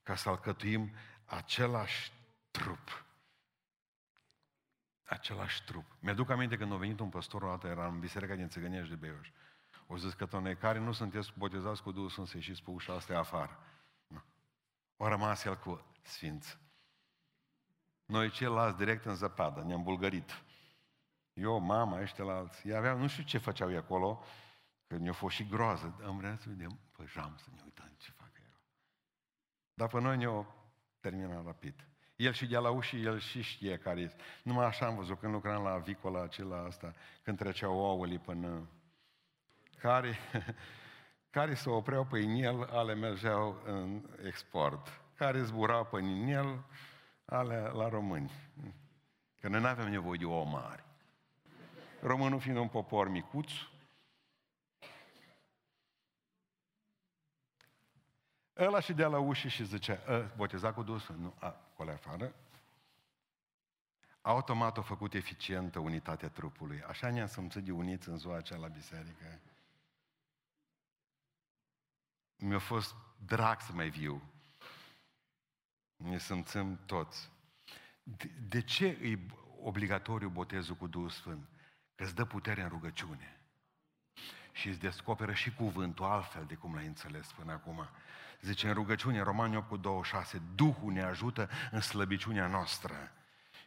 ca 0.03 0.15
să 0.15 0.29
alcătuim 0.29 0.91
același 1.25 2.11
trup. 2.51 3.05
Același 5.03 5.63
trup. 5.63 5.85
Mi-aduc 5.99 6.29
aminte 6.29 6.57
când 6.57 6.71
a 6.71 6.75
venit 6.75 6.99
un 6.99 7.09
păstor 7.09 7.41
o 7.41 7.49
dată, 7.49 7.67
era 7.67 7.87
în 7.87 7.99
biserica 7.99 8.35
din 8.35 8.49
Țăgănești 8.49 8.89
de 8.89 8.95
Beiuș. 8.95 9.29
O 9.91 9.97
zis 9.97 10.13
că 10.13 10.25
tone, 10.25 10.53
care 10.53 10.79
nu 10.79 10.91
sunteți 10.91 11.33
botezați 11.37 11.83
cu 11.83 11.91
Duhul 11.91 12.09
Sfânt 12.09 12.27
să 12.27 12.37
ieșiți 12.37 12.63
pe 12.63 12.69
ușa 12.69 12.93
asta 12.93 13.17
afară. 13.17 13.59
O 14.97 15.07
rămas 15.07 15.43
el 15.43 15.57
cu 15.57 15.85
sfinț. 16.01 16.57
Noi 18.05 18.29
ceilalți 18.29 18.77
direct 18.77 19.05
în 19.05 19.15
zăpadă, 19.15 19.63
ne-am 19.63 19.83
bulgărit. 19.83 20.43
Eu, 21.33 21.59
mama, 21.59 22.01
ăștia 22.01 22.23
la 22.23 22.35
alții. 22.35 22.69
Ei 22.69 22.75
aveau, 22.75 22.97
nu 22.97 23.07
știu 23.07 23.23
ce 23.23 23.37
făceau 23.37 23.71
ei 23.71 23.77
acolo, 23.77 24.23
că 24.87 24.97
ne-a 24.97 25.13
fost 25.13 25.35
și 25.35 25.47
groază. 25.47 25.99
Am 26.05 26.17
vrea 26.17 26.35
să 26.35 26.45
vedem 26.47 26.79
pe 26.97 27.03
jam, 27.05 27.35
să 27.37 27.47
ne 27.55 27.61
uităm 27.63 27.95
ce 27.97 28.11
fac 28.11 28.31
eu. 28.43 28.59
Dar 29.73 29.87
pe 29.87 29.99
noi 29.99 30.17
ne-au 30.17 30.71
terminat 30.99 31.45
rapid. 31.45 31.87
El 32.15 32.33
și 32.33 32.47
de 32.47 32.57
la 32.57 32.69
uși, 32.69 33.03
el 33.03 33.19
și 33.19 33.41
știe 33.41 33.77
care 33.77 34.15
Numai 34.43 34.65
așa 34.65 34.85
am 34.85 34.95
văzut 34.95 35.19
când 35.19 35.33
lucram 35.33 35.63
la 35.63 35.71
avicola 35.71 36.21
acela 36.21 36.63
asta, 36.63 36.93
când 37.23 37.37
treceau 37.37 37.77
ouăle 37.77 38.17
până... 38.17 38.67
Care, 39.79 40.17
care 41.37 41.53
se 41.53 41.69
opreau 41.69 42.05
pe 42.05 42.19
inel, 42.19 42.63
ale 42.63 42.93
mergeau 42.93 43.61
în 43.65 44.09
export. 44.25 45.01
Care 45.15 45.43
zburau 45.43 45.85
pe 45.85 45.97
inel, 45.97 46.63
ale 47.25 47.71
la 47.73 47.89
români. 47.89 48.31
Că 49.39 49.47
noi 49.47 49.59
nu 49.59 49.67
avem 49.67 49.89
nevoie 49.89 50.17
de 50.17 50.25
o 50.25 50.43
mare. 50.43 50.83
Românul 52.01 52.39
fiind 52.39 52.57
un 52.57 52.67
popor 52.67 53.09
micuț, 53.09 53.51
Ăla 58.59 58.79
și 58.79 58.93
de 58.93 59.03
la 59.03 59.19
ușă 59.19 59.47
și 59.47 59.65
zice, 59.65 60.01
ă, 60.07 60.31
boteza 60.35 60.73
cu 60.73 60.83
Duhul 60.83 61.15
Nu, 61.17 61.33
acolo 61.39 61.91
afară. 61.91 62.33
Automat 64.21 64.77
a 64.77 64.81
făcut 64.81 65.13
eficientă 65.13 65.79
unitatea 65.79 66.29
trupului. 66.29 66.83
Așa 66.87 67.09
ne-am 67.09 67.27
simțit 67.27 67.63
de 67.63 67.71
uniți 67.71 68.09
în 68.09 68.17
ziua 68.17 68.37
aceea 68.37 68.59
la 68.59 68.67
biserică. 68.67 69.39
Mi-a 72.39 72.59
fost 72.59 72.95
drag 73.25 73.61
să 73.61 73.71
mai 73.73 73.89
viu. 73.89 74.21
Ne 75.95 76.17
simțim 76.17 76.79
toți. 76.85 77.29
De, 78.03 78.31
de 78.47 78.61
ce 78.61 78.85
e 78.85 79.19
obligatoriu 79.61 80.29
botezul 80.29 80.75
cu 80.75 80.87
Duhul 80.87 81.09
Sfânt? 81.09 81.49
Că 81.95 82.03
îți 82.03 82.15
dă 82.15 82.25
putere 82.25 82.61
în 82.61 82.69
rugăciune. 82.69 83.39
Și 84.51 84.67
îți 84.67 84.79
descoperă 84.79 85.33
și 85.33 85.53
cuvântul 85.53 86.05
altfel 86.05 86.45
de 86.45 86.55
cum 86.55 86.73
l-ai 86.73 86.85
înțeles 86.85 87.31
până 87.31 87.51
acum. 87.51 87.89
Zice 88.41 88.67
în 88.67 88.73
rugăciune, 88.73 89.21
Romani 89.21 89.55
8 89.55 89.67
cu 89.67 89.77
26, 89.77 90.41
Duhul 90.55 90.91
ne 90.91 91.01
ajută 91.01 91.49
în 91.71 91.81
slăbiciunea 91.81 92.47
noastră. 92.47 93.11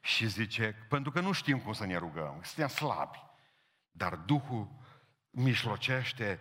Și 0.01 0.27
zice, 0.29 0.87
pentru 0.89 1.11
că 1.11 1.21
nu 1.21 1.33
știm 1.33 1.61
cum 1.61 1.73
să 1.73 1.87
ne 1.87 1.97
rugăm, 1.97 2.41
suntem 2.43 2.69
slabi. 2.69 3.19
Dar 3.91 4.17
Duhul 4.17 4.69
mișlocește 5.31 6.41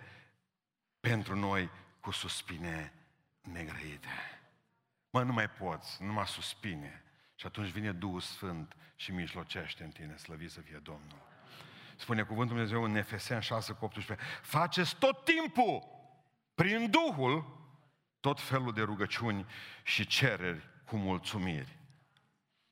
pentru 1.00 1.36
noi 1.36 1.70
cu 2.02 2.12
suspine 2.12 2.94
negrăite. 3.42 4.42
Mă, 5.10 5.24
nu 5.24 5.34
mai 5.34 5.50
poți, 5.50 6.04
nu 6.04 6.14
mai 6.14 6.28
suspine. 6.28 7.04
Și 7.36 7.46
atunci 7.46 7.70
vine 7.70 7.92
Duhul 7.92 8.20
Sfânt 8.20 8.76
și 8.96 9.12
mijlocește 9.12 9.84
în 9.84 9.90
tine, 9.90 10.16
slăvit 10.16 10.52
să 10.52 10.62
fie 10.62 10.80
Domnul. 10.84 11.30
Spune 11.98 12.24
cuvântul 12.24 12.56
Dumnezeu 12.56 12.84
în 12.84 12.96
Efesen 12.96 13.40
6 13.40 13.74
cu 13.74 13.86
18. 13.86 14.26
Faceți 14.42 14.96
tot 14.96 15.26
timpul, 15.26 15.84
prin 16.56 16.92
Duhul, 16.92 17.60
tot 18.20 18.40
felul 18.40 18.74
de 18.74 18.82
rugăciuni 18.82 19.46
și 19.84 20.06
cereri 20.06 20.70
cu 20.86 20.98
mulțumiri. 20.98 21.80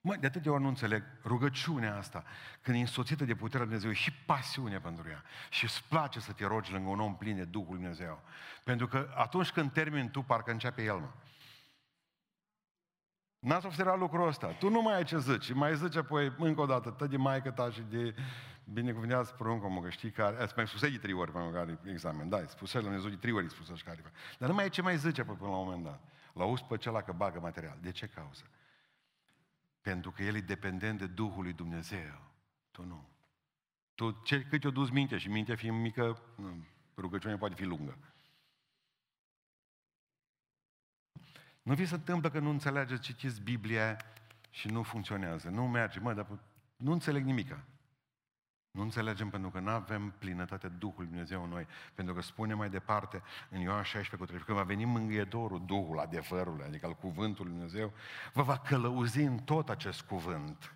Mă, 0.01 0.15
de 0.15 0.27
atâtea 0.27 0.51
ori 0.51 0.61
nu 0.61 0.67
înțeleg 0.67 1.03
rugăciunea 1.23 1.97
asta, 1.97 2.23
când 2.61 2.77
e 2.77 2.79
însoțită 2.79 3.25
de 3.25 3.35
puterea 3.35 3.65
Lui 3.65 3.77
Dumnezeu, 3.77 3.91
și 4.03 4.13
pasiune 4.13 4.79
pentru 4.79 5.09
ea. 5.09 5.23
Și 5.49 5.63
îți 5.63 5.83
place 5.83 6.19
să 6.19 6.31
te 6.31 6.45
rogi 6.45 6.71
lângă 6.71 6.89
un 6.89 6.99
om 6.99 7.17
plin 7.17 7.35
de 7.35 7.43
Duhul 7.43 7.67
Lui 7.69 7.79
Dumnezeu. 7.79 8.21
Pentru 8.63 8.87
că 8.87 9.13
atunci 9.15 9.51
când 9.51 9.71
termini 9.71 10.09
tu, 10.09 10.21
parcă 10.21 10.51
începe 10.51 10.83
El, 10.83 10.97
mă. 10.97 11.11
N-ați 13.39 13.65
observat 13.65 13.97
lucrul 13.97 14.27
ăsta. 14.27 14.47
Tu 14.47 14.69
nu 14.69 14.81
mai 14.81 14.95
ai 14.95 15.03
ce 15.03 15.19
zici. 15.19 15.53
Mai 15.53 15.75
zici 15.75 15.95
apoi 15.95 16.33
încă 16.37 16.61
o 16.61 16.65
dată, 16.65 16.89
tă 16.89 17.07
de 17.07 17.17
maică 17.17 17.51
ta 17.51 17.69
și 17.69 17.81
de 17.81 18.15
binecuvântează 18.63 19.33
pruncul, 19.37 19.69
mă, 19.69 19.81
că 19.81 19.89
știi 19.89 20.11
care, 20.11 20.41
ați 20.41 20.53
mai 20.55 20.67
spus 20.67 20.81
de 20.81 20.97
trei 20.97 21.13
ori 21.13 21.31
până 21.31 21.49
care 21.51 21.79
examen, 21.85 22.29
da, 22.29 22.45
spus 22.47 22.73
la 22.73 22.81
Dumnezeu 22.81 23.09
de 23.09 23.15
trei 23.15 23.31
ori 23.31 23.49
spus 23.49 23.69
așa 23.69 23.83
care. 23.85 24.01
Dar 24.37 24.49
nu 24.49 24.55
mai 24.55 24.63
ai 24.63 24.69
ce 24.69 24.81
mai 24.81 24.97
zice 24.97 25.23
până 25.23 25.37
la 25.41 25.47
un 25.47 25.65
moment 25.65 25.83
dat. 25.83 26.01
La 26.33 26.43
auzi 26.43 26.63
pe 26.63 26.77
cela 26.77 27.01
că 27.01 27.11
bagă 27.11 27.39
material. 27.39 27.77
De 27.81 27.91
ce 27.91 28.07
cauză? 28.07 28.43
Pentru 29.81 30.11
că 30.11 30.23
el 30.23 30.35
e 30.35 30.41
dependent 30.41 30.99
de 30.99 31.07
Duhul 31.07 31.43
lui 31.43 31.53
Dumnezeu. 31.53 32.21
Tu 32.71 32.83
nu. 32.83 33.09
Tu, 33.95 34.11
ce, 34.11 34.43
cât 34.43 34.63
o 34.63 34.71
dus 34.71 34.89
minte 34.89 35.17
și 35.17 35.29
mintea 35.29 35.55
fiind 35.55 35.81
mică, 35.81 36.21
rugăciunea 36.95 37.37
poate 37.37 37.55
fi 37.55 37.63
lungă. 37.63 37.97
Nu 41.61 41.73
vi 41.73 41.85
se 41.85 41.95
întâmplă 41.95 42.29
că 42.29 42.39
nu 42.39 42.49
înțelegeți, 42.49 43.01
citiți 43.01 43.41
Biblia 43.41 43.97
și 44.49 44.67
nu 44.67 44.83
funcționează. 44.83 45.49
Nu 45.49 45.67
merge, 45.67 45.99
mă, 45.99 46.13
dar 46.13 46.27
nu 46.75 46.91
înțeleg 46.91 47.23
nimica. 47.23 47.65
Nu 48.71 48.81
înțelegem 48.81 49.29
pentru 49.29 49.49
că 49.49 49.59
nu 49.59 49.69
avem 49.69 50.13
plinătatea 50.19 50.69
Duhului 50.69 51.07
Dumnezeu 51.07 51.43
în 51.43 51.49
noi. 51.49 51.67
Pentru 51.93 52.13
că 52.13 52.21
spune 52.21 52.53
mai 52.53 52.69
departe 52.69 53.21
în 53.49 53.59
Ioan 53.59 53.83
16 53.83 54.15
cu 54.15 54.25
3, 54.25 54.39
că 54.39 54.53
va 54.53 54.63
veni 54.63 54.85
mângâietorul, 54.85 55.65
Duhul 55.65 55.99
adevărului, 55.99 56.65
adică 56.65 56.85
al 56.85 56.95
cuvântului 56.95 57.51
Dumnezeu, 57.51 57.93
vă 58.33 58.41
va 58.41 58.57
călăuzi 58.57 59.21
în 59.21 59.37
tot 59.37 59.69
acest 59.69 60.01
cuvânt. 60.01 60.75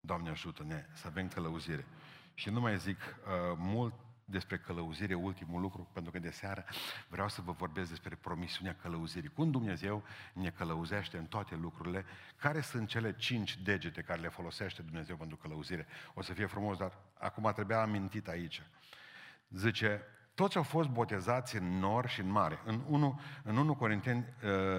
Doamne 0.00 0.30
ajută-ne 0.30 0.86
să 0.92 1.06
avem 1.06 1.28
călăuzire. 1.28 1.86
Și 2.34 2.50
nu 2.50 2.60
mai 2.60 2.78
zic 2.78 2.98
uh, 3.00 3.56
mult 3.56 3.94
despre 4.28 4.58
călăuzire, 4.58 5.14
ultimul 5.14 5.60
lucru, 5.60 5.88
pentru 5.92 6.12
că 6.12 6.18
de 6.18 6.30
seară 6.30 6.64
vreau 7.08 7.28
să 7.28 7.40
vă 7.40 7.52
vorbesc 7.52 7.88
despre 7.88 8.14
promisiunea 8.14 8.76
călăuzirii. 8.82 9.28
Cum 9.28 9.50
Dumnezeu 9.50 10.02
ne 10.32 10.50
călăuzește 10.50 11.16
în 11.16 11.24
toate 11.24 11.54
lucrurile, 11.54 12.04
care 12.36 12.60
sunt 12.60 12.88
cele 12.88 13.16
cinci 13.16 13.58
degete 13.62 14.02
care 14.02 14.20
le 14.20 14.28
folosește 14.28 14.82
Dumnezeu 14.82 15.16
pentru 15.16 15.36
călăuzire. 15.36 15.86
O 16.14 16.22
să 16.22 16.32
fie 16.32 16.46
frumos, 16.46 16.76
dar 16.76 16.92
acum 17.18 17.52
trebuia 17.54 17.82
amintit 17.82 18.28
aici. 18.28 18.62
Zice, 19.48 20.02
toți 20.34 20.56
au 20.56 20.62
fost 20.62 20.88
botezați 20.88 21.56
în 21.56 21.78
nor 21.78 22.08
și 22.08 22.20
în 22.20 22.28
mare. 22.28 22.60
În 22.64 22.82
1, 22.86 23.20
în 23.42 23.56
1 23.56 23.74
Corinteni 23.74 24.26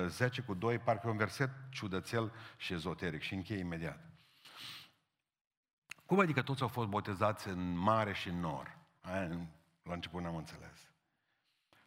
10 0.08 0.40
uh, 0.40 0.46
cu 0.46 0.54
2, 0.54 0.80
parcă 0.80 1.10
un 1.10 1.18
verset 1.18 1.50
ciudățel 1.70 2.34
și 2.58 2.74
ezoteric 2.74 3.22
și 3.22 3.34
încheie 3.34 3.60
imediat. 3.60 4.00
Cum 6.06 6.20
adică 6.20 6.42
toți 6.42 6.62
au 6.62 6.68
fost 6.68 6.88
botezați 6.88 7.48
în 7.48 7.78
mare 7.78 8.14
și 8.14 8.30
în 8.30 8.40
nor? 8.40 8.77
Aia 9.08 9.48
la 9.84 9.94
început 9.94 10.22
n-am 10.22 10.36
înțeles. 10.36 10.92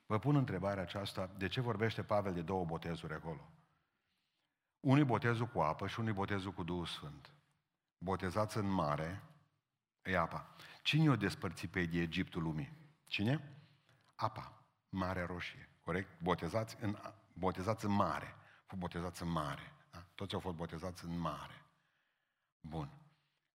Vă 0.07 0.19
pun 0.19 0.37
întrebarea 0.37 0.83
aceasta, 0.83 1.31
de 1.37 1.49
ce 1.49 1.61
vorbește 1.61 2.03
Pavel 2.03 2.35
de 2.35 2.43
două 2.43 2.65
botezuri 2.65 3.15
acolo? 3.15 3.51
Unii 4.81 5.05
botezul 5.05 5.47
cu 5.47 5.61
apă 5.61 5.87
și 5.87 6.01
unii 6.01 6.13
botezul 6.13 6.53
cu 6.53 6.63
Duhul 6.63 6.87
Sfânt. 6.87 7.33
Botezați 7.99 8.57
în 8.57 8.67
mare, 8.67 9.23
e 10.03 10.19
apa. 10.19 10.55
Cine 10.83 11.11
o 11.11 11.17
despărți 11.17 11.67
pe 11.67 11.81
ei 11.81 11.87
de 11.87 12.01
Egiptul 12.01 12.43
lumii? 12.43 12.73
Cine? 13.07 13.57
Apa, 14.15 14.65
Marea 14.89 15.27
Roșie, 15.27 15.69
corect? 15.81 16.21
Botezați 16.23 16.77
în, 16.81 16.97
botezați 17.33 17.85
în 17.85 17.91
mare. 17.91 18.35
Fu 18.67 18.77
botezați 18.77 19.23
în 19.23 19.29
mare. 19.29 19.73
Da? 19.91 20.05
Toți 20.15 20.35
au 20.35 20.41
fost 20.41 20.57
botezați 20.57 21.05
în 21.05 21.19
mare. 21.19 21.65
Bun. 22.61 22.91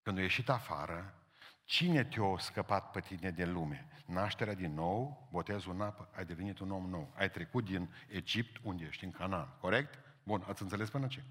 Când 0.02 0.18
au 0.18 0.24
ieșit 0.24 0.50
afară, 0.50 1.25
Cine 1.66 2.04
te-a 2.04 2.38
scăpat 2.38 2.92
pe 2.92 3.00
tine 3.00 3.32
de 3.32 3.46
lume? 3.46 3.88
Nașterea 4.06 4.54
din 4.54 4.74
nou, 4.74 5.28
botezul 5.32 5.74
în 5.74 5.82
apă, 5.82 6.10
ai 6.16 6.26
devenit 6.26 6.60
un 6.60 6.72
om 6.72 6.90
nou. 6.90 7.14
Ai 7.16 7.30
trecut 7.30 7.66
din 7.66 7.94
Egipt, 8.08 8.60
unde 8.64 8.86
ești, 8.86 9.04
în 9.04 9.12
Canaan. 9.12 9.58
Corect? 9.60 10.00
Bun, 10.24 10.44
ați 10.48 10.62
înțeles 10.62 10.90
până 10.90 11.08
ce? 11.08 11.24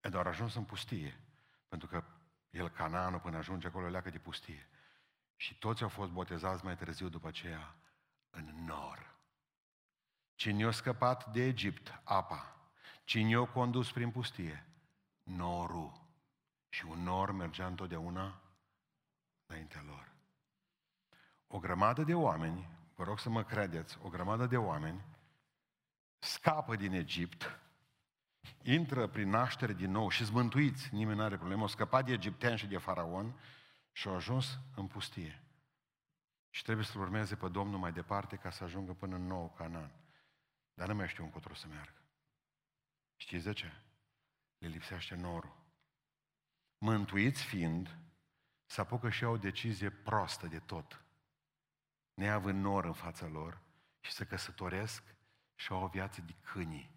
E 0.00 0.08
doar 0.08 0.26
ajuns 0.26 0.54
în 0.54 0.64
pustie, 0.64 1.20
pentru 1.68 1.88
că 1.88 2.04
el, 2.50 2.68
Canaanul, 2.68 3.20
până 3.20 3.36
ajunge 3.36 3.66
acolo, 3.66 3.88
leacă 3.88 4.10
de 4.10 4.18
pustie. 4.18 4.68
Și 5.36 5.58
toți 5.58 5.82
au 5.82 5.88
fost 5.88 6.10
botezați 6.10 6.64
mai 6.64 6.76
târziu 6.76 7.08
după 7.08 7.28
aceea 7.28 7.74
în 8.30 8.64
nor. 8.66 9.14
Cine 10.34 10.64
a 10.64 10.70
scăpat 10.70 11.32
de 11.32 11.42
Egipt, 11.42 12.00
apa. 12.04 12.56
Cine 13.04 13.36
a 13.36 13.44
condus 13.44 13.92
prin 13.92 14.10
pustie, 14.10 14.66
norul. 15.22 16.02
Și 16.68 16.84
un 16.84 17.02
nor 17.02 17.30
mergea 17.30 17.66
întotdeauna 17.66 18.40
înaintea 19.46 19.82
lor. 19.86 20.12
O 21.46 21.58
grămadă 21.58 22.02
de 22.02 22.14
oameni, 22.14 22.68
vă 22.94 23.04
rog 23.04 23.18
să 23.18 23.30
mă 23.30 23.44
credeți, 23.44 23.98
o 24.02 24.08
grămadă 24.08 24.46
de 24.46 24.56
oameni 24.56 25.04
scapă 26.18 26.76
din 26.76 26.92
Egipt, 26.92 27.60
intră 28.62 29.06
prin 29.06 29.28
naștere 29.28 29.72
din 29.72 29.90
nou 29.90 30.08
și 30.08 30.24
zmântuiți, 30.24 30.94
nimeni 30.94 31.18
nu 31.18 31.24
are 31.24 31.36
problemă, 31.36 31.60
au 31.60 31.68
scăpat 31.68 32.04
de 32.04 32.12
egiptean 32.12 32.56
și 32.56 32.66
de 32.66 32.78
faraon 32.78 33.40
și 33.92 34.08
au 34.08 34.14
ajuns 34.14 34.58
în 34.74 34.86
pustie. 34.86 35.42
Și 36.50 36.62
trebuie 36.62 36.84
să-L 36.84 37.00
urmeze 37.00 37.36
pe 37.36 37.48
Domnul 37.48 37.78
mai 37.78 37.92
departe 37.92 38.36
ca 38.36 38.50
să 38.50 38.64
ajungă 38.64 38.92
până 38.92 39.14
în 39.14 39.26
nou 39.26 39.54
Canaan. 39.56 39.92
Dar 40.74 40.88
nu 40.88 40.94
mai 40.94 41.08
știu 41.08 41.24
încotro 41.24 41.54
să 41.54 41.66
meargă. 41.66 42.02
Știți 43.16 43.44
de 43.44 43.52
ce? 43.52 43.72
Le 44.58 44.68
lipsește 44.68 45.14
norul. 45.14 45.56
Mântuiți 46.78 47.42
fiind, 47.42 47.98
să 48.66 48.80
apucă 48.80 49.10
și 49.10 49.24
au 49.24 49.32
o 49.32 49.36
decizie 49.36 49.90
proastă 49.90 50.46
de 50.46 50.58
tot. 50.58 51.04
Neavând 52.14 52.62
nor 52.62 52.84
în 52.84 52.92
fața 52.92 53.26
lor 53.26 53.60
și 54.00 54.12
să 54.12 54.24
căsătoresc 54.24 55.02
și 55.54 55.72
au 55.72 55.82
o 55.82 55.86
viață 55.86 56.20
de 56.20 56.34
câinii. 56.52 56.90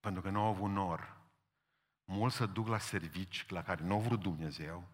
Pentru 0.00 0.22
că 0.22 0.30
nu 0.30 0.40
au 0.40 0.46
avut 0.46 0.70
nor. 0.70 1.16
Mulți 2.04 2.36
să 2.36 2.46
duc 2.46 2.66
la 2.66 2.78
servici 2.78 3.48
la 3.48 3.62
care 3.62 3.84
nu 3.84 3.94
au 3.94 4.00
vrut 4.00 4.20
Dumnezeu 4.20 4.88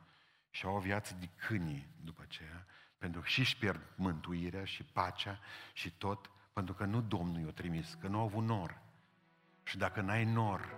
și 0.50 0.66
au 0.66 0.76
o 0.76 0.80
viață 0.80 1.14
de 1.14 1.28
câinii 1.46 1.88
după 2.04 2.22
aceea, 2.22 2.66
pentru 2.98 3.20
că 3.20 3.26
și 3.26 3.40
își 3.40 3.58
pierd 3.58 3.92
mântuirea 3.96 4.64
și 4.64 4.84
pacea 4.84 5.38
și 5.72 5.90
tot, 5.90 6.30
pentru 6.52 6.74
că 6.74 6.84
nu 6.84 7.00
Domnul 7.00 7.44
i-a 7.44 7.52
trimis, 7.52 7.94
că 7.94 8.08
nu 8.08 8.18
au 8.18 8.24
avut 8.24 8.44
nor. 8.44 8.80
Și 9.62 9.78
dacă 9.78 10.00
n-ai 10.00 10.24
nor, 10.24 10.74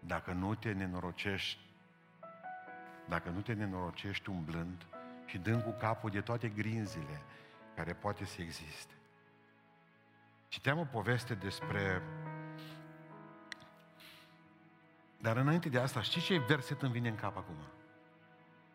dacă 0.00 0.32
nu 0.32 0.54
te 0.54 0.72
nenorocești, 0.72 1.71
dacă 3.08 3.28
nu 3.28 3.40
te 3.40 3.52
nenorocești 3.52 4.30
umblând 4.30 4.86
și 5.26 5.38
dând 5.38 5.62
cu 5.62 5.70
capul 5.70 6.10
de 6.10 6.20
toate 6.20 6.48
grinzile 6.48 7.22
care 7.74 7.92
poate 7.92 8.24
să 8.24 8.42
existe. 8.42 8.94
Citeam 10.48 10.78
o 10.78 10.84
poveste 10.84 11.34
despre... 11.34 12.02
Dar 15.18 15.36
înainte 15.36 15.68
de 15.68 15.78
asta, 15.78 16.02
știți 16.02 16.24
ce 16.24 16.38
verset 16.38 16.82
îmi 16.82 16.92
vine 16.92 17.08
în 17.08 17.14
cap 17.14 17.36
acum? 17.36 17.56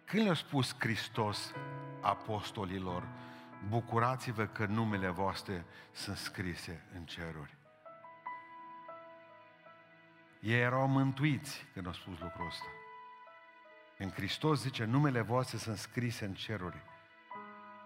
Când 0.06 0.24
le-a 0.24 0.34
spus 0.34 0.76
Hristos 0.80 1.54
apostolilor, 2.02 3.08
bucurați-vă 3.68 4.46
că 4.46 4.66
numele 4.66 5.10
voastre 5.10 5.66
sunt 5.92 6.18
scrise 6.18 6.84
în 6.94 7.06
ceruri. 7.06 7.56
Ei 10.40 10.62
erau 10.62 10.88
mântuiți 10.88 11.66
când 11.74 11.86
au 11.86 11.94
spus 11.94 12.20
lucrul 12.20 12.46
ăsta. 12.48 12.66
În 13.98 14.10
Hristos 14.10 14.62
zice, 14.62 14.84
numele 14.84 15.22
voastre 15.22 15.58
sunt 15.58 15.78
scrise 15.78 16.26
în 16.26 16.34
ceruri. 16.34 16.78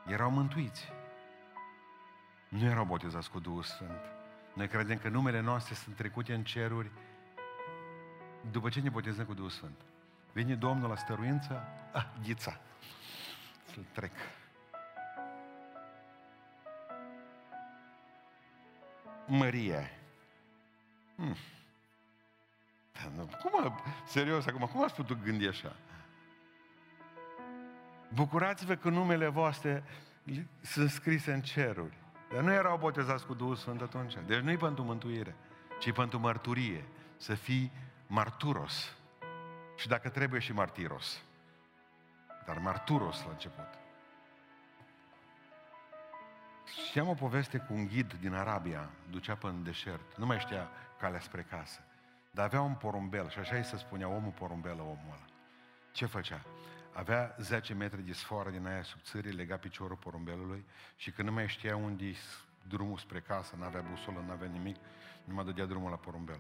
Erau 0.07 0.29
mântuiți. 0.29 0.91
Nu 2.47 2.65
erau 2.65 2.85
botezați 2.85 3.29
cu 3.29 3.39
Duhul 3.39 3.63
Sfânt. 3.63 4.01
Noi 4.53 4.67
credem 4.67 4.97
că 4.97 5.09
numele 5.09 5.39
noastre 5.39 5.73
sunt 5.73 5.95
trecute 5.95 6.33
în 6.33 6.43
ceruri 6.43 6.91
după 8.51 8.69
ce 8.69 8.81
ne 8.81 8.89
botezăm 8.89 9.25
cu 9.25 9.33
Duhul 9.33 9.49
Sfânt. 9.49 9.75
Vine 10.33 10.55
Domnul 10.55 10.89
la 10.89 10.95
stăruință, 10.95 11.63
ah, 11.91 12.05
ghița, 12.23 12.59
să-l 13.73 13.85
trec. 13.91 14.11
Maria. 19.27 19.89
Hmm. 21.15 21.35
Cum, 23.41 23.81
serios, 24.05 24.45
acum, 24.45 24.65
cum 24.65 24.83
ați 24.83 24.95
putut 24.95 25.23
gândi 25.23 25.47
așa? 25.47 25.75
Bucurați-vă 28.13 28.75
că 28.75 28.89
numele 28.89 29.27
voastre 29.27 29.83
sunt 30.61 30.89
scrise 30.89 31.33
în 31.33 31.41
ceruri. 31.41 31.97
Dar 32.33 32.41
nu 32.43 32.51
erau 32.51 32.77
botezați 32.77 33.25
cu 33.25 33.33
Duhul 33.33 33.55
Sfânt 33.55 33.81
atunci. 33.81 34.13
Deci 34.25 34.39
nu 34.39 34.51
e 34.51 34.57
pentru 34.57 34.83
mântuire, 34.83 35.35
ci 35.79 35.91
pentru 35.91 36.19
mărturie. 36.19 36.85
Să 37.17 37.33
fii 37.33 37.71
marturos. 38.07 38.95
Și 39.75 39.87
dacă 39.87 40.09
trebuie 40.09 40.39
și 40.39 40.53
martiros. 40.53 41.21
Dar 42.45 42.57
marturos 42.57 43.23
la 43.23 43.31
început. 43.31 43.67
Știam 46.87 47.07
o 47.07 47.13
poveste 47.13 47.57
cu 47.57 47.73
un 47.73 47.87
ghid 47.87 48.13
din 48.13 48.33
Arabia, 48.33 48.89
ducea 49.09 49.35
până 49.35 49.53
în 49.53 49.63
deșert. 49.63 50.17
Nu 50.17 50.25
mai 50.25 50.39
știa 50.39 50.69
calea 50.99 51.19
spre 51.19 51.41
casă. 51.49 51.79
Dar 52.31 52.45
avea 52.45 52.61
un 52.61 52.73
porumbel 52.73 53.29
și 53.29 53.39
așa 53.39 53.55
îi 53.55 53.63
se 53.63 53.77
spunea 53.77 54.07
omul 54.07 54.31
porumbelă 54.31 54.81
omul 54.81 55.05
ăla. 55.05 55.25
Ce 55.91 56.05
făcea? 56.05 56.41
Avea 56.93 57.35
10 57.39 57.73
metri 57.73 58.01
de 58.01 58.13
sfoară 58.13 58.49
din 58.49 58.65
aia 58.65 58.83
subțării, 58.83 59.31
lega 59.31 59.57
piciorul 59.57 59.97
porumbelului 59.97 60.65
și 60.95 61.11
când 61.11 61.27
nu 61.27 61.33
mai 61.33 61.47
știa 61.47 61.75
unde 61.75 62.13
drumul 62.67 62.97
spre 62.97 63.19
casă, 63.19 63.55
n-avea 63.55 63.81
busolă, 63.81 64.23
n-avea 64.27 64.47
nimic, 64.47 64.75
nu 65.23 65.33
mai 65.33 65.45
dădea 65.45 65.65
drumul 65.65 65.89
la 65.89 65.95
porumbel. 65.95 66.39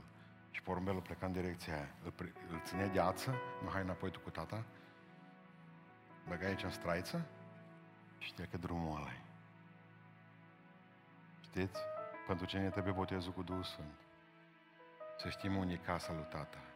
Și 0.51 0.61
porumbelul 0.61 1.01
pleca 1.01 1.25
în 1.25 1.31
direcția 1.31 1.73
aia. 1.73 1.95
Îl, 2.03 2.13
îl 2.49 2.61
ținea 2.63 2.87
de 2.87 2.99
ață, 2.99 3.35
nu 3.63 3.69
hai 3.69 3.81
înapoi 3.81 4.11
tu 4.11 4.19
cu 4.19 4.29
tata, 4.29 4.65
băga 6.27 6.47
aici 6.47 6.63
în 6.63 6.71
straiță 6.71 7.25
și 8.17 8.27
știa 8.27 8.47
că 8.51 8.57
drumul 8.57 8.95
ăla 8.95 9.11
Știți? 11.41 11.79
Pentru 12.27 12.45
ce 12.45 12.57
ne 12.57 12.69
trebuie 12.69 12.93
botezul 12.93 13.31
cu 13.31 13.43
Duhul 13.43 13.63
Sfânt? 13.63 13.93
Să 15.17 15.29
știm 15.29 15.55
unde 15.55 15.73
e 15.73 15.77
casa 15.77 16.13
lui 16.13 16.25
tata. 16.29 16.70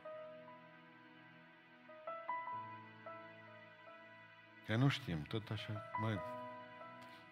Că 4.66 4.76
nu 4.76 4.88
știm, 4.88 5.22
tot 5.22 5.49
așa, 5.49 5.74
măi, 6.01 6.20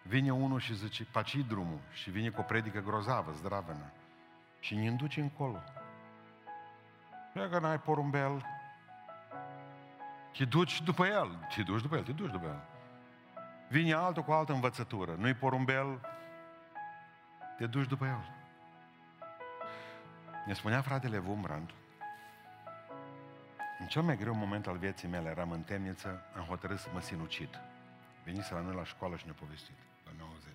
vine 0.02 0.32
unul 0.32 0.60
și 0.60 0.74
zice, 0.74 1.04
paci 1.04 1.36
drumul, 1.36 1.80
și 1.92 2.10
vine 2.10 2.28
cu 2.28 2.40
o 2.40 2.44
predică 2.44 2.80
grozavă, 2.80 3.32
zdravănă, 3.32 3.92
și 4.60 4.74
ne 4.74 4.86
înduce 4.86 5.20
încolo. 5.20 5.62
Dacă 7.34 7.58
n-ai 7.58 7.80
porumbel, 7.80 8.44
te 10.36 10.44
duci 10.44 10.82
după 10.82 11.06
el, 11.06 11.46
te 11.54 11.62
duci 11.62 11.82
după 11.82 11.96
el, 11.96 12.02
te 12.02 12.12
duci 12.12 12.30
după 12.30 12.46
el. 12.46 12.62
Vine 13.68 13.92
altul 13.92 14.22
cu 14.22 14.32
altă 14.32 14.52
învățătură, 14.52 15.14
nu-i 15.14 15.34
porumbel, 15.34 16.00
te 17.56 17.66
duci 17.66 17.88
după 17.88 18.04
el. 18.04 18.32
Ne 20.46 20.52
spunea 20.52 20.80
fratele 20.80 21.18
Wumbrand, 21.18 21.70
în 23.78 23.86
cel 23.86 24.02
mai 24.02 24.16
greu 24.16 24.34
moment 24.34 24.66
al 24.66 24.76
vieții 24.76 25.08
mele, 25.08 25.28
eram 25.28 25.50
în 25.50 25.62
temniță, 25.62 26.22
am 26.36 26.42
hotărât 26.42 26.78
să 26.78 26.88
mă 26.92 27.00
sinucid. 27.00 27.60
Venise 28.24 28.54
la 28.54 28.60
noi 28.60 28.74
la 28.74 28.84
școală 28.84 29.16
și 29.16 29.24
ne-a 29.24 29.34
povestit, 29.38 29.76
la 30.04 30.10
90. 30.18 30.52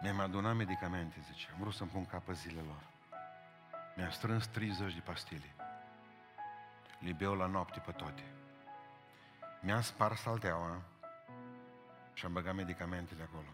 Mi-am 0.00 0.20
adunat 0.20 0.56
medicamente, 0.56 1.16
zice, 1.32 1.48
am 1.52 1.60
vrut 1.60 1.72
să-mi 1.72 1.90
pun 1.90 2.06
capă 2.06 2.32
zilelor. 2.32 2.82
Mi-am 3.96 4.10
strâns 4.10 4.46
30 4.46 4.94
de 4.94 5.00
pastile. 5.00 5.54
Le 6.98 7.12
beau 7.12 7.34
la 7.34 7.46
noapte 7.46 7.80
pe 7.80 7.92
toate. 7.92 8.22
Mi-am 9.60 9.80
spars 9.80 10.20
salteaua 10.20 10.82
și 12.12 12.24
am 12.24 12.32
băgat 12.32 12.54
medicamentele 12.54 13.22
acolo. 13.22 13.52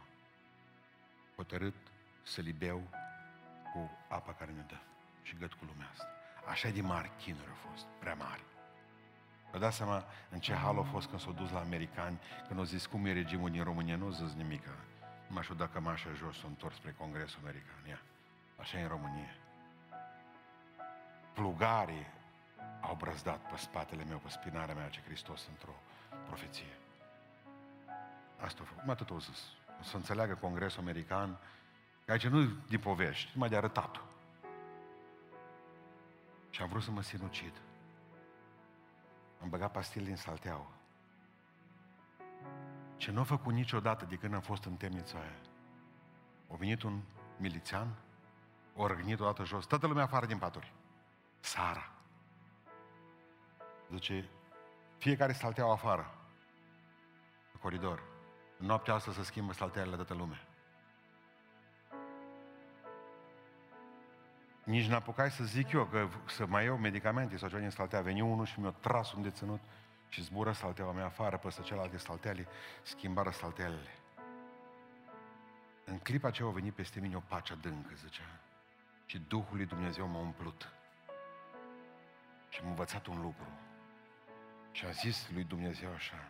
Hotărât 1.37 1.75
să 2.23 2.41
le 2.41 2.53
beau 2.53 2.83
cu 3.73 3.91
apa 4.09 4.33
care 4.33 4.53
ne 4.53 4.63
dă 4.67 4.77
și 5.23 5.37
găt 5.37 5.53
cu 5.53 5.65
lumea 5.65 5.89
asta. 5.93 6.16
Așa 6.49 6.69
de 6.69 6.81
mari 6.81 7.11
chinuri 7.19 7.49
au 7.49 7.71
fost, 7.71 7.85
prea 7.99 8.15
mari. 8.15 8.45
Vă 9.53 9.59
dați 9.59 9.77
seama 9.77 10.05
în 10.29 10.39
ce 10.39 10.55
hal 10.55 10.77
au 10.77 10.83
fost 10.83 11.09
când 11.09 11.21
s-au 11.21 11.33
dus 11.33 11.51
la 11.51 11.61
americani, 11.61 12.19
când 12.47 12.59
au 12.59 12.65
zis 12.65 12.87
cum 12.87 13.07
e 13.07 13.13
regimul 13.13 13.51
din 13.51 13.65
România, 13.65 13.97
nu 13.97 14.05
au 14.05 14.11
zis 14.11 14.35
nimic. 14.35 14.63
Nu 15.29 15.43
știu 15.43 15.55
dacă 15.55 15.81
mașa 15.81 16.09
jos 16.13 16.39
s-a 16.39 16.47
întors 16.47 16.75
spre 16.75 16.95
Congresul 16.99 17.39
American. 17.43 17.75
Ia. 17.89 18.01
Așa 18.57 18.79
e 18.79 18.83
în 18.83 18.89
România. 18.89 19.37
Plugarii 21.33 22.07
au 22.81 22.95
brăzdat 22.95 23.51
pe 23.51 23.57
spatele 23.57 24.05
meu, 24.05 24.19
pe 24.19 24.29
spinarea 24.29 24.75
mea, 24.75 24.89
ce 24.89 25.01
Hristos 25.05 25.47
într-o 25.49 25.75
profeție. 26.27 26.79
Asta 28.41 28.61
a 28.63 28.67
făcut. 28.67 28.85
Mă 28.85 28.93
atât 28.93 29.11
au 29.11 29.19
zis. 29.19 29.43
O 29.81 29.83
să 29.83 29.97
înțeleagă 29.97 30.35
Congresul 30.35 30.81
American 30.81 31.39
că 32.05 32.13
aici 32.13 32.27
nu 32.27 32.45
din 32.69 32.79
povești, 32.79 33.31
numai 33.35 33.49
de 33.49 33.57
arătat 33.57 34.01
și 36.57 36.63
am 36.63 36.69
vrut 36.69 36.83
să 36.83 36.91
mă 36.91 37.03
sinucid. 37.03 37.53
Am 39.43 39.49
băgat 39.49 39.73
pastile 39.73 40.05
din 40.05 40.17
salteaua. 40.17 40.71
Ce 42.97 43.11
nu 43.11 43.21
a 43.21 43.23
făcut 43.23 43.53
niciodată 43.53 44.05
de 44.05 44.17
când 44.17 44.35
am 44.35 44.41
fost 44.41 44.65
în 44.65 44.77
temnița 44.77 45.19
aia. 45.19 45.39
A 46.53 46.57
venit 46.57 46.83
un 46.83 47.01
milițian 47.37 47.95
O 48.75 48.87
răgnit 48.87 49.21
odată 49.21 49.45
jos. 49.45 49.67
Toată 49.67 49.87
lumea 49.87 50.03
afară 50.03 50.27
din 50.27 50.39
paturi. 50.39 50.73
Sara. 51.41 51.91
Zice, 53.91 54.29
fiecare 54.99 55.33
salteau 55.33 55.73
afară. 55.73 56.15
În 57.53 57.61
coridor. 57.61 58.03
În 58.59 58.67
noaptea 58.67 58.95
asta 58.95 59.13
se 59.13 59.23
schimbă 59.23 59.53
saltearele 59.53 59.97
de 59.97 60.03
toată 60.03 60.23
lumea. 60.23 60.46
Nici 64.67 64.87
n-apucai 64.87 65.31
să 65.31 65.45
zic 65.45 65.73
eu 65.73 65.85
că 65.85 66.09
să 66.25 66.47
mai 66.47 66.65
iau 66.65 66.77
medicamente 66.77 67.37
sau 67.37 67.49
ceva 67.49 67.61
din 67.61 67.71
saltea. 67.71 68.01
Veni 68.01 68.21
unul 68.21 68.47
și 68.47 68.61
mi-a 68.61 68.71
tras 68.71 69.13
un 69.13 69.23
deținut 69.23 69.61
și 70.09 70.23
zbură 70.23 70.53
salteaua 70.53 70.93
mea 70.93 71.05
afară 71.05 71.37
peste 71.37 71.63
celelalte 71.63 71.97
salteale, 71.97 72.47
schimbară 72.83 73.31
saltealele. 73.31 73.91
În 75.85 75.99
clipa 75.99 76.29
aceea 76.29 76.49
a 76.49 76.53
venit 76.53 76.75
peste 76.75 77.01
mine 77.01 77.17
o 77.17 77.21
pace 77.21 77.53
adâncă, 77.53 77.95
zicea. 77.95 78.41
Și 79.05 79.19
Duhul 79.19 79.57
lui 79.57 79.67
Dumnezeu 79.67 80.07
m-a 80.07 80.19
umplut. 80.19 80.73
Și 82.49 82.61
am 82.63 82.69
învățat 82.69 83.07
un 83.07 83.21
lucru. 83.21 83.49
Și 84.73 84.85
a 84.85 84.91
zis 84.91 85.31
lui 85.33 85.45
Dumnezeu 85.45 85.93
așa, 85.93 86.29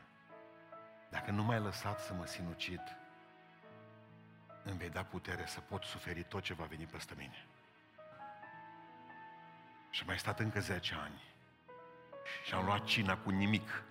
dacă 1.11 1.30
nu 1.30 1.43
m-ai 1.43 1.61
lăsat 1.61 2.01
să 2.01 2.14
mă 2.14 2.26
sinucid, 2.26 2.97
îmi 4.64 4.78
vei 4.78 4.91
da 4.91 5.03
putere 5.03 5.47
să 5.47 5.61
pot 5.61 5.82
suferi 5.82 6.22
tot 6.22 6.43
ce 6.43 6.55
va 6.55 6.64
veni 6.64 6.84
peste 6.84 7.14
mine. 7.16 7.47
Și 9.97 10.03
am 10.03 10.09
mai 10.09 10.18
stat 10.18 10.40
încă 10.40 10.61
10 10.61 10.94
ani. 10.94 11.22
Și 12.44 12.55
am 12.55 12.64
luat 12.64 12.84
cina 12.84 13.16
cu 13.16 13.30
nimic. 13.30 13.82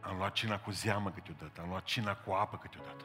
Am 0.00 0.16
luat 0.16 0.32
cina 0.32 0.60
cu 0.60 0.70
zeamă 0.70 1.10
câteodată, 1.10 1.60
am 1.60 1.68
luat 1.68 1.84
cina 1.84 2.16
cu 2.16 2.30
apă 2.30 2.58
câteodată. 2.58 3.04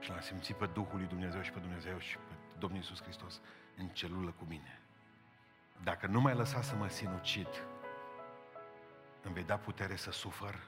Și 0.00 0.10
l-am 0.10 0.20
simțit 0.20 0.56
pe 0.56 0.66
Duhul 0.66 0.98
lui 0.98 1.06
Dumnezeu 1.06 1.42
și 1.42 1.50
pe 1.50 1.58
Dumnezeu 1.58 1.98
și 1.98 2.16
pe 2.16 2.32
Domnul 2.58 2.78
Iisus 2.78 3.02
Hristos 3.02 3.40
în 3.76 3.88
celulă 3.88 4.30
cu 4.30 4.44
mine. 4.48 4.80
Dacă 5.82 6.06
nu 6.06 6.20
mai 6.20 6.34
lăsa 6.34 6.62
să 6.62 6.74
mă 6.74 6.88
sinucid, 6.88 7.66
îmi 9.22 9.34
vei 9.34 9.44
da 9.44 9.56
putere 9.56 9.96
să 9.96 10.10
sufăr 10.10 10.58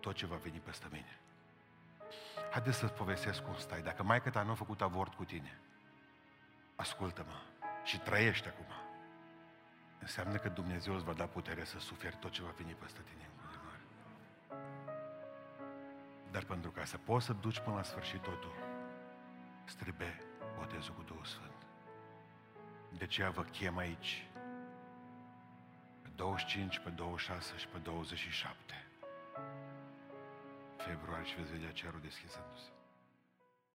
tot 0.00 0.14
ce 0.14 0.26
va 0.26 0.36
veni 0.36 0.58
peste 0.58 0.86
mine. 0.90 1.18
Haideți 2.50 2.78
să-ți 2.78 2.92
povestesc 2.92 3.42
cum 3.42 3.56
stai. 3.56 3.82
Dacă 3.82 4.02
mai 4.02 4.22
ta 4.22 4.42
nu 4.42 4.50
a 4.50 4.54
făcut 4.54 4.80
avort 4.80 5.14
cu 5.14 5.24
tine, 5.24 5.58
ascultă-mă 6.76 7.40
și 7.84 7.98
trăiește 7.98 8.48
acum. 8.48 8.83
Înseamnă 10.06 10.36
că 10.36 10.48
Dumnezeu 10.48 10.94
îți 10.94 11.04
va 11.04 11.12
da 11.12 11.26
putere 11.26 11.64
să 11.64 11.78
suferi 11.78 12.16
tot 12.16 12.30
ce 12.30 12.42
va 12.42 12.54
veni 12.56 12.72
peste 12.72 13.00
tine 13.08 13.24
în 13.30 13.36
continuare. 13.42 13.82
Dar 16.30 16.44
pentru 16.44 16.70
ca 16.70 16.84
să 16.84 16.96
poți 16.98 17.26
să 17.26 17.32
duci 17.32 17.60
până 17.60 17.76
la 17.76 17.82
sfârșit 17.82 18.22
totul, 18.22 18.54
îți 19.66 19.76
trebuie 19.76 20.22
botezul 20.58 20.94
cu 20.94 21.02
Duhul 21.02 21.24
Sfânt. 21.24 21.60
De 22.98 23.04
aceea 23.04 23.30
vă 23.30 23.42
chem 23.42 23.76
aici, 23.76 24.26
pe 26.02 26.08
25, 26.14 26.78
pe 26.78 26.90
26 26.90 27.56
și 27.56 27.68
pe 27.68 27.78
27 27.78 28.86
februarie 30.76 31.24
și 31.24 31.34
veți 31.34 31.50
vedea 31.50 31.72
cerul 31.72 32.00
deschizându-se. 32.00 32.70